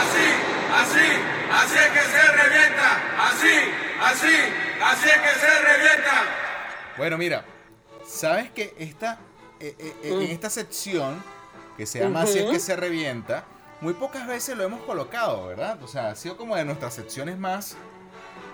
Así, 0.00 0.26
así, 0.74 1.06
así 1.52 1.76
es 1.76 1.90
que 1.92 2.00
se 2.00 2.32
revienta. 2.32 3.02
Así, 3.28 3.54
así, 4.00 4.34
así 4.82 5.08
es 5.08 5.18
que 5.18 5.40
se 5.40 5.60
revienta. 5.60 6.24
Bueno, 6.96 7.18
mira, 7.18 7.44
sabes 8.06 8.50
que 8.50 8.74
esta, 8.78 9.18
eh, 9.60 9.74
eh, 9.78 9.94
eh, 10.02 10.12
en 10.12 10.30
esta 10.30 10.50
sección 10.50 11.22
que 11.76 11.86
se 11.86 12.00
llama 12.00 12.22
Así 12.22 12.38
es 12.38 12.50
que 12.50 12.58
se 12.58 12.74
revienta, 12.74 13.44
muy 13.80 13.94
pocas 13.94 14.26
veces 14.26 14.56
lo 14.56 14.64
hemos 14.64 14.80
colocado, 14.82 15.46
¿verdad? 15.46 15.80
O 15.82 15.86
sea, 15.86 16.10
ha 16.10 16.16
sido 16.16 16.36
como 16.36 16.56
de 16.56 16.64
nuestras 16.64 16.94
secciones 16.94 17.38
más 17.38 17.76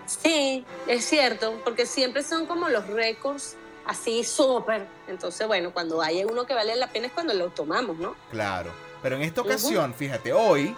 Sí, 0.07 0.65
es 0.87 1.05
cierto, 1.05 1.61
porque 1.65 1.87
siempre 1.87 2.23
son 2.23 2.47
como 2.47 2.69
los 2.69 2.87
récords 2.89 3.57
así 3.87 4.25
súper. 4.25 4.87
Entonces, 5.09 5.47
bueno, 5.47 5.73
cuando 5.73 6.03
hay 6.03 6.25
uno 6.25 6.47
que 6.47 6.55
vale 6.55 6.77
la 6.77 6.89
pena 6.89 7.07
es 7.07 7.13
cuando 7.13 7.35
lo 7.35 7.49
tomamos, 7.51 7.97
¿no? 7.99 8.15
Claro. 8.31 8.71
Pero 9.03 9.17
en 9.17 9.23
esta 9.23 9.43
ocasión, 9.43 9.95
fíjate, 9.95 10.33
hoy 10.33 10.75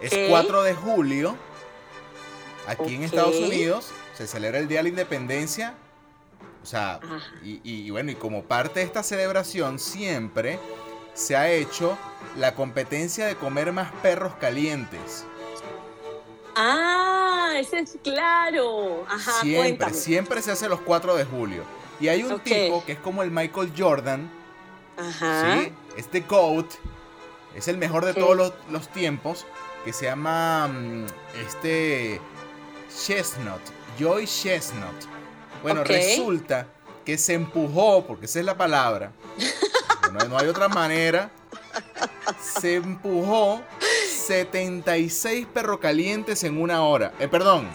es 0.00 0.28
4 0.28 0.62
de 0.62 0.74
julio, 0.74 1.36
aquí 2.66 2.94
en 2.94 3.02
Estados 3.04 3.36
Unidos, 3.36 3.90
se 4.14 4.26
celebra 4.26 4.58
el 4.58 4.68
Día 4.68 4.78
de 4.78 4.84
la 4.84 4.88
Independencia 4.90 5.74
O 6.62 6.66
sea, 6.66 6.94
Ajá. 6.94 7.20
y, 7.42 7.90
bueno, 7.90 8.10
y 8.10 8.14
como 8.14 8.44
parte 8.44 8.80
de 8.80 8.86
esta 8.86 9.02
celebración 9.02 9.78
siempre 9.78 10.58
se 11.14 11.36
ha 11.36 11.50
hecho 11.50 11.96
la 12.36 12.54
competencia 12.54 13.26
de 13.26 13.36
comer 13.36 13.72
más 13.72 13.92
perros 14.02 14.34
calientes. 14.40 15.24
Ah, 16.56 17.54
ese 17.56 17.80
es 17.80 17.96
claro. 18.02 19.04
Ajá, 19.08 19.40
siempre, 19.40 19.56
cuéntame. 19.56 19.94
siempre 19.94 20.42
se 20.42 20.52
hace 20.52 20.68
los 20.68 20.80
4 20.80 21.16
de 21.16 21.24
julio. 21.24 21.64
Y 22.00 22.08
hay 22.08 22.22
un 22.22 22.40
tipo 22.40 22.84
que 22.84 22.92
es 22.92 22.98
como 22.98 23.22
el 23.22 23.30
Michael 23.30 23.72
Jordan, 23.76 24.28
Ajá. 24.96 25.60
¿sí? 25.62 25.72
Este 25.96 26.20
GOAT, 26.20 26.66
es 27.54 27.68
el 27.68 27.78
mejor 27.78 28.04
de 28.04 28.14
todos 28.14 28.36
los, 28.36 28.52
los 28.70 28.88
tiempos, 28.88 29.46
que 29.84 29.92
se 29.92 30.06
llama 30.06 30.68
mm, 30.68 31.06
este 31.46 32.20
Chestnut, 32.96 33.60
Joy 33.98 34.26
Chestnut. 34.26 34.94
Bueno, 35.62 35.84
resulta 35.84 36.66
que 37.04 37.18
se 37.18 37.34
empujó, 37.34 38.04
porque 38.06 38.26
esa 38.26 38.40
es 38.40 38.44
la 38.44 38.56
palabra, 38.56 39.12
no, 40.12 40.24
no 40.26 40.38
hay 40.38 40.48
otra 40.48 40.68
manera, 40.68 41.30
se 42.40 42.76
empujó 42.76 43.62
76 44.26 45.46
perro 45.52 45.80
calientes 45.80 46.44
en 46.44 46.60
una 46.60 46.82
hora. 46.82 47.12
Eh, 47.18 47.28
perdón, 47.28 47.68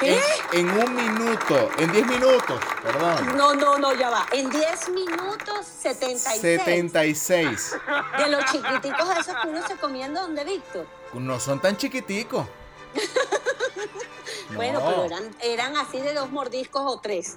¿Qué? 0.00 0.20
en, 0.52 0.68
en 0.68 0.78
un 0.78 0.94
minuto, 0.94 1.70
en 1.78 1.92
10 1.92 2.06
minutos, 2.06 2.60
perdón. 2.82 3.36
No, 3.36 3.54
no, 3.54 3.78
no, 3.78 3.94
ya 3.94 4.10
va. 4.10 4.26
En 4.32 4.50
10 4.50 4.88
minutos, 4.90 5.66
76. 5.80 6.40
76. 6.40 7.76
De 8.18 8.28
los 8.28 8.44
chiquiticos 8.46 9.08
esos 9.18 9.36
que 9.42 9.48
uno 9.48 9.66
se 9.66 9.76
comía 9.76 10.06
en 10.06 10.14
donde, 10.14 10.44
Víctor. 10.44 10.86
No 11.12 11.38
son 11.38 11.60
tan 11.60 11.76
chiquiticos. 11.76 12.46
Bueno, 14.50 14.80
No. 14.80 14.86
pero 14.86 15.04
eran, 15.04 15.36
eran 15.42 15.76
así 15.76 15.98
de 16.00 16.12
dos 16.14 16.30
mordiscos 16.30 16.82
o 16.84 17.00
tres. 17.00 17.36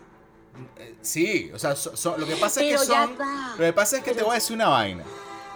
Eh, 0.78 0.96
Sí, 1.02 1.52
o 1.54 1.60
sea, 1.60 1.76
so- 1.76 1.96
so- 1.96 2.18
lo 2.18 2.26
que 2.26 2.36
pasa 2.36 2.62
es 2.64 2.80
que 2.80 2.86
son. 2.86 3.18
Lo 3.18 3.58
que 3.66 3.74
pasa 3.74 3.98
es 3.98 4.04
que 4.04 4.14
te 4.14 4.24
voy 4.24 4.32
a 4.32 4.36
decir 4.36 4.56
una 4.56 4.70
vaina. 4.70 5.04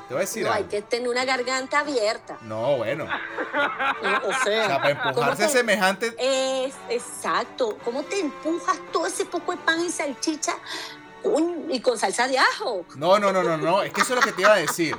Te 0.08 0.14
voy 0.16 0.24
a 0.24 0.26
decir 0.26 0.46
No, 0.46 0.52
hay 0.52 0.66
que 0.66 0.82
tener 0.82 1.08
una 1.08 1.24
garganta 1.26 1.80
abierta. 1.80 2.38
No, 2.42 2.78
bueno. 2.78 3.06
O 3.06 3.08
O 4.28 4.34
sea, 4.44 4.68
sea, 4.68 4.82
para 4.82 4.98
¿cómo 4.98 5.10
empujarse 5.10 5.44
te- 5.44 5.50
semejante. 5.50 6.16
Es, 6.20 6.74
exacto. 6.90 7.78
¿Cómo 7.84 8.04
te 8.04 8.20
empujas 8.20 8.78
todo 8.92 9.08
ese 9.08 9.26
poco 9.26 9.54
de 9.54 9.58
pan 9.60 9.80
y 9.82 9.90
salchicha 9.90 10.54
con- 11.24 11.66
y 11.72 11.80
con 11.80 11.98
salsa 11.98 12.28
de 12.28 12.38
ajo? 12.38 12.86
No, 12.96 13.18
no, 13.20 13.32
no, 13.32 13.42
no, 13.42 13.58
no. 13.58 13.82
Es 13.84 13.94
que 13.94 14.02
eso 14.02 14.14
es 14.14 14.20
lo 14.20 14.26
que 14.26 14.34
te 14.34 14.42
iba 14.42 14.54
a 14.54 14.58
decir. 14.58 14.96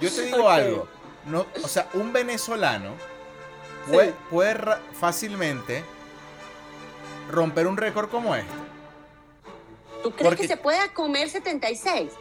Yo 0.00 0.10
te 0.12 0.22
digo 0.22 0.48
algo. 0.48 0.88
No, 1.26 1.46
o 1.62 1.68
sea, 1.68 1.88
un 1.94 2.12
venezolano 2.12 2.94
puede, 3.90 4.08
Sí. 4.10 4.14
puede 4.30 4.54
ra- 4.54 4.80
fácilmente 4.98 5.84
romper 7.30 7.66
un 7.66 7.76
récord 7.76 8.08
como 8.10 8.34
este. 8.34 8.50
¿Tú 10.02 10.10
crees 10.12 10.24
Porque- 10.24 10.42
que 10.42 10.48
se 10.48 10.56
pueda 10.56 10.92
comer 10.92 11.28
76? 11.30 12.12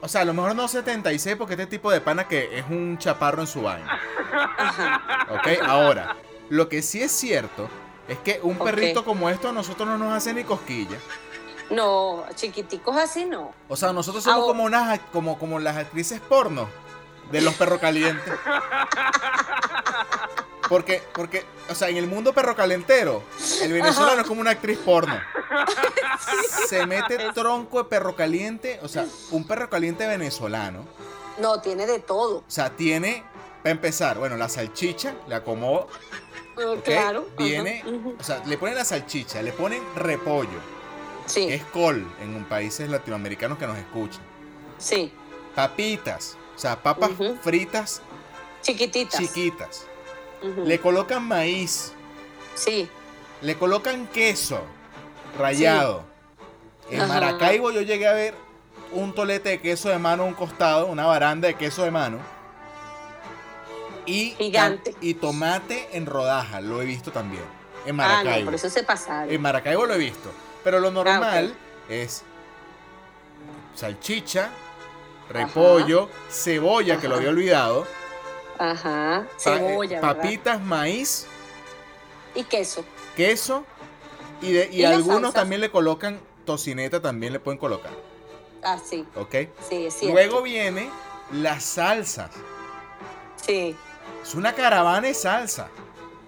O 0.00 0.08
sea, 0.08 0.22
a 0.22 0.24
lo 0.24 0.34
mejor 0.34 0.54
no 0.56 0.66
76 0.68 1.36
porque 1.36 1.54
este 1.54 1.66
tipo 1.66 1.90
de 1.90 2.00
pana 2.00 2.26
que 2.28 2.58
es 2.58 2.64
un 2.68 2.98
chaparro 2.98 3.40
en 3.40 3.46
su. 3.46 3.66
Ajá. 3.68 5.26
¿Ok? 5.30 5.62
Ahora, 5.66 6.16
lo 6.50 6.68
que 6.68 6.82
sí 6.82 7.00
es 7.02 7.12
cierto 7.12 7.68
es 8.08 8.18
que 8.18 8.40
un 8.42 8.58
perrito 8.58 9.04
como 9.04 9.30
esto 9.30 9.48
a 9.48 9.52
nosotros 9.52 9.88
no 9.88 9.96
nos 9.96 10.12
hace 10.12 10.34
ni 10.34 10.42
cosquilla. 10.44 10.98
No, 11.70 12.24
chiquiticos 12.34 12.96
así 12.96 13.24
no. 13.24 13.52
O 13.68 13.76
sea, 13.76 13.92
nosotros 13.92 14.24
somos 14.24 14.40
Ahora- 14.40 14.48
como 14.48 14.64
unas 14.64 14.98
como, 15.12 15.38
como 15.38 15.58
las 15.60 15.76
actrices 15.76 16.20
porno 16.20 16.68
de 17.30 17.40
los 17.40 17.54
perros 17.54 17.78
calientes. 17.78 18.34
Porque, 20.72 21.02
porque, 21.12 21.44
o 21.68 21.74
sea, 21.74 21.90
en 21.90 21.98
el 21.98 22.06
mundo 22.06 22.32
perro 22.32 22.56
calentero, 22.56 23.22
el 23.60 23.74
venezolano 23.74 24.22
es 24.22 24.26
como 24.26 24.40
una 24.40 24.52
actriz 24.52 24.78
porno. 24.78 25.12
Se 26.66 26.86
mete 26.86 27.18
tronco 27.34 27.82
de 27.82 27.90
perro 27.90 28.16
caliente, 28.16 28.80
o 28.82 28.88
sea, 28.88 29.04
un 29.32 29.46
perro 29.46 29.68
caliente 29.68 30.06
venezolano. 30.06 30.86
No, 31.36 31.60
tiene 31.60 31.84
de 31.84 31.98
todo. 31.98 32.38
O 32.38 32.44
sea, 32.50 32.70
tiene, 32.70 33.22
para 33.62 33.72
empezar, 33.72 34.16
bueno, 34.16 34.38
la 34.38 34.48
salchicha, 34.48 35.14
la 35.28 35.36
acomodo, 35.36 35.88
Ah, 36.56 36.70
¿ok? 36.70 36.84
Claro. 36.84 37.28
Viene, 37.36 37.84
o 38.18 38.24
sea, 38.24 38.42
le 38.46 38.56
ponen 38.56 38.74
la 38.74 38.86
salchicha, 38.86 39.42
le 39.42 39.52
ponen 39.52 39.82
repollo, 39.94 40.58
Sí, 41.26 41.48
que 41.48 41.54
es 41.56 41.64
col 41.64 42.10
en 42.22 42.34
un 42.34 42.46
países 42.46 42.88
latinoamericanos 42.88 43.58
que 43.58 43.66
nos 43.66 43.76
escuchan. 43.76 44.22
sí. 44.78 45.12
Papitas, 45.54 46.38
o 46.56 46.58
sea, 46.58 46.82
papas 46.82 47.10
fritas 47.42 48.00
Chiquititas. 48.62 49.20
chiquitas. 49.20 49.86
Le 50.64 50.78
colocan 50.80 51.26
maíz, 51.26 51.92
Sí. 52.54 52.88
le 53.40 53.56
colocan 53.56 54.06
queso 54.08 54.60
rallado. 55.38 56.02
En 56.90 57.00
Ajá. 57.00 57.14
Maracaibo 57.14 57.70
yo 57.70 57.80
llegué 57.82 58.06
a 58.08 58.12
ver 58.12 58.34
un 58.92 59.14
tolete 59.14 59.50
de 59.50 59.60
queso 59.60 59.88
de 59.88 59.98
mano 59.98 60.24
a 60.24 60.26
un 60.26 60.34
costado, 60.34 60.86
una 60.86 61.06
baranda 61.06 61.48
de 61.48 61.54
queso 61.54 61.82
de 61.84 61.90
mano. 61.90 62.18
Y, 64.04 64.32
Gigante. 64.36 64.94
y 65.00 65.14
tomate 65.14 65.88
en 65.92 66.06
rodaja, 66.06 66.60
lo 66.60 66.82
he 66.82 66.84
visto 66.84 67.12
también. 67.12 67.44
En 67.86 67.98
Ah, 68.00 68.06
Maracaibo. 68.08 68.38
no, 68.40 68.44
por 68.46 68.54
eso 68.54 68.68
se 68.68 68.82
pasaron. 68.82 69.32
En 69.32 69.40
Maracaibo 69.40 69.86
lo 69.86 69.94
he 69.94 69.98
visto. 69.98 70.30
Pero 70.64 70.80
lo 70.80 70.90
normal 70.90 71.54
Ah, 71.56 71.84
es 71.88 72.22
salchicha, 73.74 74.50
repollo, 75.30 76.08
cebolla, 76.30 76.98
que 77.00 77.08
lo 77.08 77.16
había 77.16 77.30
olvidado, 77.30 77.86
Ajá. 78.58 79.26
pa- 79.26 79.38
Cebolla, 79.38 79.98
eh, 79.98 80.00
¿verdad? 80.00 80.16
papitas, 80.16 80.60
maíz, 80.60 81.26
Y 82.34 82.44
queso. 82.44 82.84
queso 83.16 83.64
y, 84.40 84.52
de- 84.52 84.68
y 84.72 84.80
¿Y 84.80 84.82
las 84.82 84.92
algunos 84.94 85.34
también 85.34 85.60
le 85.60 85.70
colocan 85.70 86.20
tocineta, 86.44 87.00
también 87.00 87.32
le 87.32 87.40
pueden 87.40 87.58
colocar, 87.58 87.92
Ah, 88.62 88.78
sí. 88.84 89.06
¿ok? 89.16 89.34
Sí, 89.68 89.86
es 89.86 89.94
cierto. 89.94 90.14
Luego 90.14 90.42
viene 90.42 90.88
las 91.32 91.64
salsas. 91.64 92.30
Sí. 93.44 93.76
Es 94.22 94.34
una 94.34 94.52
caravana 94.54 95.08
de 95.08 95.14
salsa. 95.14 95.68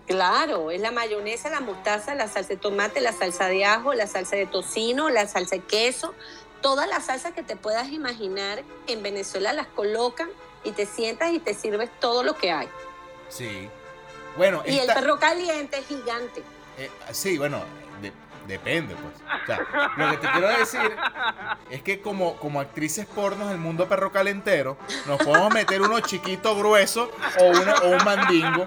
Claro, 0.07 0.71
es 0.71 0.81
la 0.81 0.91
mayonesa, 0.91 1.49
la 1.49 1.61
mostaza, 1.61 2.15
la 2.15 2.29
salsa 2.29 2.51
de 2.51 2.57
tomate, 2.57 3.01
la 3.01 3.13
salsa 3.13 3.47
de 3.47 3.65
ajo, 3.65 3.95
la 3.95 4.07
salsa 4.07 4.37
de 4.37 4.47
tocino, 4.47 5.09
la 5.11 5.27
salsa 5.27 5.57
de 5.57 5.63
queso. 5.63 6.15
Todas 6.61 6.89
las 6.89 7.07
salsas 7.07 7.33
que 7.33 7.43
te 7.43 7.57
puedas 7.57 7.89
imaginar 7.91 8.63
en 8.87 9.03
Venezuela 9.03 9.53
las 9.53 9.67
colocan 9.69 10.29
y 10.65 10.73
te 10.73 10.87
sientas 10.87 11.33
y 11.33 11.39
te 11.39 11.55
sirves 11.55 11.91
todo 12.01 12.23
lo 12.23 12.37
que 12.37 12.51
hay. 12.53 12.69
Sí. 13.29 13.69
Bueno, 14.37 14.63
Y 14.67 14.75
el 14.79 14.81
esta- 14.81 14.95
perro 14.95 15.19
caliente 15.19 15.79
es 15.79 15.87
gigante. 15.87 16.43
eh, 16.79 16.91
sí, 17.13 17.39
bueno, 17.39 17.63
de- 18.03 18.13
depende, 18.49 18.95
pues. 18.97 19.15
O 19.43 19.47
sea, 19.47 19.93
lo 19.97 20.11
que 20.11 20.17
te 20.17 20.29
quiero 20.33 20.49
decir 20.49 20.97
es 21.71 21.83
que 21.83 22.01
como, 22.01 22.37
como 22.37 22.61
actrices 22.61 23.07
pornos 23.07 23.49
del 23.51 23.59
mundo 23.59 23.89
perro 23.89 24.11
calentero, 24.11 24.77
nos 25.07 25.19
podemos 25.23 25.53
meter 25.53 25.81
uno 25.83 26.01
chiquito 26.01 26.57
grueso 26.57 27.11
o, 27.39 27.45
una- 27.45 27.75
o 27.77 27.89
un 27.91 28.05
mandingo. 28.05 28.67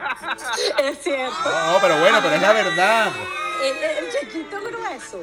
Es 0.79 0.99
cierto. 1.03 1.35
No, 1.43 1.73
no, 1.73 1.77
pero 1.81 1.99
bueno, 1.99 2.19
pero 2.21 2.35
es 2.35 2.41
la 2.41 2.53
verdad. 2.53 3.11
pues. 3.11 3.71
El, 3.71 4.05
el 4.05 4.11
chiquito 4.11 4.57
grueso 4.61 5.19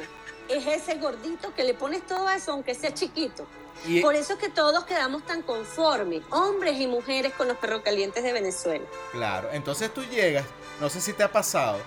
es 0.49 0.65
ese 0.67 0.95
gordito 0.95 1.53
que 1.55 1.63
le 1.63 1.73
pones 1.73 2.05
todo 2.05 2.29
eso 2.29 2.51
aunque 2.53 2.73
sea 2.75 2.93
chiquito. 2.93 3.45
Y, 3.85 4.01
Por 4.01 4.15
eso 4.15 4.33
es 4.33 4.39
que 4.39 4.49
todos 4.49 4.85
quedamos 4.85 5.25
tan 5.25 5.41
conformes, 5.41 6.21
hombres 6.31 6.79
y 6.79 6.87
mujeres, 6.87 7.33
con 7.33 7.47
los 7.49 7.57
perros 7.57 7.81
calientes 7.83 8.23
de 8.23 8.31
Venezuela. 8.31 8.85
claro, 9.11 9.49
entonces 9.51 9.93
tú 9.93 10.01
llegas, 10.05 10.45
no 10.79 10.89
sé 10.89 11.01
si 11.01 11.11
te 11.13 11.23
ha 11.23 11.31
pasado, 11.31 11.77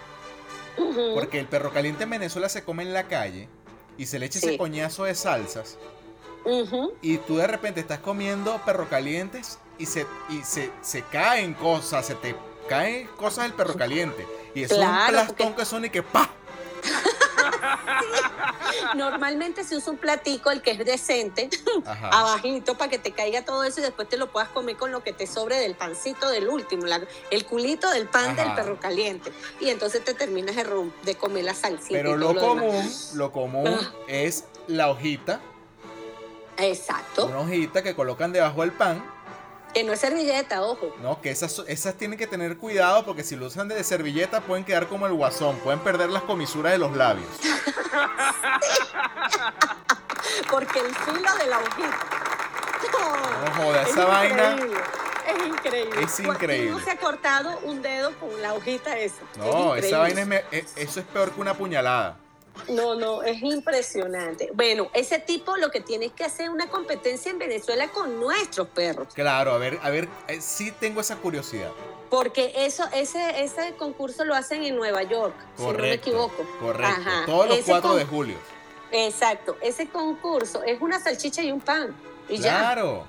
porque 1.14 1.40
el 1.40 1.46
perro 1.46 1.72
caliente 1.72 2.04
en 2.04 2.11
Venezuela 2.11 2.48
se 2.50 2.62
come 2.62 2.82
en 2.82 2.92
la 2.92 3.04
calle 3.09 3.48
y 3.96 4.06
se 4.06 4.18
le 4.18 4.26
echa 4.26 4.38
ese 4.38 4.59
coñazo 4.59 5.04
de 5.04 5.14
salsas 5.14 5.78
y 7.02 7.18
tú 7.18 7.36
de 7.38 7.46
repente 7.46 7.80
estás 7.80 7.98
comiendo 7.98 8.61
perro 8.64 8.88
calientes 8.88 9.59
y 9.78 9.86
se, 9.86 10.06
y 10.28 10.42
se, 10.44 10.70
se 10.82 11.02
caen 11.02 11.54
cosas, 11.54 12.06
se 12.06 12.14
te 12.14 12.36
caen 12.68 13.06
cosas 13.16 13.44
del 13.44 13.54
perro 13.54 13.74
caliente. 13.74 14.26
Y 14.54 14.62
es 14.64 14.70
un 14.72 14.78
Claro, 14.78 15.12
plastón 15.12 15.36
porque- 15.48 15.54
que 15.56 15.64
son 15.64 15.84
y 15.84 15.90
que 15.90 16.02
¡pa! 16.02 16.30
Normalmente 18.95 19.64
se 19.64 19.76
usa 19.76 19.93
un 19.93 19.99
platico, 19.99 20.51
el 20.51 20.62
que 20.62 20.72
es 20.72 20.79
decente, 20.79 21.49
Ajá. 21.85 22.09
abajito 22.11 22.76
para 22.76 22.91
que 22.91 22.99
te 22.99 23.12
caiga 23.12 23.45
todo 23.45 23.64
eso 23.64 23.81
y 23.81 23.83
después 23.83 24.09
te 24.09 24.16
lo 24.16 24.31
puedas 24.33 24.49
comer 24.51 24.76
con 24.76 24.91
lo 24.93 25.03
que 25.03 25.12
te 25.12 25.26
sobre 25.26 25.57
del 25.57 25.74
pancito 25.74 26.29
del 26.31 26.49
último, 26.49 26.87
la- 26.87 27.01
el 27.31 27.45
culito 27.47 27.91
del 27.91 28.07
pan 28.09 28.37
del 28.37 28.53
perro 28.55 28.79
caliente. 28.81 29.33
Y 29.61 29.70
entonces 29.70 30.05
te 30.05 30.14
terminas 30.14 30.57
de, 30.57 30.64
de 31.03 31.14
comer 31.16 31.45
la 31.45 31.55
salsita. 31.55 31.91
Pero 31.93 32.16
y 32.16 32.20
todo 32.20 32.33
lo 32.35 32.41
común, 32.41 32.93
lo 33.14 33.33
común 33.33 33.66
Ah. 33.68 33.93
es 34.09 34.45
la 34.66 34.91
hojita, 34.91 35.41
Exacto. 36.57 37.26
una 37.26 37.41
hojita 37.41 37.83
que 37.83 37.95
colocan 37.95 38.33
debajo 38.33 38.62
del 38.62 38.72
pan, 38.72 39.05
Que 39.74 39.84
no 39.84 39.92
es 39.92 40.00
servilleta, 40.00 40.62
ojo. 40.62 40.94
¿no? 41.00 41.20
Que 41.20 41.30
esas, 41.30 41.62
esas 41.68 41.94
tienen 41.94 42.18
que 42.18 42.26
tener 42.26 42.56
cuidado 42.56 43.04
porque 43.04 43.22
si 43.22 43.36
lo 43.36 43.46
usan 43.46 43.68
de 43.68 43.82
servilleta 43.84 44.40
pueden 44.40 44.64
quedar 44.64 44.86
como 44.88 45.06
el 45.06 45.12
guasón, 45.12 45.56
pueden 45.58 45.80
perder 45.80 46.10
las 46.10 46.22
comisuras 46.22 46.72
de 46.72 46.78
los 46.78 46.96
labios. 46.96 47.28
Porque 50.50 50.80
el 50.80 50.94
filo 50.94 51.34
de 51.38 51.46
la 51.46 51.58
hojita. 51.58 51.98
No 53.44 53.62
joda, 53.64 53.82
Es 53.82 53.88
esa 53.90 54.04
vaina. 54.04 54.52
increíble, 54.52 54.80
Es 55.26 55.46
increíble. 55.48 56.02
Es 56.02 56.20
increíble. 56.20 56.56
¿Quién 56.68 56.70
no 56.78 56.80
se 56.84 56.90
ha 56.90 56.96
cortado 56.98 57.58
un 57.64 57.82
dedo 57.82 58.12
con 58.18 58.40
la 58.42 58.54
hojita 58.54 58.98
esa? 58.98 59.16
No, 59.36 59.74
Es 59.74 59.84
esa 59.86 59.98
vaina 59.98 60.20
es, 60.22 60.26
me- 60.26 60.44
es- 60.50 60.72
eso 60.76 61.00
es 61.00 61.06
peor 61.06 61.32
que 61.32 61.40
una 61.40 61.54
puñalada. 61.54 62.16
No, 62.68 62.94
no, 62.94 63.22
es 63.22 63.40
impresionante. 63.42 64.50
Bueno, 64.54 64.88
ese 64.92 65.18
tipo 65.18 65.56
lo 65.56 65.70
que 65.70 65.80
tiene 65.80 66.06
es 66.06 66.12
que 66.12 66.24
hacer 66.24 66.50
una 66.50 66.68
competencia 66.68 67.30
en 67.30 67.38
Venezuela 67.38 67.88
con 67.88 68.18
nuestros 68.20 68.68
perros. 68.68 69.09
Claro, 69.14 69.52
a 69.52 69.59
ver, 69.59 69.78
a 69.82 69.90
ver, 69.90 70.09
eh, 70.28 70.40
sí 70.40 70.72
tengo 70.72 71.00
esa 71.00 71.16
curiosidad. 71.16 71.70
Porque 72.11 72.52
eso, 72.56 72.84
ese, 72.94 73.42
ese 73.42 73.74
concurso 73.76 74.24
lo 74.24 74.34
hacen 74.34 74.62
en 74.64 74.76
Nueva 74.76 75.02
York, 75.02 75.34
si 75.56 75.62
no 75.64 75.72
me 75.72 75.92
equivoco. 75.92 76.44
Correcto. 76.61 77.00
Ajá. 77.00 77.26
Todos 77.26 77.48
los 77.48 77.59
Ese 77.59 77.70
4 77.70 77.90
con- 77.90 77.98
de 77.98 78.04
julio. 78.06 78.36
Exacto. 78.90 79.56
Ese 79.61 79.88
concurso 79.88 80.62
es 80.62 80.80
una 80.80 80.98
salchicha 81.00 81.42
y 81.42 81.52
un 81.52 81.61
pan. 81.61 81.94
Y 82.28 82.38
ya. 82.38 82.59
Claro. 82.59 83.04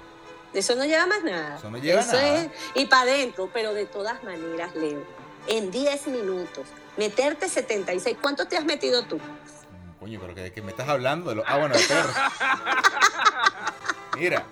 Eso 0.53 0.75
no 0.75 0.83
lleva 0.83 1.05
más 1.05 1.23
nada. 1.23 1.57
Eso 1.57 1.69
no 1.69 1.77
lleva 1.77 2.01
nada. 2.03 2.41
es- 2.43 2.49
y 2.75 2.85
para 2.87 3.03
adentro, 3.03 3.49
pero 3.53 3.73
de 3.73 3.85
todas 3.85 4.21
maneras, 4.23 4.75
Leo, 4.75 5.01
en 5.47 5.71
10 5.71 6.07
minutos, 6.07 6.65
meterte 6.97 7.49
76. 7.49 8.17
¿Cuánto 8.21 8.47
te 8.47 8.57
has 8.57 8.65
metido 8.65 9.03
tú? 9.03 9.17
Mm, 9.17 9.99
Coño, 9.99 10.19
pero 10.21 10.35
que 10.35 10.51
qué 10.53 10.61
me 10.61 10.71
estás 10.71 10.87
hablando 10.89 11.29
de 11.29 11.35
los. 11.37 11.45
Ah, 11.47 11.57
bueno, 11.57 11.75
de 11.75 11.83
perros. 11.83 12.15
Mira. 14.17 14.45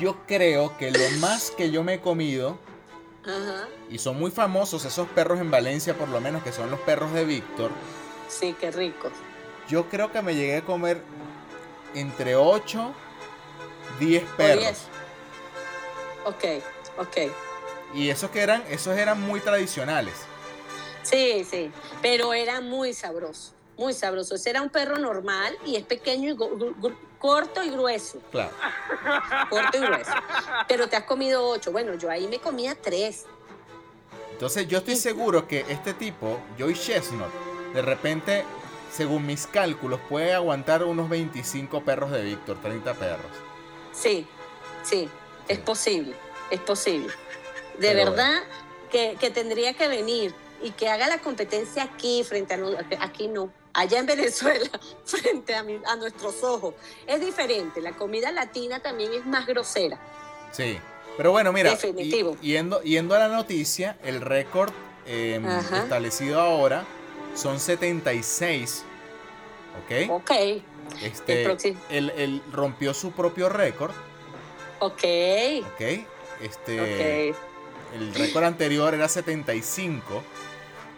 Yo 0.00 0.16
creo 0.26 0.76
que 0.76 0.90
lo 0.90 1.08
más 1.20 1.52
que 1.52 1.70
yo 1.70 1.84
me 1.84 1.94
he 1.94 2.00
comido, 2.00 2.58
Ajá. 3.24 3.68
y 3.88 3.98
son 3.98 4.18
muy 4.18 4.32
famosos 4.32 4.84
esos 4.84 5.06
perros 5.08 5.38
en 5.38 5.52
Valencia, 5.52 5.94
por 5.94 6.08
lo 6.08 6.20
menos, 6.20 6.42
que 6.42 6.50
son 6.50 6.68
los 6.68 6.80
perros 6.80 7.12
de 7.12 7.24
Víctor. 7.24 7.70
Sí, 8.28 8.56
qué 8.58 8.72
rico. 8.72 9.08
Yo 9.68 9.88
creo 9.88 10.10
que 10.10 10.20
me 10.20 10.34
llegué 10.34 10.56
a 10.56 10.64
comer 10.64 11.00
entre 11.94 12.34
8, 12.34 12.92
10 14.00 14.24
O 14.24 14.36
perros. 14.36 14.64
10. 14.64 14.78
Ok, 16.24 16.44
ok. 16.98 17.16
Y 17.94 18.10
esos 18.10 18.30
que 18.30 18.40
eran, 18.40 18.64
esos 18.70 18.96
eran 18.96 19.20
muy 19.20 19.40
tradicionales. 19.40 20.14
Sí, 21.02 21.46
sí. 21.48 21.70
Pero 22.02 22.34
era 22.34 22.60
muy 22.60 22.92
sabroso. 22.92 23.52
Muy 23.76 23.92
sabroso. 23.92 24.34
Ese 24.34 24.50
era 24.50 24.62
un 24.62 24.70
perro 24.70 24.98
normal 24.98 25.56
y 25.64 25.76
es 25.76 25.84
pequeño 25.84 26.32
y 26.32 26.36
corto 27.18 27.62
y 27.62 27.70
grueso. 27.70 28.18
Claro. 28.30 28.52
Corto 29.50 29.78
y 29.78 29.80
grueso. 29.80 30.12
Pero 30.68 30.88
te 30.88 30.96
has 30.96 31.04
comido 31.04 31.48
ocho. 31.48 31.72
Bueno, 31.72 31.94
yo 31.94 32.10
ahí 32.10 32.26
me 32.26 32.38
comía 32.38 32.74
tres. 32.74 33.26
Entonces 34.32 34.66
yo 34.66 34.78
estoy 34.78 34.96
seguro 34.96 35.46
que 35.46 35.64
este 35.68 35.94
tipo, 35.94 36.40
Joy 36.58 36.74
Chestnut, 36.74 37.30
de 37.72 37.82
repente, 37.82 38.44
según 38.92 39.26
mis 39.26 39.46
cálculos, 39.46 40.00
puede 40.08 40.34
aguantar 40.34 40.82
unos 40.82 41.08
25 41.08 41.84
perros 41.84 42.10
de 42.10 42.22
Víctor, 42.22 42.60
30 42.60 42.94
perros. 42.94 43.30
Sí, 43.92 44.26
sí, 44.82 45.08
es 45.46 45.58
posible, 45.58 46.16
es 46.50 46.60
posible. 46.60 47.12
De 47.78 47.88
Pero 47.92 48.10
verdad 48.12 48.42
que, 48.90 49.16
que 49.18 49.30
tendría 49.30 49.74
que 49.74 49.88
venir 49.88 50.32
y 50.62 50.70
que 50.70 50.88
haga 50.88 51.08
la 51.08 51.18
competencia 51.18 51.82
aquí, 51.82 52.22
frente 52.24 52.54
a 52.54 52.56
no- 52.56 52.76
aquí 53.00 53.28
no, 53.28 53.50
allá 53.72 53.98
en 53.98 54.06
Venezuela, 54.14 54.70
frente 55.04 55.54
a, 55.54 55.62
mi- 55.62 55.80
a 55.86 55.96
nuestros 55.96 56.42
ojos. 56.42 56.74
Es 57.06 57.20
diferente, 57.20 57.80
la 57.80 57.92
comida 57.92 58.30
latina 58.32 58.80
también 58.80 59.12
es 59.12 59.26
más 59.26 59.46
grosera. 59.46 59.98
Sí. 60.52 60.78
Pero 61.16 61.30
bueno, 61.30 61.52
mira, 61.52 61.70
Definitivo. 61.70 62.36
yendo, 62.40 62.82
yendo 62.82 63.14
a 63.14 63.18
la 63.20 63.28
noticia, 63.28 63.96
el 64.02 64.20
récord 64.20 64.72
eh, 65.06 65.40
Ajá. 65.46 65.82
establecido 65.84 66.40
ahora 66.40 66.84
son 67.36 67.60
76. 67.60 68.84
¿Ok? 69.84 70.10
Ok, 70.10 70.30
Este, 71.02 71.40
el 71.42 71.44
próximo. 71.44 71.80
él, 71.90 72.12
él 72.16 72.42
rompió 72.52 72.94
su 72.94 73.12
propio 73.12 73.48
récord. 73.48 73.92
ok, 74.80 75.04
¿Ok? 75.74 75.80
Este, 76.42 77.30
ok. 77.32 77.36
El 77.94 78.14
récord 78.14 78.44
anterior 78.44 78.92
era 78.94 79.08
75. 79.08 80.22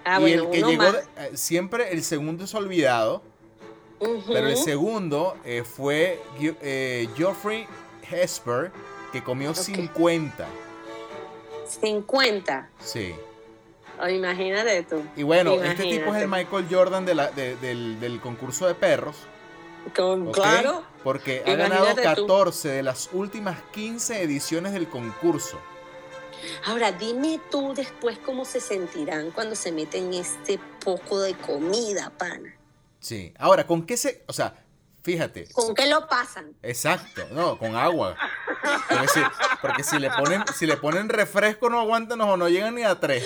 Ah, 0.05 0.19
y 0.19 0.23
bueno, 0.23 0.45
el 0.45 0.51
que 0.51 0.57
llegó, 0.63 0.83
más. 0.83 0.95
eh, 1.19 1.31
siempre 1.35 1.93
el 1.93 2.03
segundo 2.05 2.45
es 2.45 2.55
olvidado, 2.55 3.23
pero 3.99 4.49
el 4.49 4.57
segundo 4.57 5.37
eh, 5.45 5.63
fue 5.65 6.21
eh, 6.41 7.09
Geoffrey 7.17 7.67
Hesper, 8.11 8.71
que 9.13 9.23
comió 9.23 9.53
50. 9.55 10.47
50. 11.69 12.69
Sí. 12.81 13.15
Oh, 14.01 14.09
imagínate 14.09 14.83
tú. 14.85 15.03
Y 15.17 15.23
bueno, 15.23 15.55
este 15.55 15.85
tipo 15.85 16.15
es 16.15 16.23
el 16.23 16.29
Michael 16.29 16.67
Jordan 16.71 17.07
de 17.07 17.15
la- 17.15 17.31
de- 17.31 17.57
del, 17.57 17.99
del 17.99 18.21
concurso 18.21 18.67
de 18.67 18.75
perros. 18.75 19.17
Claro. 20.33 20.83
Porque 21.03 21.43
ha 21.47 21.55
ganado 21.55 21.87
Imagínate 21.91 22.15
tú. 22.17 22.27
14 22.27 22.69
de 22.69 22.83
las 22.83 23.09
últimas 23.13 23.57
15 23.73 24.23
ediciones 24.23 24.73
del 24.73 24.89
concurso. 24.89 25.59
Ahora, 26.65 26.93
dime 26.93 27.41
tú 27.51 27.75
después 27.75 28.19
cómo 28.19 28.45
se 28.45 28.61
sentirán 28.61 29.31
cuando 29.31 29.55
se 29.55 29.73
meten 29.73 30.13
este 30.15 30.59
poco 30.85 31.21
de 31.21 31.35
comida, 31.35 32.11
pana. 32.17 32.55
Sí. 33.01 33.33
Ahora, 33.39 33.67
¿con 33.67 33.87
qué 33.87 33.97
se...? 33.97 34.25
O 34.27 34.33
sea, 34.33 34.55
fíjate. 35.03 35.49
¿Con 35.53 35.75
qué 35.75 35.87
lo 35.87 36.09
pasan? 36.09 36.55
Exacto, 36.63 37.27
no, 37.33 37.59
con 37.59 37.77
agua. 37.77 38.17
Porque 38.89 39.09
si, 39.09 39.21
porque 39.63 39.83
si 39.85 39.99
le 39.99 40.11
ponen, 40.11 40.43
si 40.55 40.67
le 40.67 40.77
ponen 40.77 41.09
refresco 41.09 41.71
no 41.71 41.81
aguantan 41.81 42.21
o 42.21 42.37
no 42.37 42.49
llegan 42.49 42.75
ni 42.75 42.83
a 42.83 42.99
tres. 42.99 43.25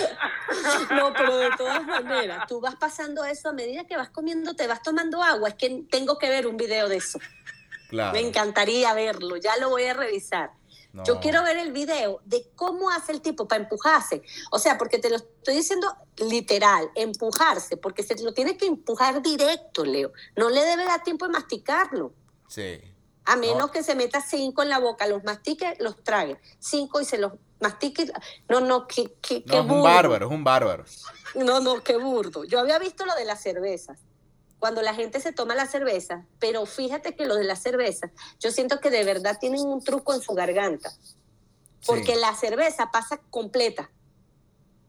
No, 0.90 1.12
pero 1.12 1.36
de 1.38 1.50
todas 1.56 1.84
maneras, 1.86 2.46
tú 2.46 2.60
vas 2.60 2.76
pasando 2.76 3.24
eso 3.24 3.48
a 3.48 3.52
medida 3.52 3.84
que 3.84 3.96
vas 3.96 4.10
comiendo, 4.10 4.54
te 4.54 4.66
vas 4.66 4.82
tomando 4.82 5.22
agua. 5.22 5.48
Es 5.50 5.54
que 5.54 5.84
tengo 5.90 6.18
que 6.18 6.28
ver 6.28 6.46
un 6.46 6.56
video 6.56 6.88
de 6.88 6.96
eso. 6.96 7.18
Claro. 7.88 8.12
Me 8.12 8.20
encantaría 8.20 8.92
verlo, 8.94 9.36
ya 9.36 9.56
lo 9.56 9.70
voy 9.70 9.84
a 9.84 9.94
revisar. 9.94 10.50
No. 10.92 11.04
Yo 11.04 11.20
quiero 11.20 11.42
ver 11.44 11.56
el 11.56 11.72
video 11.72 12.20
de 12.24 12.50
cómo 12.56 12.90
hace 12.90 13.12
el 13.12 13.20
tipo 13.20 13.46
para 13.46 13.62
empujarse. 13.62 14.22
O 14.50 14.58
sea, 14.58 14.76
porque 14.76 14.98
te 14.98 15.08
lo 15.08 15.16
estoy 15.16 15.54
diciendo 15.54 15.86
literal, 16.16 16.90
empujarse, 16.96 17.76
porque 17.76 18.02
se 18.02 18.20
lo 18.22 18.34
tiene 18.34 18.56
que 18.56 18.66
empujar 18.66 19.22
directo, 19.22 19.84
Leo. 19.84 20.12
No 20.36 20.50
le 20.50 20.62
debe 20.64 20.84
dar 20.84 21.02
tiempo 21.04 21.26
de 21.26 21.32
masticarlo. 21.32 22.12
Sí. 22.48 22.80
A 23.24 23.36
menos 23.36 23.58
No. 23.58 23.70
que 23.70 23.82
se 23.84 23.94
meta 23.94 24.20
cinco 24.20 24.62
en 24.62 24.68
la 24.70 24.78
boca, 24.80 25.06
los 25.06 25.22
mastique, 25.22 25.76
los 25.78 26.02
trague. 26.02 26.40
Cinco 26.58 27.00
y 27.00 27.04
se 27.04 27.18
los 27.18 27.32
mastique. 27.60 28.10
No, 28.48 28.60
no, 28.60 28.88
qué, 28.88 29.14
qué, 29.20 29.40
No, 29.40 29.44
qué 29.46 29.54
es 29.56 29.60
un 29.60 29.68
burdo. 29.68 29.82
bárbaro, 29.84 30.26
es 30.26 30.32
un 30.32 30.42
bárbaro. 30.42 30.84
No, 31.36 31.60
no, 31.60 31.84
qué 31.84 31.96
burdo. 31.98 32.44
Yo 32.44 32.58
había 32.58 32.78
visto 32.80 33.06
lo 33.06 33.14
de 33.14 33.24
las 33.26 33.40
cervezas. 33.40 34.00
Cuando 34.60 34.82
la 34.82 34.94
gente 34.94 35.18
se 35.20 35.32
toma 35.32 35.54
la 35.56 35.66
cerveza, 35.66 36.24
pero 36.38 36.64
fíjate 36.66 37.16
que 37.16 37.24
lo 37.26 37.34
de 37.34 37.44
las 37.44 37.60
cervezas, 37.62 38.12
yo 38.38 38.52
siento 38.52 38.78
que 38.78 38.90
de 38.90 39.02
verdad 39.04 39.38
tienen 39.40 39.62
un 39.62 39.82
truco 39.82 40.14
en 40.14 40.20
su 40.20 40.32
garganta. 40.34 40.92
Porque 41.86 42.14
Sí. 42.14 42.20
la 42.20 42.34
cerveza 42.36 42.90
pasa 42.92 43.18
completa. 43.30 43.90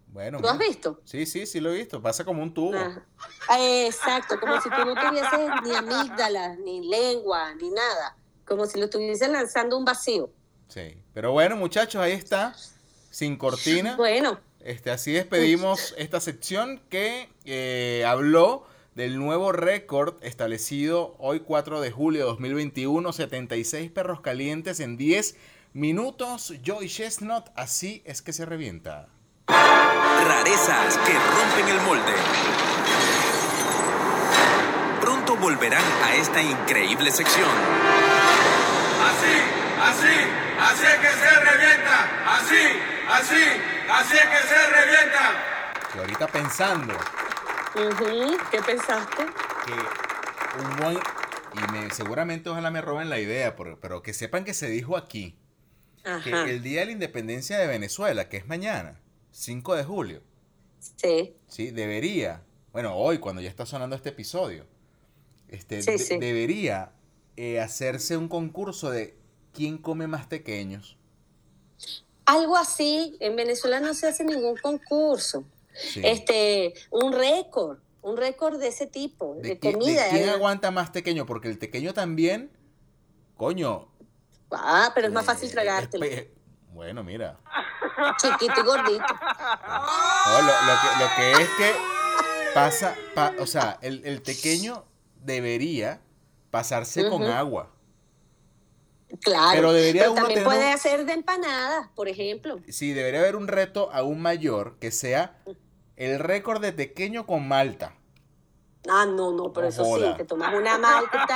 Bueno, 0.07 0.39
¿Lo 0.39 0.49
has 0.49 0.57
visto? 0.57 0.99
Sí, 1.05 1.25
sí, 1.25 1.45
sí 1.45 1.61
lo 1.61 1.71
he 1.71 1.77
visto. 1.77 2.01
Pasa 2.01 2.25
como 2.25 2.43
un 2.43 2.53
tubo. 2.53 2.77
Ajá. 2.77 3.05
Ah, 3.47 3.57
Exacto, 3.85 4.37
como 4.41 4.59
si 4.61 4.69
tú 4.69 4.83
no 4.83 4.93
tuvieses 4.93 5.39
ni 5.63 5.73
amígdalas, 5.73 6.59
ni 6.59 6.85
lengua, 6.89 7.55
ni 7.55 7.69
nada. 7.69 8.17
Como 8.45 8.65
si 8.65 8.77
lo 8.77 8.85
estuviese 8.85 9.29
lanzando 9.29 9.77
un 9.77 9.85
vacío. 9.85 10.29
Sí. 10.67 11.01
Pero 11.13 11.31
bueno, 11.31 11.55
muchachos, 11.55 12.01
ahí 12.01 12.11
está. 12.11 12.53
Sin 13.09 13.37
cortina. 13.37 13.95
Bueno, 13.95 14.37
Este, 14.59 14.91
así 14.91 15.11
despedimos 15.13 15.95
esta 15.97 16.19
sección 16.19 16.81
que 16.89 17.29
eh, 17.45 18.03
habló 18.05 18.65
del 18.95 19.17
nuevo 19.17 19.53
récord 19.53 20.15
establecido 20.21 21.15
hoy 21.17 21.39
4 21.39 21.79
de 21.79 21.91
julio 21.91 22.21
de 22.21 22.27
2021, 22.27 23.13
76 23.13 23.89
perros 23.89 24.19
calientes 24.19 24.81
en 24.81 24.97
10 24.97 25.37
minutos. 25.73 26.53
Joy 26.61 26.89
Chestnut, 26.89 27.45
así 27.55 28.01
es 28.05 28.21
que 28.21 28.33
se 28.33 28.45
revienta. 28.45 29.07
Rarezas 29.47 30.97
que 30.97 31.13
rompen 31.13 31.69
el 31.69 31.81
molde. 31.85 32.13
Pronto 34.99 35.37
volverán 35.37 35.83
a 36.03 36.15
esta 36.15 36.41
increíble 36.41 37.11
sección. 37.11 37.49
Así, 39.07 39.37
así, 39.81 40.17
así 40.59 40.85
es 40.85 40.99
que 40.99 41.07
se 41.07 41.39
revienta. 41.39 42.09
Así, 42.27 42.55
así, 43.09 43.43
así 43.89 44.15
es 44.15 44.25
que 44.25 44.47
se 44.47 44.67
revienta. 44.67 45.91
Y 45.95 45.99
ahorita 45.99 46.27
pensando 46.27 46.93
¿qué 47.73 48.61
pensaste? 48.65 49.25
que 49.65 50.61
un 50.61 50.75
buen... 50.77 50.97
Y 51.53 51.71
me, 51.73 51.89
seguramente 51.91 52.49
ojalá 52.49 52.71
me 52.71 52.81
roben 52.81 53.09
la 53.09 53.19
idea, 53.19 53.55
pero, 53.57 53.79
pero 53.79 54.01
que 54.01 54.13
sepan 54.13 54.45
que 54.45 54.53
se 54.53 54.69
dijo 54.69 54.95
aquí 54.95 55.37
que 56.23 56.31
el 56.49 56.63
Día 56.63 56.79
de 56.81 56.85
la 56.87 56.91
Independencia 56.93 57.57
de 57.59 57.67
Venezuela, 57.67 58.29
que 58.29 58.37
es 58.37 58.47
mañana, 58.47 59.01
5 59.31 59.75
de 59.75 59.83
julio, 59.83 60.21
sí. 60.95 61.35
¿sí? 61.47 61.71
Debería, 61.71 62.41
bueno, 62.71 62.95
hoy 62.95 63.17
cuando 63.19 63.41
ya 63.41 63.49
está 63.49 63.65
sonando 63.65 63.95
este 63.97 64.09
episodio, 64.09 64.65
este, 65.49 65.81
Sí, 65.81 65.91
de- 65.91 65.97
sí. 65.99 66.17
debería 66.19 66.93
eh, 67.35 67.59
hacerse 67.59 68.15
un 68.15 68.29
concurso 68.29 68.89
de 68.89 69.17
quién 69.53 69.77
come 69.77 70.07
más 70.07 70.25
pequeños. 70.27 70.97
Algo 72.25 72.55
así, 72.55 73.17
en 73.19 73.35
Venezuela 73.35 73.81
no 73.81 73.93
se 73.93 74.07
hace 74.07 74.23
ningún 74.23 74.55
concurso. 74.57 75.43
Sí. 75.73 76.01
Este, 76.03 76.73
un 76.89 77.13
récord, 77.13 77.79
un 78.01 78.17
récord 78.17 78.59
de 78.59 78.67
ese 78.67 78.87
tipo, 78.87 79.35
de, 79.35 79.41
de, 79.49 79.59
qui- 79.59 79.67
de 79.67 79.73
comida. 79.73 80.09
quién 80.09 80.27
¿eh? 80.29 80.31
aguanta 80.31 80.71
más 80.71 80.89
pequeño, 80.89 81.25
porque 81.25 81.47
el 81.47 81.57
pequeño 81.57 81.93
también, 81.93 82.51
coño. 83.37 83.87
Ah, 84.51 84.91
pero 84.95 85.07
es 85.07 85.13
más 85.13 85.23
eh, 85.23 85.27
fácil 85.27 85.51
tragártelo. 85.51 86.03
es 86.05 86.23
pe- 86.23 86.33
bueno, 86.73 87.03
mira. 87.03 87.37
Chiquito 88.17 88.61
y 88.61 88.63
gordito. 88.63 89.03
No, 89.05 90.41
lo, 90.41 90.47
lo 90.47 90.79
que, 90.81 91.03
lo 91.03 91.09
que 91.15 91.31
es 91.43 91.49
que 91.57 91.73
pasa, 92.53 92.95
pa- 93.13 93.33
o 93.39 93.45
sea, 93.45 93.77
el, 93.81 94.05
el 94.05 94.21
tequeño 94.21 94.85
debería 95.21 96.01
pasarse 96.49 97.07
con 97.09 97.23
agua. 97.23 97.71
Claro. 99.21 99.51
Pero 99.53 99.73
debería 99.73 100.05
uno 100.09 100.15
también 100.21 100.39
tener 100.39 100.45
puede 100.45 100.71
hacer 100.71 101.05
de 101.05 101.13
empanadas, 101.13 101.89
por 101.95 102.07
ejemplo. 102.07 102.59
Sí, 102.69 102.93
debería 102.93 103.19
haber 103.19 103.35
un 103.35 103.47
reto 103.49 103.89
aún 103.91 104.21
mayor 104.21 104.77
que 104.79 104.91
sea 104.91 105.37
el 106.05 106.19
récord 106.19 106.61
de 106.61 106.71
tequeño 106.71 107.25
con 107.25 107.47
malta. 107.47 107.93
Ah, 108.89 109.05
no, 109.05 109.31
no, 109.31 109.53
pero 109.53 109.67
No 109.67 109.69
eso 109.69 109.85
joda. 109.85 110.11
sí, 110.11 110.17
te 110.17 110.25
tomas 110.25 110.55
una 110.55 110.77
malta, 110.79 111.27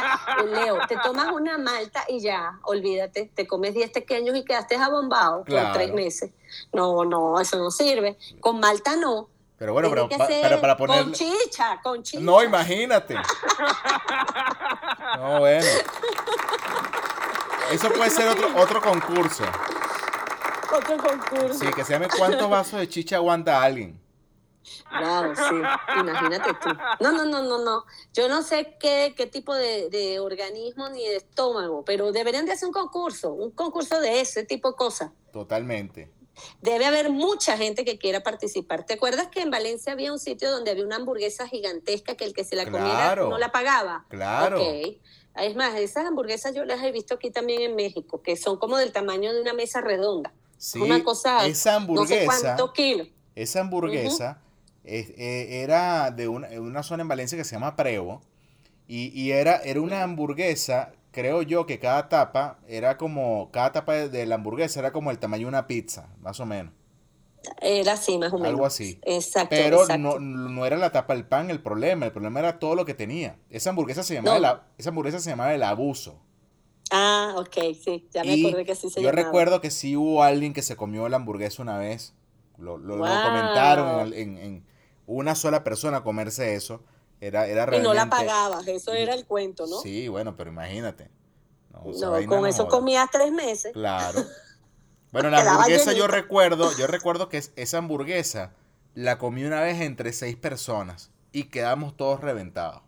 Leo, 0.45 0.80
te 0.88 0.97
tomas 0.97 1.32
una 1.32 1.59
malta 1.59 2.03
y 2.07 2.20
ya, 2.20 2.57
olvídate, 2.63 3.30
te 3.36 3.45
comes 3.45 3.76
10 3.76 3.91
pequeños 3.91 4.36
y 4.36 4.43
quedaste 4.43 4.76
abombado 4.78 5.43
Claro. 5.43 5.68
por 5.68 5.74
tres 5.78 5.93
meses. 5.93 6.32
No, 6.74 7.05
no, 7.05 7.39
eso 7.39 7.57
no 7.59 7.70
sirve. 7.70 8.18
Con 8.39 8.59
malta 8.59 8.95
no. 8.95 9.30
Pero 9.59 9.74
bueno, 9.74 9.89
pa- 10.09 10.28
pero 10.28 10.59
para 10.59 10.76
poner... 10.76 11.03
Con 11.03 11.13
chicha, 11.13 11.80
con 11.84 12.01
chicha. 12.01 12.24
No, 12.24 12.43
imagínate. 12.43 13.16
No, 15.18 15.39
bueno. 15.39 15.66
Eso 17.72 17.89
puede 17.91 18.09
ser 18.09 18.28
otro, 18.28 18.49
otro 18.57 18.82
concurso. 18.82 19.43
Otro 20.76 20.97
concurso. 20.97 21.59
Sí, 21.59 21.68
que 21.74 21.84
se 21.84 21.93
llame 21.93 22.07
¿Cuántos 22.18 22.49
vasos 22.49 22.80
de 22.80 22.89
chicha 22.89 23.16
aguanta 23.18 23.61
alguien? 23.61 23.99
Claro, 24.89 25.34
sí, 25.36 25.99
imagínate 25.99 26.53
tú. 26.61 26.70
No, 26.99 27.11
no, 27.11 27.26
no, 27.26 27.43
no, 27.43 27.63
no. 27.63 27.86
Yo 28.13 28.28
no 28.28 28.41
sé 28.41 28.78
qué, 28.80 29.13
qué 29.16 29.28
tipo 29.28 29.53
de, 29.53 29.89
de 29.89 30.20
organismo 30.20 30.89
ni 30.89 31.07
de 31.07 31.18
estómago, 31.18 31.84
pero 31.86 32.11
deberían 32.11 32.45
de 32.45 32.53
hacer 32.53 32.68
un 32.68 32.74
concurso, 32.74 33.32
un 33.34 33.51
concurso 33.51 33.99
de 33.99 34.22
ese 34.22 34.43
tipo 34.43 34.72
de 34.72 34.76
cosas. 34.76 35.11
Totalmente. 35.32 36.11
Debe 36.61 36.86
haber 36.86 37.09
mucha 37.09 37.57
gente 37.57 37.86
que 37.86 37.97
quiera 37.97 38.22
participar. 38.22 38.86
¿Te 38.86 38.95
acuerdas 38.95 39.28
que 39.28 39.41
en 39.41 39.51
Valencia 39.51 39.93
había 39.93 40.11
un 40.11 40.20
sitio 40.20 40.51
donde 40.51 40.72
había 40.72 40.84
una 40.86 40.97
hamburguesa 40.97 41.47
gigantesca 41.47 42.16
que 42.16 42.26
el 42.26 42.34
que 42.34 42.43
se 42.43 42.55
la 42.55 42.66
comiera 42.66 43.16
no 43.16 43.38
la 43.38 43.51
pagaba? 43.51 44.05
Claro. 44.09 44.61
Ok. 44.61 44.97
Es 45.38 45.55
más, 45.55 45.76
esas 45.76 46.05
hamburguesas 46.05 46.55
yo 46.55 46.63
las 46.66 46.82
he 46.84 46.91
visto 46.91 47.16
aquí 47.16 47.30
también 47.30 47.61
en 47.61 47.76
México, 47.76 48.22
que 48.22 48.36
son 48.38 48.57
como 48.57 48.78
del 48.78 48.91
tamaño 48.91 49.34
de 49.34 49.41
una 49.41 49.53
mesa 49.53 49.82
redonda. 49.82 50.34
Sí, 50.57 50.80
una 50.80 51.03
cosa, 51.03 51.45
esa 51.45 51.72
no 51.72 52.05
sé 52.05 52.24
hamburguesa, 52.24 52.26
cuántos 52.26 52.72
kilos. 52.72 53.07
esa 53.36 53.59
hamburguesa 53.59 54.32
es- 54.32 54.44
eh, 54.86 55.63
era 55.63 56.11
de 56.11 56.27
una, 56.27 56.47
una 56.59 56.83
zona 56.83 57.01
en 57.01 57.07
Valencia 57.07 57.38
que 57.38 57.43
se 57.43 57.55
llama 57.55 57.75
Prevo 57.75 58.21
y, 58.88 59.07
y 59.19 59.31
era, 59.31 59.57
era 59.57 59.81
una 59.81 60.03
hamburguesa, 60.03 60.93
creo 61.11 61.41
yo 61.41 61.65
que 61.65 61.79
cada 61.79 62.07
tapa 62.09 62.59
era 62.67 62.97
como, 62.97 63.49
cada 63.51 63.71
tapa 63.71 63.93
de, 63.93 64.09
de 64.09 64.25
la 64.25 64.36
hamburguesa 64.36 64.79
era 64.79 64.91
como 64.91 65.11
el 65.11 65.19
tamaño 65.19 65.43
de 65.45 65.49
una 65.49 65.67
pizza, 65.67 66.09
más 66.21 66.39
o 66.39 66.45
menos. 66.45 66.73
Era 67.61 67.93
así, 67.93 68.17
más 68.17 68.33
o 68.33 68.38
menos. 68.38 68.49
Algo 68.49 68.65
así. 68.65 68.99
Exacto. 69.03 69.49
Pero 69.51 69.81
exacto. 69.81 70.19
no, 70.19 70.19
no 70.19 70.65
era 70.65 70.77
la 70.77 70.91
tapa 70.91 71.13
del 71.13 71.25
pan 71.25 71.51
el 71.51 71.61
problema, 71.61 72.05
el 72.07 72.11
problema 72.11 72.39
era 72.39 72.57
todo 72.59 72.73
lo 72.75 72.86
que 72.86 72.95
tenía. 72.95 73.38
Esa 73.51 73.69
hamburguesa 73.69 74.01
se 74.03 74.15
llamaba, 74.15 74.39
No. 74.39 74.59
esa 74.79 74.89
hamburguesa 74.89 75.19
se 75.19 75.29
llamaba 75.29 75.53
el 75.53 75.61
abuso. 75.61 76.19
Ah, 76.91 77.33
ok, 77.38 77.55
sí, 77.83 78.07
ya 78.11 78.23
me 78.23 78.36
Y 78.36 78.47
acordé 78.47 78.65
que 78.65 78.71
así 78.71 78.89
se 78.89 79.01
yo 79.01 79.09
llamaba. 79.09 79.25
recuerdo 79.25 79.61
que 79.61 79.69
sí 79.71 79.95
hubo 79.95 80.23
alguien 80.23 80.53
que 80.53 80.61
se 80.63 80.75
comió 80.75 81.07
la 81.09 81.17
hamburguesa 81.17 81.61
una 81.61 81.77
vez. 81.77 82.13
Lo, 82.57 82.77
lo- 82.77 82.95
lo 82.97 83.03
Wow. 83.05 83.21
comentaron 83.23 84.13
en, 84.13 84.13
en- 84.13 84.38
en 84.38 84.65
una 85.07 85.35
sola 85.35 85.63
persona 85.63 86.03
comerse 86.03 86.55
eso. 86.55 86.83
Era, 87.21 87.47
era 87.47 87.63
Y 87.63 87.65
realmente... 87.65 87.87
no 87.87 87.93
la 87.93 88.09
pagabas, 88.09 88.67
eso 88.67 88.91
era 88.93 89.13
el 89.13 89.25
cuento, 89.25 89.65
¿no? 89.67 89.79
Sí, 89.79 90.07
bueno, 90.09 90.35
pero 90.35 90.51
imagínate. 90.51 91.09
No, 91.71 91.79
no, 91.85 92.27
con 92.27 92.41
no 92.41 92.45
eso 92.47 92.65
joda. 92.65 92.77
comías 92.77 93.09
tres 93.11 93.31
meses. 93.31 93.73
Claro. 93.73 94.23
Bueno, 95.11 95.29
la 95.29 95.49
hamburguesa 95.49 95.93
yo 95.93 96.07
recuerdo, 96.07 96.75
yo 96.77 96.87
recuerdo 96.87 97.29
que 97.29 97.37
es- 97.37 97.53
esa 97.55 97.77
hamburguesa 97.77 98.51
la 98.95 99.17
comí 99.17 99.45
una 99.45 99.61
vez 99.61 99.79
entre 99.79 100.11
seis 100.11 100.35
personas 100.35 101.09
y 101.31 101.45
quedamos 101.45 101.95
todos 101.95 102.19
reventados. 102.19 102.81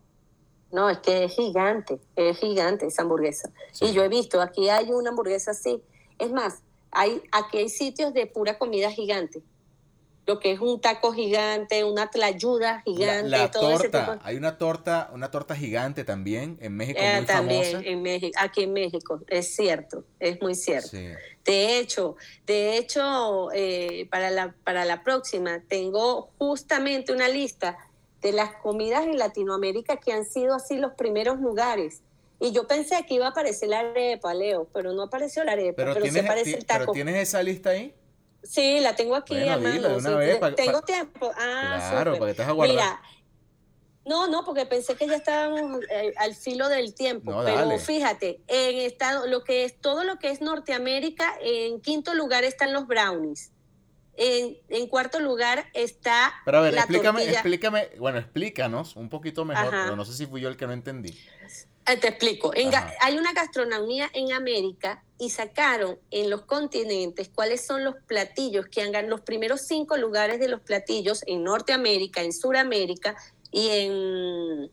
No, 0.70 0.90
es 0.90 0.98
que 0.98 1.24
es 1.24 1.32
gigante, 1.32 1.98
es 2.16 2.36
gigante 2.36 2.86
esa 2.86 3.00
hamburguesa. 3.00 3.50
Sí. 3.72 3.86
Y 3.86 3.92
yo 3.94 4.04
he 4.04 4.08
visto, 4.10 4.42
aquí 4.42 4.68
hay 4.68 4.90
una 4.90 5.08
hamburguesa 5.08 5.52
así. 5.52 5.82
Es 6.18 6.30
más, 6.30 6.56
hay, 6.90 7.22
aquí 7.32 7.56
hay 7.58 7.70
sitios 7.70 8.12
de 8.12 8.26
pura 8.26 8.58
comida 8.58 8.90
gigante. 8.90 9.42
Lo 10.28 10.38
que 10.38 10.52
es 10.52 10.60
un 10.60 10.78
taco 10.78 11.12
gigante, 11.14 11.82
una 11.84 12.10
tlayuda 12.10 12.74
La, 12.74 12.82
gigante, 12.82 13.30
la 13.30 13.50
todo 13.50 13.70
ese 13.72 13.88
torta, 13.88 14.12
tipo. 14.12 14.26
hay 14.26 14.36
una 14.36 14.58
torta, 14.58 15.10
una 15.14 15.30
torta 15.30 15.56
gigante 15.56 16.04
también 16.04 16.58
en 16.60 16.76
México 16.76 17.00
Eh, 17.02 17.16
muy 17.16 17.24
también 17.26 17.64
famosa. 17.64 17.88
en 17.88 18.02
México, 18.02 18.38
aquí 18.38 18.62
en 18.64 18.72
México, 18.74 19.20
es 19.26 19.56
cierto, 19.56 20.04
es 20.20 20.38
muy 20.42 20.54
cierto. 20.54 20.88
Sí. 20.88 21.06
De 21.46 21.78
hecho, 21.78 22.16
de 22.46 22.76
hecho, 22.76 23.48
eh, 23.54 24.06
para, 24.10 24.28
la, 24.30 24.54
para 24.64 24.84
la 24.84 25.02
próxima 25.02 25.62
tengo 25.66 26.28
justamente 26.36 27.10
una 27.14 27.28
lista 27.28 27.78
de 28.20 28.32
las 28.32 28.52
comidas 28.56 29.04
en 29.06 29.16
Latinoamérica 29.16 29.96
que 29.96 30.12
han 30.12 30.26
sido 30.26 30.54
así 30.54 30.76
los 30.76 30.92
primeros 30.92 31.40
lugares. 31.40 32.02
Y 32.38 32.52
yo 32.52 32.66
pensé 32.68 33.02
que 33.08 33.14
iba 33.14 33.26
a 33.26 33.30
aparecer 33.30 33.70
la 33.70 33.78
arepa, 33.80 34.34
Leo, 34.34 34.68
pero 34.74 34.92
no 34.92 35.04
apareció 35.04 35.42
la 35.42 35.52
arepa, 35.52 35.74
Pero, 35.76 35.94
pero, 35.94 36.06
sí 36.06 36.18
aparece 36.18 36.50
el 36.56 36.64
pero 36.66 36.80
taco. 36.80 36.92
tienes 36.92 37.16
esa 37.16 37.42
lista 37.42 37.70
ahí. 37.70 37.94
Sí, 38.42 38.80
la 38.80 38.94
tengo 38.94 39.16
aquí, 39.16 39.34
Bueno, 39.34 39.96
una 39.96 40.00
sí, 40.00 40.14
vez 40.14 40.40
tengo 40.56 40.82
tiempo. 40.82 41.30
Ah, 41.36 41.88
Claro, 41.90 42.14
súper. 42.14 42.18
para 42.20 42.30
que 42.30 42.34
te 42.36 42.42
vas 42.42 42.48
a 42.48 42.52
guardar. 42.52 42.74
Mira, 42.76 43.02
no, 44.06 44.26
no, 44.28 44.44
porque 44.44 44.64
pensé 44.64 44.94
que 44.96 45.06
ya 45.06 45.16
estábamos 45.16 45.82
eh, 45.90 46.14
al 46.16 46.34
filo 46.34 46.68
del 46.68 46.94
tiempo. 46.94 47.30
No, 47.30 47.44
pero 47.44 47.78
fíjate, 47.78 48.40
en 48.46 48.78
estado, 48.78 49.26
lo 49.26 49.44
que 49.44 49.64
es 49.64 49.80
todo 49.80 50.02
lo 50.04 50.18
que 50.18 50.30
es 50.30 50.40
Norteamérica, 50.40 51.34
en 51.42 51.80
quinto 51.82 52.14
lugar 52.14 52.44
están 52.44 52.72
los 52.72 52.86
brownies. 52.86 53.52
En, 54.20 54.56
en 54.68 54.88
cuarto 54.88 55.20
lugar 55.20 55.66
está 55.74 56.32
Pero 56.44 56.58
a 56.58 56.60
ver, 56.62 56.74
la 56.74 56.80
explícame, 56.80 57.18
tortilla. 57.20 57.38
explícame, 57.38 57.88
bueno, 57.98 58.18
explícanos 58.18 58.96
un 58.96 59.08
poquito 59.10 59.44
mejor, 59.44 59.66
Ajá. 59.72 59.82
pero 59.84 59.96
no 59.96 60.04
sé 60.04 60.12
si 60.14 60.26
fui 60.26 60.40
yo 60.40 60.48
el 60.48 60.56
que 60.56 60.66
no 60.66 60.72
entendí. 60.72 61.16
Eh, 61.88 61.96
Te 61.96 62.08
explico. 62.08 62.52
En 62.54 62.70
hay 63.00 63.16
una 63.16 63.32
gastronomía 63.32 64.10
en 64.12 64.32
América 64.32 65.02
y 65.18 65.30
sacaron 65.30 65.98
en 66.10 66.28
los 66.28 66.42
continentes 66.42 67.30
cuáles 67.34 67.64
son 67.66 67.82
los 67.82 67.94
platillos 68.06 68.66
que 68.66 68.82
han 68.82 68.92
ganado 68.92 69.16
los 69.16 69.22
primeros 69.22 69.62
cinco 69.62 69.96
lugares 69.96 70.38
de 70.38 70.48
los 70.48 70.60
platillos 70.60 71.22
en 71.26 71.44
Norteamérica, 71.44 72.22
en 72.22 72.32
Suramérica 72.34 73.16
y 73.50 73.68
en, 73.68 74.70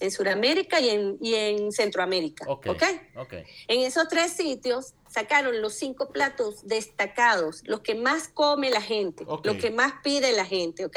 en 0.00 0.10
Suramérica 0.10 0.80
y 0.80 0.90
en, 0.90 1.18
y 1.20 1.34
en 1.34 1.70
Centroamérica. 1.72 2.44
Ok. 2.48 2.66
¿ok? 2.68 2.82
Ok. 3.16 3.32
En 3.68 3.80
esos 3.80 4.08
tres 4.08 4.32
sitios 4.32 4.94
sacaron 5.08 5.62
los 5.62 5.74
cinco 5.74 6.10
platos 6.10 6.66
destacados, 6.66 7.62
los 7.64 7.80
que 7.80 7.94
más 7.94 8.26
come 8.28 8.70
la 8.70 8.80
gente, 8.82 9.24
los 9.44 9.56
que 9.56 9.70
más 9.70 9.92
pide 10.02 10.32
la 10.32 10.44
gente, 10.44 10.84
¿ok? 10.84 10.96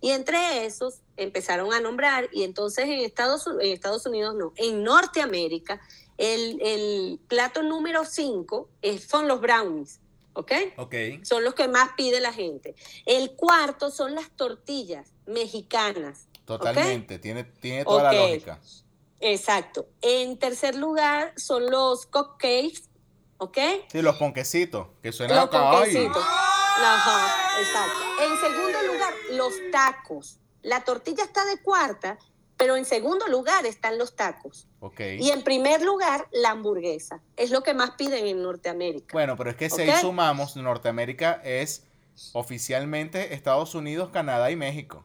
Y 0.00 0.10
entre 0.10 0.64
esos 0.64 1.00
empezaron 1.18 1.72
a 1.74 1.80
nombrar, 1.80 2.30
y 2.32 2.44
entonces 2.44 2.86
en 2.86 3.00
Estados, 3.00 3.46
en 3.46 3.70
Estados 3.70 4.06
Unidos 4.06 4.34
no, 4.34 4.52
en 4.56 4.82
Norteamérica, 4.82 5.80
el, 6.16 6.58
el 6.62 7.20
plato 7.28 7.62
número 7.62 8.04
cinco 8.06 8.70
es- 8.80 9.04
son 9.04 9.28
los 9.28 9.40
brownies, 9.42 10.00
¿ok? 10.32 10.52
Ok. 10.78 10.94
Son 11.22 11.44
los 11.44 11.54
que 11.54 11.68
más 11.68 11.90
pide 11.96 12.20
la 12.20 12.32
gente. 12.32 12.74
El 13.04 13.32
cuarto 13.36 13.90
son 13.90 14.14
las 14.14 14.30
tortillas 14.30 15.12
mexicanas. 15.26 16.28
Totalmente, 16.44 17.18
tiene, 17.18 17.44
tiene 17.44 17.84
toda 17.84 18.04
la 18.04 18.12
lógica. 18.12 18.60
Exacto. 19.20 19.86
En 20.00 20.36
tercer 20.38 20.74
lugar 20.74 21.32
son 21.36 21.70
los 21.70 22.06
cupcakes, 22.06 22.82
¿ok? 23.38 23.58
Sí, 23.88 24.02
los 24.02 24.16
ponquecitos, 24.16 24.88
que 25.00 25.12
suenan 25.12 25.36
Los 25.36 25.46
a 25.46 25.50
caballo. 25.50 26.10
Ajá, 26.10 27.60
exacto. 27.60 28.00
En 28.22 28.40
segundo 28.40 28.92
lugar, 28.92 29.12
los 29.32 29.52
tacos. 29.70 30.38
La 30.62 30.84
tortilla 30.84 31.24
está 31.24 31.44
de 31.44 31.60
cuarta, 31.62 32.18
pero 32.56 32.76
en 32.76 32.84
segundo 32.84 33.26
lugar 33.28 33.64
están 33.66 33.98
los 33.98 34.16
tacos. 34.16 34.66
Ok. 34.80 35.00
Y 35.18 35.30
en 35.30 35.42
primer 35.42 35.82
lugar, 35.82 36.28
la 36.32 36.50
hamburguesa. 36.50 37.20
Es 37.36 37.50
lo 37.50 37.62
que 37.62 37.74
más 37.74 37.92
piden 37.92 38.26
en 38.26 38.42
Norteamérica. 38.42 39.12
Bueno, 39.12 39.36
pero 39.36 39.50
es 39.50 39.56
que 39.56 39.70
si 39.70 39.82
ahí 39.82 40.00
sumamos, 40.00 40.56
Norteamérica 40.56 41.40
es 41.44 41.84
oficialmente 42.32 43.34
Estados 43.34 43.74
Unidos, 43.74 44.10
Canadá 44.12 44.50
y 44.50 44.56
México. 44.56 45.04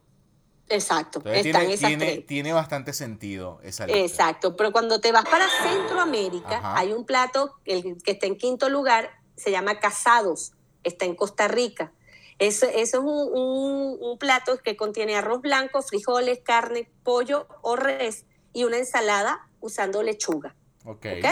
Exacto. 0.69 1.19
Entonces 1.19 1.45
están 1.45 1.61
tiene, 1.61 1.73
esas 1.73 1.87
tiene, 1.89 2.05
tres. 2.05 2.25
tiene 2.27 2.53
bastante 2.53 2.93
sentido 2.93 3.59
esa 3.63 3.85
lista. 3.87 3.99
Exacto, 4.01 4.55
pero 4.55 4.71
cuando 4.71 4.99
te 4.99 5.11
vas 5.11 5.23
para 5.25 5.45
Centroamérica, 5.63 6.57
Ajá. 6.57 6.77
hay 6.77 6.91
un 6.91 7.05
plato 7.05 7.53
el 7.65 8.01
que 8.03 8.11
está 8.11 8.25
en 8.27 8.37
quinto 8.37 8.67
lugar, 8.69 9.09
se 9.35 9.51
llama 9.51 9.79
casados, 9.79 10.51
está 10.83 11.05
en 11.05 11.15
Costa 11.15 11.47
Rica. 11.47 11.91
Eso, 12.39 12.65
eso 12.67 12.97
es 12.97 13.03
un, 13.03 13.07
un- 13.07 13.97
un 13.99 14.17
plato 14.17 14.57
que 14.59 14.75
contiene 14.75 15.15
arroz 15.15 15.41
blanco, 15.41 15.81
frijoles, 15.81 16.39
carne, 16.43 16.89
pollo 17.03 17.47
o 17.61 17.75
res 17.75 18.25
y 18.53 18.63
una 18.65 18.77
ensalada 18.77 19.47
usando 19.59 20.03
lechuga. 20.03 20.55
Ok. 20.85 21.05
¿ok? 21.19 21.25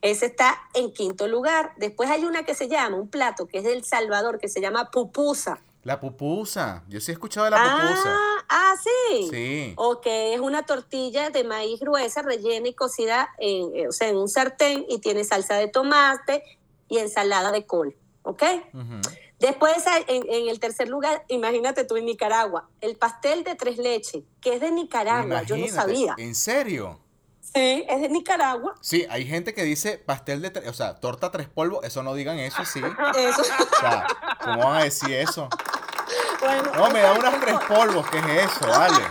Ese 0.00 0.26
está 0.26 0.58
en 0.74 0.92
quinto 0.92 1.28
lugar. 1.28 1.72
Después 1.76 2.10
hay 2.10 2.24
una 2.24 2.42
que 2.44 2.54
se 2.54 2.68
llama, 2.68 2.96
un 2.96 3.08
plato 3.08 3.46
que 3.46 3.58
es 3.58 3.64
del 3.64 3.84
Salvador, 3.84 4.38
que 4.40 4.48
se 4.48 4.60
llama 4.60 4.90
pupusa. 4.90 5.60
La 5.82 5.98
pupusa. 5.98 6.84
Yo 6.88 7.00
sí 7.00 7.10
he 7.10 7.14
escuchado 7.14 7.44
de 7.44 7.50
la 7.50 7.58
pupusa. 7.58 8.04
Ah, 8.06 8.44
ah, 8.48 8.74
sí. 8.82 9.28
Sí. 9.30 9.74
O 9.76 10.00
que 10.00 10.34
es 10.34 10.40
una 10.40 10.64
tortilla 10.64 11.30
de 11.30 11.42
maíz 11.42 11.80
gruesa, 11.80 12.22
rellena 12.22 12.68
y 12.68 12.74
cocida 12.74 13.30
en, 13.38 13.76
eh, 13.76 13.88
o 13.88 13.92
sea, 13.92 14.08
en 14.08 14.16
un 14.16 14.28
sartén 14.28 14.86
y 14.88 14.98
tiene 14.98 15.24
salsa 15.24 15.56
de 15.56 15.68
tomate 15.68 16.44
y 16.88 16.98
ensalada 16.98 17.50
de 17.50 17.66
col. 17.66 17.96
¿Ok? 18.22 18.42
Después, 19.40 19.84
en, 20.06 20.24
en 20.30 20.48
el 20.48 20.60
tercer 20.60 20.88
lugar, 20.88 21.24
imagínate 21.26 21.84
tú 21.84 21.96
en 21.96 22.04
Nicaragua, 22.04 22.68
el 22.80 22.96
pastel 22.96 23.42
de 23.42 23.56
tres 23.56 23.76
leches, 23.76 24.22
que 24.40 24.54
es 24.54 24.60
de 24.60 24.70
Nicaragua, 24.70 25.42
yo 25.42 25.56
no 25.56 25.66
sabía. 25.66 26.14
¿En 26.16 26.36
serio? 26.36 27.00
Sí, 27.54 27.84
es 27.88 28.00
de 28.00 28.08
Nicaragua. 28.08 28.74
Sí, 28.80 29.06
hay 29.10 29.26
gente 29.26 29.52
que 29.54 29.62
dice 29.64 29.98
pastel 29.98 30.40
de 30.40 30.50
tres, 30.50 30.68
o 30.68 30.72
sea, 30.72 30.98
torta 31.00 31.30
tres 31.30 31.48
polvos, 31.48 31.84
eso 31.84 32.02
no 32.02 32.14
digan 32.14 32.38
eso, 32.38 32.64
sí. 32.64 32.80
O 32.98 33.18
Eso. 33.18 33.44
sea, 33.80 34.06
¿cómo 34.42 34.64
van 34.64 34.80
a 34.80 34.84
decir 34.84 35.12
eso? 35.12 35.48
Bueno, 36.40 36.72
No, 36.74 36.90
me 36.90 37.00
da 37.00 37.12
unas 37.12 37.40
tres 37.40 37.56
polvos, 37.68 38.06
¿qué 38.10 38.18
es 38.18 38.46
eso? 38.50 38.66
Vale. 38.68 38.96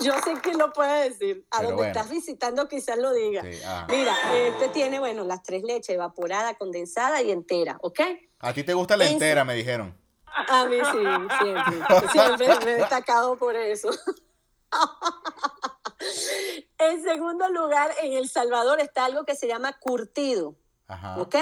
Yo 0.00 0.14
sé 0.24 0.34
que 0.42 0.54
lo 0.54 0.72
puede 0.72 1.10
decir. 1.10 1.46
A 1.50 1.58
Pero 1.58 1.70
donde 1.70 1.84
bueno. 1.84 1.92
estás 1.98 2.10
visitando 2.10 2.68
quizás 2.68 2.98
lo 2.98 3.12
diga. 3.12 3.42
Sí. 3.42 3.58
Mira, 3.88 4.14
este 4.34 4.68
tiene, 4.68 4.98
bueno, 4.98 5.24
las 5.24 5.42
tres 5.42 5.62
leches, 5.62 5.90
evaporada, 5.90 6.54
condensada 6.54 7.22
y 7.22 7.30
entera, 7.30 7.78
¿ok? 7.82 8.00
A 8.40 8.52
ti 8.52 8.64
te 8.64 8.74
gusta 8.74 8.96
la 8.96 9.06
En- 9.06 9.12
entera, 9.12 9.44
me 9.44 9.54
dijeron. 9.54 9.96
A 10.26 10.64
mí 10.64 10.76
sí, 10.76 10.98
siempre. 11.42 12.08
Siempre 12.12 12.48
me 12.64 12.70
he 12.72 12.74
destacado 12.76 13.36
por 13.36 13.54
eso. 13.54 13.90
En 16.78 17.02
segundo 17.04 17.48
lugar, 17.50 17.92
en 18.02 18.12
El 18.14 18.28
Salvador 18.28 18.80
está 18.80 19.04
algo 19.04 19.24
que 19.24 19.36
se 19.36 19.46
llama 19.46 19.78
curtido, 19.78 20.56
Ajá. 20.88 21.20
¿ok? 21.20 21.36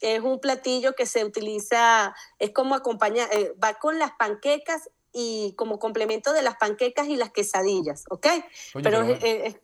Es 0.00 0.20
un 0.20 0.38
platillo 0.40 0.94
que 0.94 1.06
se 1.06 1.24
utiliza, 1.24 2.14
es 2.38 2.50
como 2.50 2.74
acompaña, 2.74 3.26
eh, 3.32 3.54
va 3.62 3.74
con 3.74 3.98
las 3.98 4.12
panquecas 4.12 4.90
y 5.12 5.54
como 5.56 5.78
complemento 5.78 6.32
de 6.32 6.42
las 6.42 6.56
panquecas 6.56 7.06
y 7.08 7.16
las 7.16 7.30
quesadillas, 7.30 8.04
¿ok? 8.10 8.26
Pero 8.74 8.82
pero 8.82 9.02
es, 9.02 9.22
es- 9.22 9.56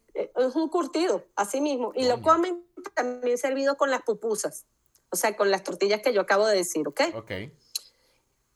un 0.55 0.69
curtido, 0.69 1.25
así 1.37 1.61
mismo. 1.61 1.93
Y 1.95 2.05
lo 2.07 2.21
comen 2.23 2.65
también 2.95 3.37
servido 3.39 3.77
con 3.77 3.91
las 3.91 4.03
pupusas, 4.03 4.65
o 5.11 5.17
sea, 5.17 5.37
con 5.37 5.51
las 5.51 5.63
tortillas 5.63 6.01
que 6.03 6.13
yo 6.13 6.21
acabo 6.23 6.47
de 6.47 6.57
decir, 6.57 6.87
¿ok? 6.89 7.01
Ok. 7.15 7.31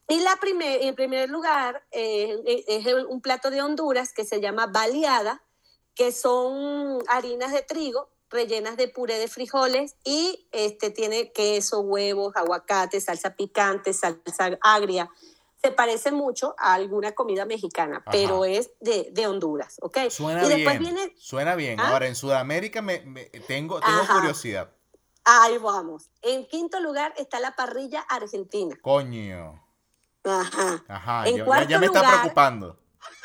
Y 0.09 0.21
la 0.21 0.37
primer, 0.37 0.83
en 0.83 0.95
primer 0.95 1.31
lugar 1.31 1.83
eh, 1.91 2.39
eh, 2.47 2.65
es 2.69 2.87
un 3.09 3.21
plato 3.21 3.51
de 3.51 3.63
Honduras 3.63 4.13
que 4.13 4.25
se 4.25 4.41
llama 4.41 4.67
baleada, 4.67 5.43
que 5.95 6.13
son 6.13 6.99
harinas 7.09 7.53
de 7.53 7.63
trigo 7.63 8.09
rellenas 8.31 8.77
de 8.77 8.89
puré 8.89 9.19
de 9.19 9.29
frijoles 9.29 9.95
y 10.03 10.49
este 10.51 10.91
tiene 10.91 11.31
queso, 11.33 11.81
huevos, 11.81 12.35
aguacate, 12.35 13.01
salsa 13.01 13.37
picante, 13.37 13.93
salsa 13.93 14.59
agria. 14.61 15.09
Se 15.63 15.71
parece 15.71 16.11
mucho 16.11 16.55
a 16.59 16.75
alguna 16.75 17.13
comida 17.13 17.45
mexicana, 17.47 17.99
Ajá. 17.99 18.11
pero 18.11 18.45
es 18.45 18.71
de, 18.81 19.09
de 19.13 19.27
Honduras, 19.29 19.77
¿ok? 19.81 19.99
Suena 20.11 20.45
y 20.45 20.49
después 20.49 20.79
bien. 20.81 20.95
viene, 20.95 21.15
Suena 21.17 21.55
bien. 21.55 21.79
¿Ah? 21.81 21.91
Ahora, 21.93 22.07
en 22.09 22.15
Sudamérica 22.17 22.83
me, 22.83 23.01
me- 23.01 23.27
tengo, 23.27 23.79
tengo 23.81 24.01
Ajá. 24.01 24.15
curiosidad. 24.17 24.71
ahí 25.25 25.57
vamos. 25.59 26.11
En 26.21 26.47
quinto 26.49 26.81
lugar 26.81 27.15
está 27.17 27.39
la 27.41 27.55
parrilla 27.55 28.01
argentina. 28.01 28.77
Coño. 28.83 29.63
Ajá. 30.25 30.85
Ajá. 30.89 31.29
En 31.29 31.37
ya, 31.37 31.45
cuarto 31.45 31.69
ya 31.71 31.79
me 31.79 31.87
está 31.87 32.01
lugar- 32.01 32.19
preocupando. 32.21 32.79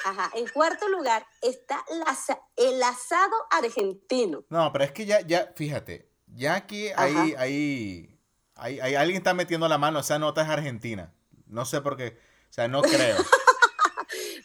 Ajá. 0.06 0.32
En 0.36 0.48
cuarto 0.50 0.88
lugar 0.88 1.26
está 1.42 1.84
la 1.90 2.18
el 2.56 2.82
asado 2.84 3.34
argentino. 3.52 4.44
No, 4.50 4.72
pero 4.72 4.84
es 4.86 4.92
que 4.92 5.06
ya, 5.06 5.22
ya, 5.22 5.52
fíjate, 5.56 6.10
ya 6.28 6.56
aquí 6.56 6.88
hay, 6.96 7.14
Ajá. 7.14 7.22
hay, 7.42 8.18
hay, 8.56 8.80
hay- 8.80 8.96
alguien 8.96 9.18
está 9.18 9.34
metiendo 9.34 9.68
la 9.68 9.78
mano, 9.78 10.00
esa 10.00 10.20
nota 10.20 10.42
es 10.44 10.50
argentina. 10.50 11.14
No 11.48 11.66
sé 11.66 11.82
por 11.82 11.98
qué, 11.98 12.18
o 12.50 12.54
sea, 12.54 12.68
no 12.68 12.82
creo. 12.82 13.18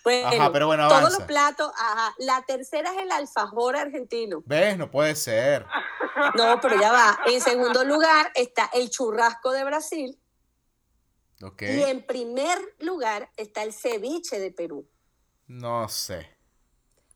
Bueno, 0.05 0.28
Ajá, 0.28 0.53
pero 0.53 0.66
bueno, 0.66 0.87
todos 0.87 1.01
avanza. 1.01 1.18
los 1.18 1.26
platos, 1.26 1.72
ajá. 1.78 2.14
La 2.18 2.43
tercera 2.47 2.93
es 2.95 3.01
el 3.03 3.11
alfajor 3.11 3.74
argentino. 3.74 4.43
¿Ves? 4.45 4.76
No 4.76 4.91
puede 4.91 5.14
ser. 5.16 5.64
No, 6.35 6.61
pero 6.61 6.78
ya 6.78 6.93
va. 6.93 7.18
En 7.24 7.41
segundo 7.41 7.85
lugar 7.85 8.30
está 8.35 8.68
el 8.74 8.91
churrasco 8.91 9.53
de 9.53 9.64
Brasil. 9.64 10.20
Ok. 11.43 11.62
Y 11.62 11.82
en 11.85 12.05
primer 12.05 12.59
lugar 12.80 13.30
está 13.39 13.62
el 13.62 13.72
ceviche 13.72 14.39
de 14.39 14.51
Perú. 14.53 14.87
No 15.47 15.88
sé. 15.88 16.28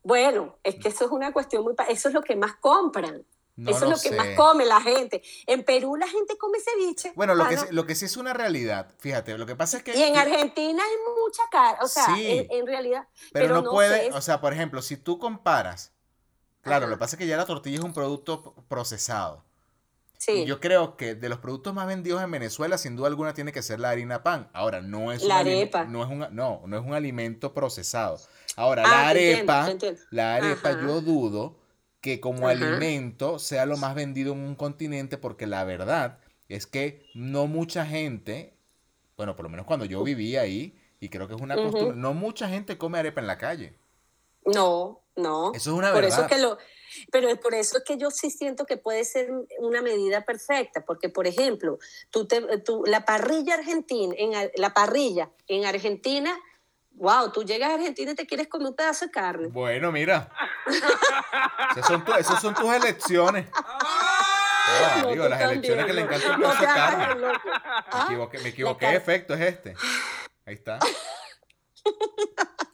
Bueno, 0.03 0.57
es 0.63 0.75
que 0.75 0.89
eso 0.89 1.05
es 1.05 1.11
una 1.11 1.33
cuestión 1.33 1.63
muy... 1.63 1.73
Eso 1.89 2.07
es 2.07 2.13
lo 2.13 2.21
que 2.21 2.35
más 2.35 2.55
compran. 2.55 3.25
No 3.57 3.71
eso 3.71 3.85
lo 3.87 3.95
es 3.95 4.03
lo 4.05 4.09
que 4.09 4.15
más 4.15 4.27
come 4.37 4.65
la 4.65 4.79
gente. 4.79 5.21
En 5.45 5.65
Perú 5.65 5.97
la 5.97 6.07
gente 6.07 6.37
come 6.37 6.59
ceviche. 6.61 7.11
Bueno, 7.15 7.35
lo 7.35 7.45
que, 7.49 7.55
pana. 7.57 7.67
sí- 7.67 7.73
lo 7.75 7.85
que 7.85 7.93
sí 7.95 8.05
es 8.05 8.15
una 8.15 8.33
realidad, 8.33 8.89
fíjate, 8.99 9.37
lo 9.37 9.45
que 9.45 9.57
pasa 9.57 9.77
es 9.77 9.83
que... 9.83 9.97
Y 9.97 10.01
en 10.01 10.15
Argentina 10.17 10.81
hay 10.81 10.95
mucha 11.21 11.43
cara, 11.51 11.77
o 11.81 11.87
sea, 11.89 12.05
Sí. 12.15 12.25
en, 12.25 12.47
en 12.49 12.65
realidad. 12.65 13.07
Pero, 13.33 13.55
no, 13.55 13.61
no 13.63 13.71
puede, 13.71 14.11
sé, 14.11 14.13
o 14.17 14.21
sea, 14.21 14.39
por 14.39 14.53
ejemplo, 14.53 14.81
si 14.81 14.95
tú 14.95 15.19
comparas, 15.19 15.91
claro, 16.61 16.85
Ajá. 16.85 16.91
lo 16.91 16.95
que 16.95 16.99
pasa 17.01 17.15
es 17.17 17.19
que 17.19 17.27
ya 17.27 17.35
la 17.35 17.45
tortilla 17.45 17.79
es 17.79 17.83
un 17.83 17.93
producto 17.93 18.53
procesado. 18.69 19.43
Sí, 20.19 20.31
Y 20.43 20.45
yo 20.45 20.59
creo 20.59 20.95
que 20.97 21.15
de 21.15 21.29
los 21.29 21.39
productos 21.39 21.73
más 21.73 21.87
vendidos 21.87 22.21
en 22.21 22.29
Venezuela, 22.29 22.77
sin 22.77 22.95
duda 22.95 23.07
alguna, 23.07 23.33
tiene 23.33 23.51
que 23.51 23.63
ser 23.63 23.79
la 23.79 23.89
harina 23.89 24.21
pan. 24.21 24.49
Ahora, 24.53 24.81
no 24.81 25.11
es 25.11 25.23
un 25.23 25.29
La 25.29 25.39
alime- 25.39 25.61
arepa. 25.61 25.85
no 25.85 26.03
es 26.03 26.09
un, 26.11 26.19
no, 26.35 26.61
no 26.67 26.77
es 26.77 26.85
un 26.85 26.93
alimento 26.93 27.53
procesado. 27.55 28.19
Ahora, 28.55 28.83
Ah, 28.85 28.87
la 28.89 29.11
entiendo, 29.13 29.51
arepa, 29.53 29.71
entiendo. 29.71 30.01
la 30.11 30.35
arepa, 30.35 30.69
Ajá. 30.69 30.81
yo 30.81 31.01
dudo 31.01 31.57
que 32.01 32.19
como 32.19 32.47
Ajá. 32.47 32.51
alimento 32.51 33.39
sea 33.39 33.65
lo 33.65 33.75
más 33.77 33.95
vendido 33.95 34.33
en 34.33 34.39
un 34.39 34.55
continente, 34.55 35.17
porque 35.17 35.47
la 35.47 35.63
verdad 35.63 36.19
es 36.47 36.67
que 36.67 37.05
no 37.15 37.47
mucha 37.47 37.85
gente, 37.85 38.53
bueno, 39.17 39.35
por 39.35 39.43
lo 39.43 39.49
menos 39.49 39.65
cuando 39.65 39.85
yo 39.85 40.03
vivía 40.03 40.41
ahí, 40.41 40.77
y 40.99 41.09
creo 41.09 41.27
que 41.29 41.35
es 41.35 41.41
una 41.41 41.55
costumbre, 41.55 41.95
no 41.95 42.13
mucha 42.13 42.49
gente 42.49 42.77
come 42.77 42.99
arepa 42.99 43.21
en 43.21 43.27
la 43.27 43.37
calle. 43.37 43.73
no, 44.45 45.01
no. 45.15 45.51
Eso 45.53 45.71
es 45.71 45.77
una 45.77 45.91
por 45.91 46.01
verdad. 46.01 46.19
eso 46.19 46.27
que 46.27 46.41
lo, 46.41 46.57
pero 47.11 47.29
es 47.29 47.37
por 47.39 47.53
eso 47.53 47.77
es 47.77 47.83
que 47.83 47.97
yo 47.97 48.11
sí 48.11 48.29
siento 48.29 48.65
que 48.65 48.77
puede 48.77 49.03
ser 49.05 49.29
una 49.59 49.81
medida 49.81 50.25
perfecta, 50.25 50.83
porque 50.85 51.09
por 51.09 51.27
ejemplo, 51.27 51.77
tú 52.09 52.27
te, 52.27 52.41
tú- 52.59 52.83
la 52.85 53.05
parrilla 53.05 53.55
argentina, 53.55 54.13
en 54.17 54.31
la 54.55 54.73
parrilla 54.73 55.29
en 55.47 55.65
Argentina, 55.65 56.37
wow, 56.91 57.31
tú 57.31 57.43
llegas 57.43 57.69
a 57.71 57.75
Argentina 57.75 58.11
y 58.11 58.15
te 58.15 58.25
quieres 58.27 58.47
comer 58.47 58.67
un 58.69 58.75
pedazo 58.75 59.05
de 59.05 59.11
carne. 59.11 59.47
Bueno, 59.47 59.91
mira. 59.91 60.29
Esas 61.71 61.87
son, 61.87 62.03
tu- 62.03 62.13
esas 62.13 62.41
son 62.41 62.53
tus 62.53 62.73
elecciones. 62.73 63.47
Ah, 63.53 64.99
No, 65.03 65.09
digo, 65.11 65.23
tú 65.23 65.29
las 65.29 65.41
elecciones 65.41 65.85
que 65.85 65.93
le 65.93 66.03
no- 66.03 66.07
encanta 66.07 66.35
un 66.35 66.41
no 66.41 66.47
pedazo 66.49 66.61
de 66.61 66.67
carne. 66.67 67.15
Me 67.15 67.31
¿Ah? 67.91 68.03
equivoqué, 68.07 68.39
me 68.39 68.49
equivoqué, 68.49 68.85
car- 68.85 68.95
efecto 68.95 69.33
es 69.33 69.41
este. 69.41 69.75
Ahí 70.45 70.55
está. 70.55 70.79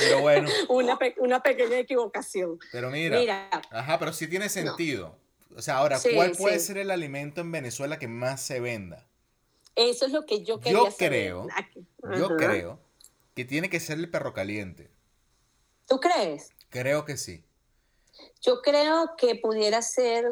Pero 0.00 0.20
bueno, 0.20 0.48
Una, 0.68 0.98
pe- 0.98 1.14
una 1.18 1.42
pequeña 1.42 1.78
equivocación. 1.78 2.58
pero 2.72 2.90
mira. 2.90 3.18
Mira, 3.20 3.48
Ajá, 3.70 3.98
pero 3.98 4.12
sí 4.12 4.26
tiene 4.26 4.48
sentido. 4.48 5.16
O 5.56 5.62
sea, 5.62 5.76
ahora, 5.78 5.98
Sí, 5.98 6.10
¿cuál 6.14 6.32
puede 6.32 6.58
sí. 6.58 6.66
ser 6.68 6.78
el 6.78 6.90
alimento 6.90 7.40
en 7.40 7.52
Venezuela 7.52 7.98
que 7.98 8.08
más 8.08 8.40
se 8.40 8.60
venda? 8.60 9.06
eso 9.76 10.04
es 10.06 10.12
lo 10.12 10.26
que 10.26 10.42
yo 10.44 10.60
quería 10.60 10.78
Yo 10.90 10.96
creo, 10.98 11.46
yo 12.16 12.36
creo 12.36 12.80
que 13.34 13.44
tiene 13.44 13.70
que 13.70 13.80
ser 13.80 13.98
el 13.98 14.10
perro 14.10 14.32
caliente. 14.34 14.90
¿Tú 15.86 16.00
crees? 16.00 16.50
Creo 16.68 17.04
que 17.04 17.16
sí. 17.16 17.44
Yo 18.42 18.60
creo 18.62 19.16
que 19.16 19.36
pudiera 19.36 19.80
ser. 19.82 20.26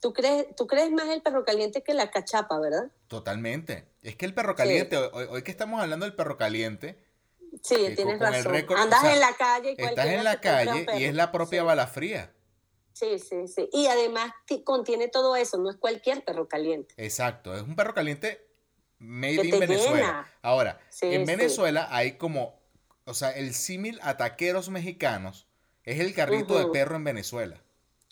¿Tú 0.00 0.12
crees, 0.12 0.54
tú 0.54 0.66
crees 0.68 0.90
más 0.92 1.08
el 1.08 1.22
perro 1.22 1.44
caliente 1.44 1.82
que 1.82 1.92
la 1.92 2.10
cachapa, 2.10 2.58
¿verdad? 2.60 2.90
Totalmente. 3.08 3.84
Es 4.02 4.14
que 4.16 4.26
el 4.26 4.34
perro 4.34 4.54
caliente, 4.54 4.96
hoy, 4.96 5.26
hoy 5.28 5.42
que 5.42 5.50
estamos 5.50 5.82
hablando 5.82 6.06
del 6.06 6.14
perro 6.14 6.36
caliente, 6.36 7.02
Sí, 7.62 7.74
tienes 7.94 8.18
con 8.18 8.26
el 8.26 8.34
razón. 8.34 8.52
récord, 8.52 8.78
Andas 8.78 9.00
o 9.00 9.02
sea, 9.02 9.14
en 9.14 9.20
la 9.20 9.32
calle 9.34 9.74
y 9.76 9.82
estás 9.82 10.06
en 10.06 10.24
la 10.24 10.40
calle 10.40 10.86
y 10.98 11.04
es 11.04 11.14
la 11.14 11.32
propia 11.32 11.60
Sí. 11.60 11.66
bala 11.66 11.86
fría. 11.86 12.32
Sí, 12.92 13.18
sí, 13.18 13.46
sí. 13.46 13.68
Y 13.72 13.86
además 13.86 14.32
ti- 14.46 14.64
contiene 14.64 15.08
todo 15.08 15.36
eso, 15.36 15.56
no 15.58 15.70
es 15.70 15.76
cualquier 15.76 16.24
perro 16.24 16.48
caliente. 16.48 16.94
Exacto, 16.96 17.54
es 17.54 17.62
un 17.62 17.76
perro 17.76 17.94
caliente 17.94 18.44
made 18.98 19.36
Que 19.42 19.46
in 19.48 19.60
Venezuela. 19.60 19.94
llena. 19.94 20.32
Ahora, 20.42 20.80
Sí, 20.90 21.06
en 21.14 21.20
sí. 21.24 21.36
Venezuela 21.36 21.86
hay 21.90 22.12
como, 22.18 22.60
o 23.04 23.14
sea, 23.14 23.30
el 23.30 23.54
símil 23.54 24.00
a 24.02 24.16
taqueros 24.16 24.68
mexicanos 24.68 25.46
es 25.84 26.00
el 26.00 26.12
carrito 26.14 26.58
de 26.58 26.66
perro 26.72 26.96
en 26.96 27.04
Venezuela. 27.04 27.62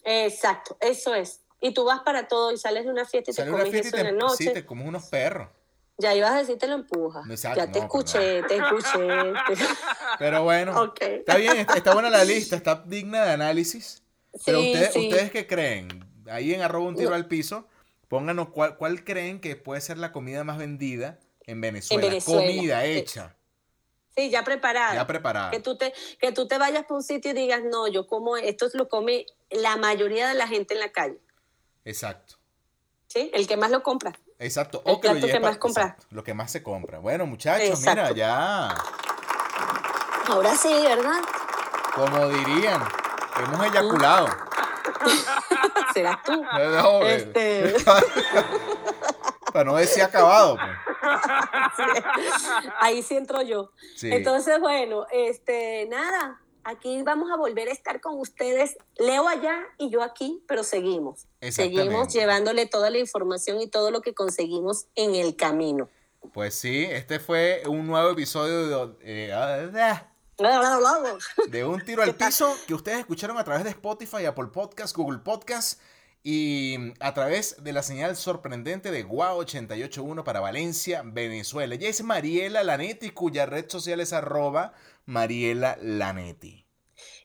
Exacto, 0.05 0.77
eso 0.81 1.15
es. 1.15 1.41
Y 1.61 1.75
tú 1.75 1.85
vas 1.85 2.01
para 2.03 2.29
todo 2.29 2.53
y 2.53 2.59
sales 2.59 2.85
de 2.85 2.91
una 2.91 3.05
fiesta 3.07 3.31
y 3.31 3.35
Sale 3.35 3.47
te 3.51 3.55
una 3.55 3.65
comes 3.65 3.73
fiesta 3.81 3.97
eso 3.97 4.07
y 4.07 4.09
en 4.09 4.19
la 4.19 4.29
sí, 4.37 4.45
noche. 4.45 4.51
te 4.55 4.67
comes 4.67 4.87
unos 4.87 5.05
perros. 5.07 5.49
Ya 5.99 6.15
ibas 6.15 6.33
a 6.33 6.39
decir 6.39 6.59
te 6.59 6.67
lo. 6.69 6.85
Exacto, 7.31 7.57
ya 7.59 7.73
te 7.73 7.81
no, 7.81 7.89
pero 7.89 8.01
escuché, 8.03 8.43
te 8.43 8.57
escuché. 8.57 9.33
te- 9.47 9.65
Pero 10.19 10.43
bueno, 10.45 10.79
Ok. 10.83 11.01
está 11.01 11.37
bien, 11.37 11.57
está, 11.57 11.75
está 11.75 11.95
buena 11.95 12.11
la 12.11 12.23
lista, 12.25 12.57
está 12.57 12.83
digna 12.87 13.25
de 13.25 13.33
análisis. 13.33 14.03
Pero 14.45 14.61
Sí, 14.61 14.73
ustedes, 14.73 14.93
sí. 14.93 15.09
¿ustedes 15.09 15.31
qué 15.31 15.47
creen? 15.47 16.05
Ahí 16.31 16.53
en 16.53 16.61
arroba 16.61 16.87
un 16.87 16.97
tiro 16.97 17.11
No. 17.11 17.17
al 17.17 17.27
piso, 17.27 17.67
pónganos 18.09 18.51
cuál, 18.51 18.77
cuál 18.77 19.05
creen 19.05 19.41
que 19.41 19.57
puede 19.57 19.81
ser 19.81 19.97
la 19.97 20.13
comida 20.13 20.45
más 20.45 20.59
vendida 20.59 21.19
en 21.47 21.61
Venezuela. 21.63 22.07
Venezuela, 22.09 22.41
Comida 22.47 22.83
sí. 22.83 22.89
hecha, 22.91 23.37
Sí, 24.15 24.29
ya 24.31 24.45
preparada. 24.45 24.95
ya 24.95 25.07
preparada. 25.07 25.51
Que 25.51 25.61
tú, 25.61 25.77
te, 25.79 25.93
que 26.21 26.33
tú 26.33 26.47
te 26.49 26.59
vayas 26.59 26.85
por 26.85 26.97
un 26.99 27.03
sitio 27.03 27.31
y 27.31 27.35
digas, 27.35 27.63
no, 27.65 27.87
yo 27.89 28.07
como 28.07 28.37
esto 28.37 28.67
lo 28.75 28.89
come 28.89 29.25
la 29.51 29.77
mayoría 29.77 30.29
de 30.29 30.35
la 30.35 30.47
gente 30.49 30.75
en 30.75 30.81
la 30.81 30.91
calle. 30.93 31.19
Exacto. 31.85 32.35
¿Sí? 33.09 33.31
El 33.33 33.47
que 33.47 33.57
más 33.57 33.71
lo 33.71 33.83
compra. 33.83 34.19
Exacto. 34.39 34.83
El 34.85 34.95
O 34.95 35.01
que 35.01 35.15
lo 35.15 35.27
que 35.27 35.41
más 35.41 35.57
compras. 35.59 35.87
exacto, 35.87 36.07
Lo 36.11 36.23
que 36.25 36.35
más 36.35 36.51
se 36.51 36.63
compra. 36.63 36.99
Bueno, 36.99 37.27
muchachos, 37.27 37.81
mira, 37.81 38.13
ya, 38.13 38.69
Ahora 40.29 40.55
sí, 40.57 40.73
¿verdad? 40.83 41.21
como 41.95 42.29
dirían, 42.29 42.83
hemos 43.43 43.67
eyaculado. 43.67 44.27
Serás 45.95 46.23
tú. 46.23 46.43
No. 46.43 47.03
Este. 47.03 47.75
Para 49.53 49.65
no 49.65 49.77
decir 49.77 50.03
acabado. 50.03 50.57
Pues. 50.57 50.77
Ahí 52.81 53.03
sí 53.03 53.17
entro 53.17 53.41
yo. 53.43 53.71
Entonces, 54.03 54.61
bueno, 54.61 55.07
este, 55.11 55.87
nada, 55.89 56.41
aquí 56.67 57.03
vamos 57.03 57.31
a 57.31 57.37
volver 57.37 57.69
a 57.69 57.73
estar 57.73 58.01
con 58.01 58.19
ustedes. 58.19 58.77
Leo 58.99 59.29
allá 59.29 59.59
y 59.79 59.89
yo 59.91 60.03
aquí, 60.03 60.43
pero 60.47 60.65
seguimos. 60.65 61.27
Seguimos 61.41 62.13
llevándole 62.13 62.67
toda 62.67 62.91
la 62.91 62.99
información 62.99 63.61
y 63.61 63.69
todo 63.69 63.91
lo 63.91 64.03
que 64.03 64.15
conseguimos 64.15 64.87
en 64.95 65.15
el 65.15 65.37
camino. 65.37 65.89
Pues 66.33 66.55
sí, 66.55 66.85
este 66.85 67.21
fue 67.21 67.63
un 67.67 67.87
nuevo 67.87 68.11
episodio 68.11 68.89
de... 68.89 69.29
Eh, 69.29 69.33
de 71.49 71.65
un 71.65 71.83
tiro 71.83 72.03
al 72.03 72.15
piso 72.15 72.55
que 72.67 72.75
ustedes 72.75 72.99
escucharon 72.99 73.39
a 73.39 73.45
través 73.45 73.65
de 73.65 73.71
Spotify, 73.71 74.27
Apple 74.27 74.49
Podcast, 74.53 74.95
Google 74.95 75.21
Podcast 75.21 75.81
y 76.23 76.93
a 77.01 77.15
través 77.15 77.63
de 77.63 77.73
la 77.73 77.83
señal 77.83 78.17
sorprendente 78.17 78.91
de 78.91 79.05
Guau 79.05 79.39
881 79.39 80.25
para 80.25 80.41
Valencia, 80.41 81.03
Venezuela. 81.05 81.75
Ella 81.77 81.89
es 81.89 82.03
Mariela 82.03 82.65
Lanetti, 82.65 83.11
cuya 83.11 83.47
red 83.47 83.71
social 83.71 84.01
es 84.01 84.13
arroba 84.13 84.75
Mariela 85.07 85.79
Lanetti. 85.81 86.67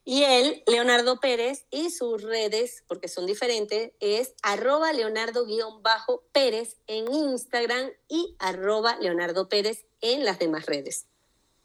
Y 0.04 0.24
él, 0.24 0.64
Leonardo 0.66 1.20
Pérez, 1.20 1.66
y 1.70 1.92
sus 1.92 2.24
redes, 2.24 2.84
porque 2.88 3.08
son 3.08 3.28
diferentes, 3.28 3.92
es 4.00 4.34
arroba 4.42 4.94
Leonardo-Pérez 4.94 6.78
en 6.88 7.12
Instagram 7.14 7.92
y 8.08 8.36
arroba 8.40 8.98
Leonardo 9.00 9.48
Pérez 9.48 9.86
en 10.02 10.26
las 10.26 10.40
demás 10.40 10.66
redes. 10.66 11.06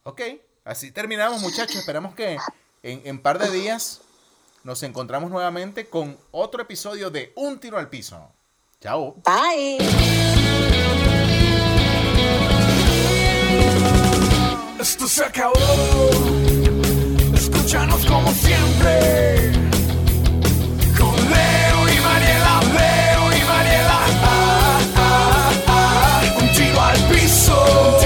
Ok, 0.02 0.20
así 0.64 0.92
terminamos 0.92 1.40
muchachos. 1.40 1.76
Esperamos 1.76 2.14
que 2.14 2.36
en 2.82 3.10
un 3.10 3.22
par 3.22 3.38
de 3.38 3.50
días 3.50 4.02
nos 4.64 4.82
encontramos 4.82 5.30
nuevamente 5.30 5.86
con 5.86 6.18
otro 6.30 6.62
episodio 6.62 7.10
de 7.10 7.32
Un 7.36 7.58
tiro 7.58 7.78
al 7.78 7.88
piso. 7.88 8.32
Chao. 8.80 9.16
Bye. 9.24 9.78
Esto 14.80 15.08
se 15.08 15.24
acabó. 15.24 15.54
Escúchanos 17.34 18.04
como 18.06 18.30
siempre. 18.32 19.52
Con 20.98 21.14
Leo 21.14 21.88
y 21.88 22.00
Mariela, 22.00 22.60
Leo 22.62 23.36
y 23.36 23.44
Mariela. 23.44 24.00
Ah, 24.22 24.80
ah, 24.96 25.50
ah. 25.66 26.22
Un 26.40 26.52
tiro 26.52 26.80
al 26.80 26.98
piso. 27.08 28.05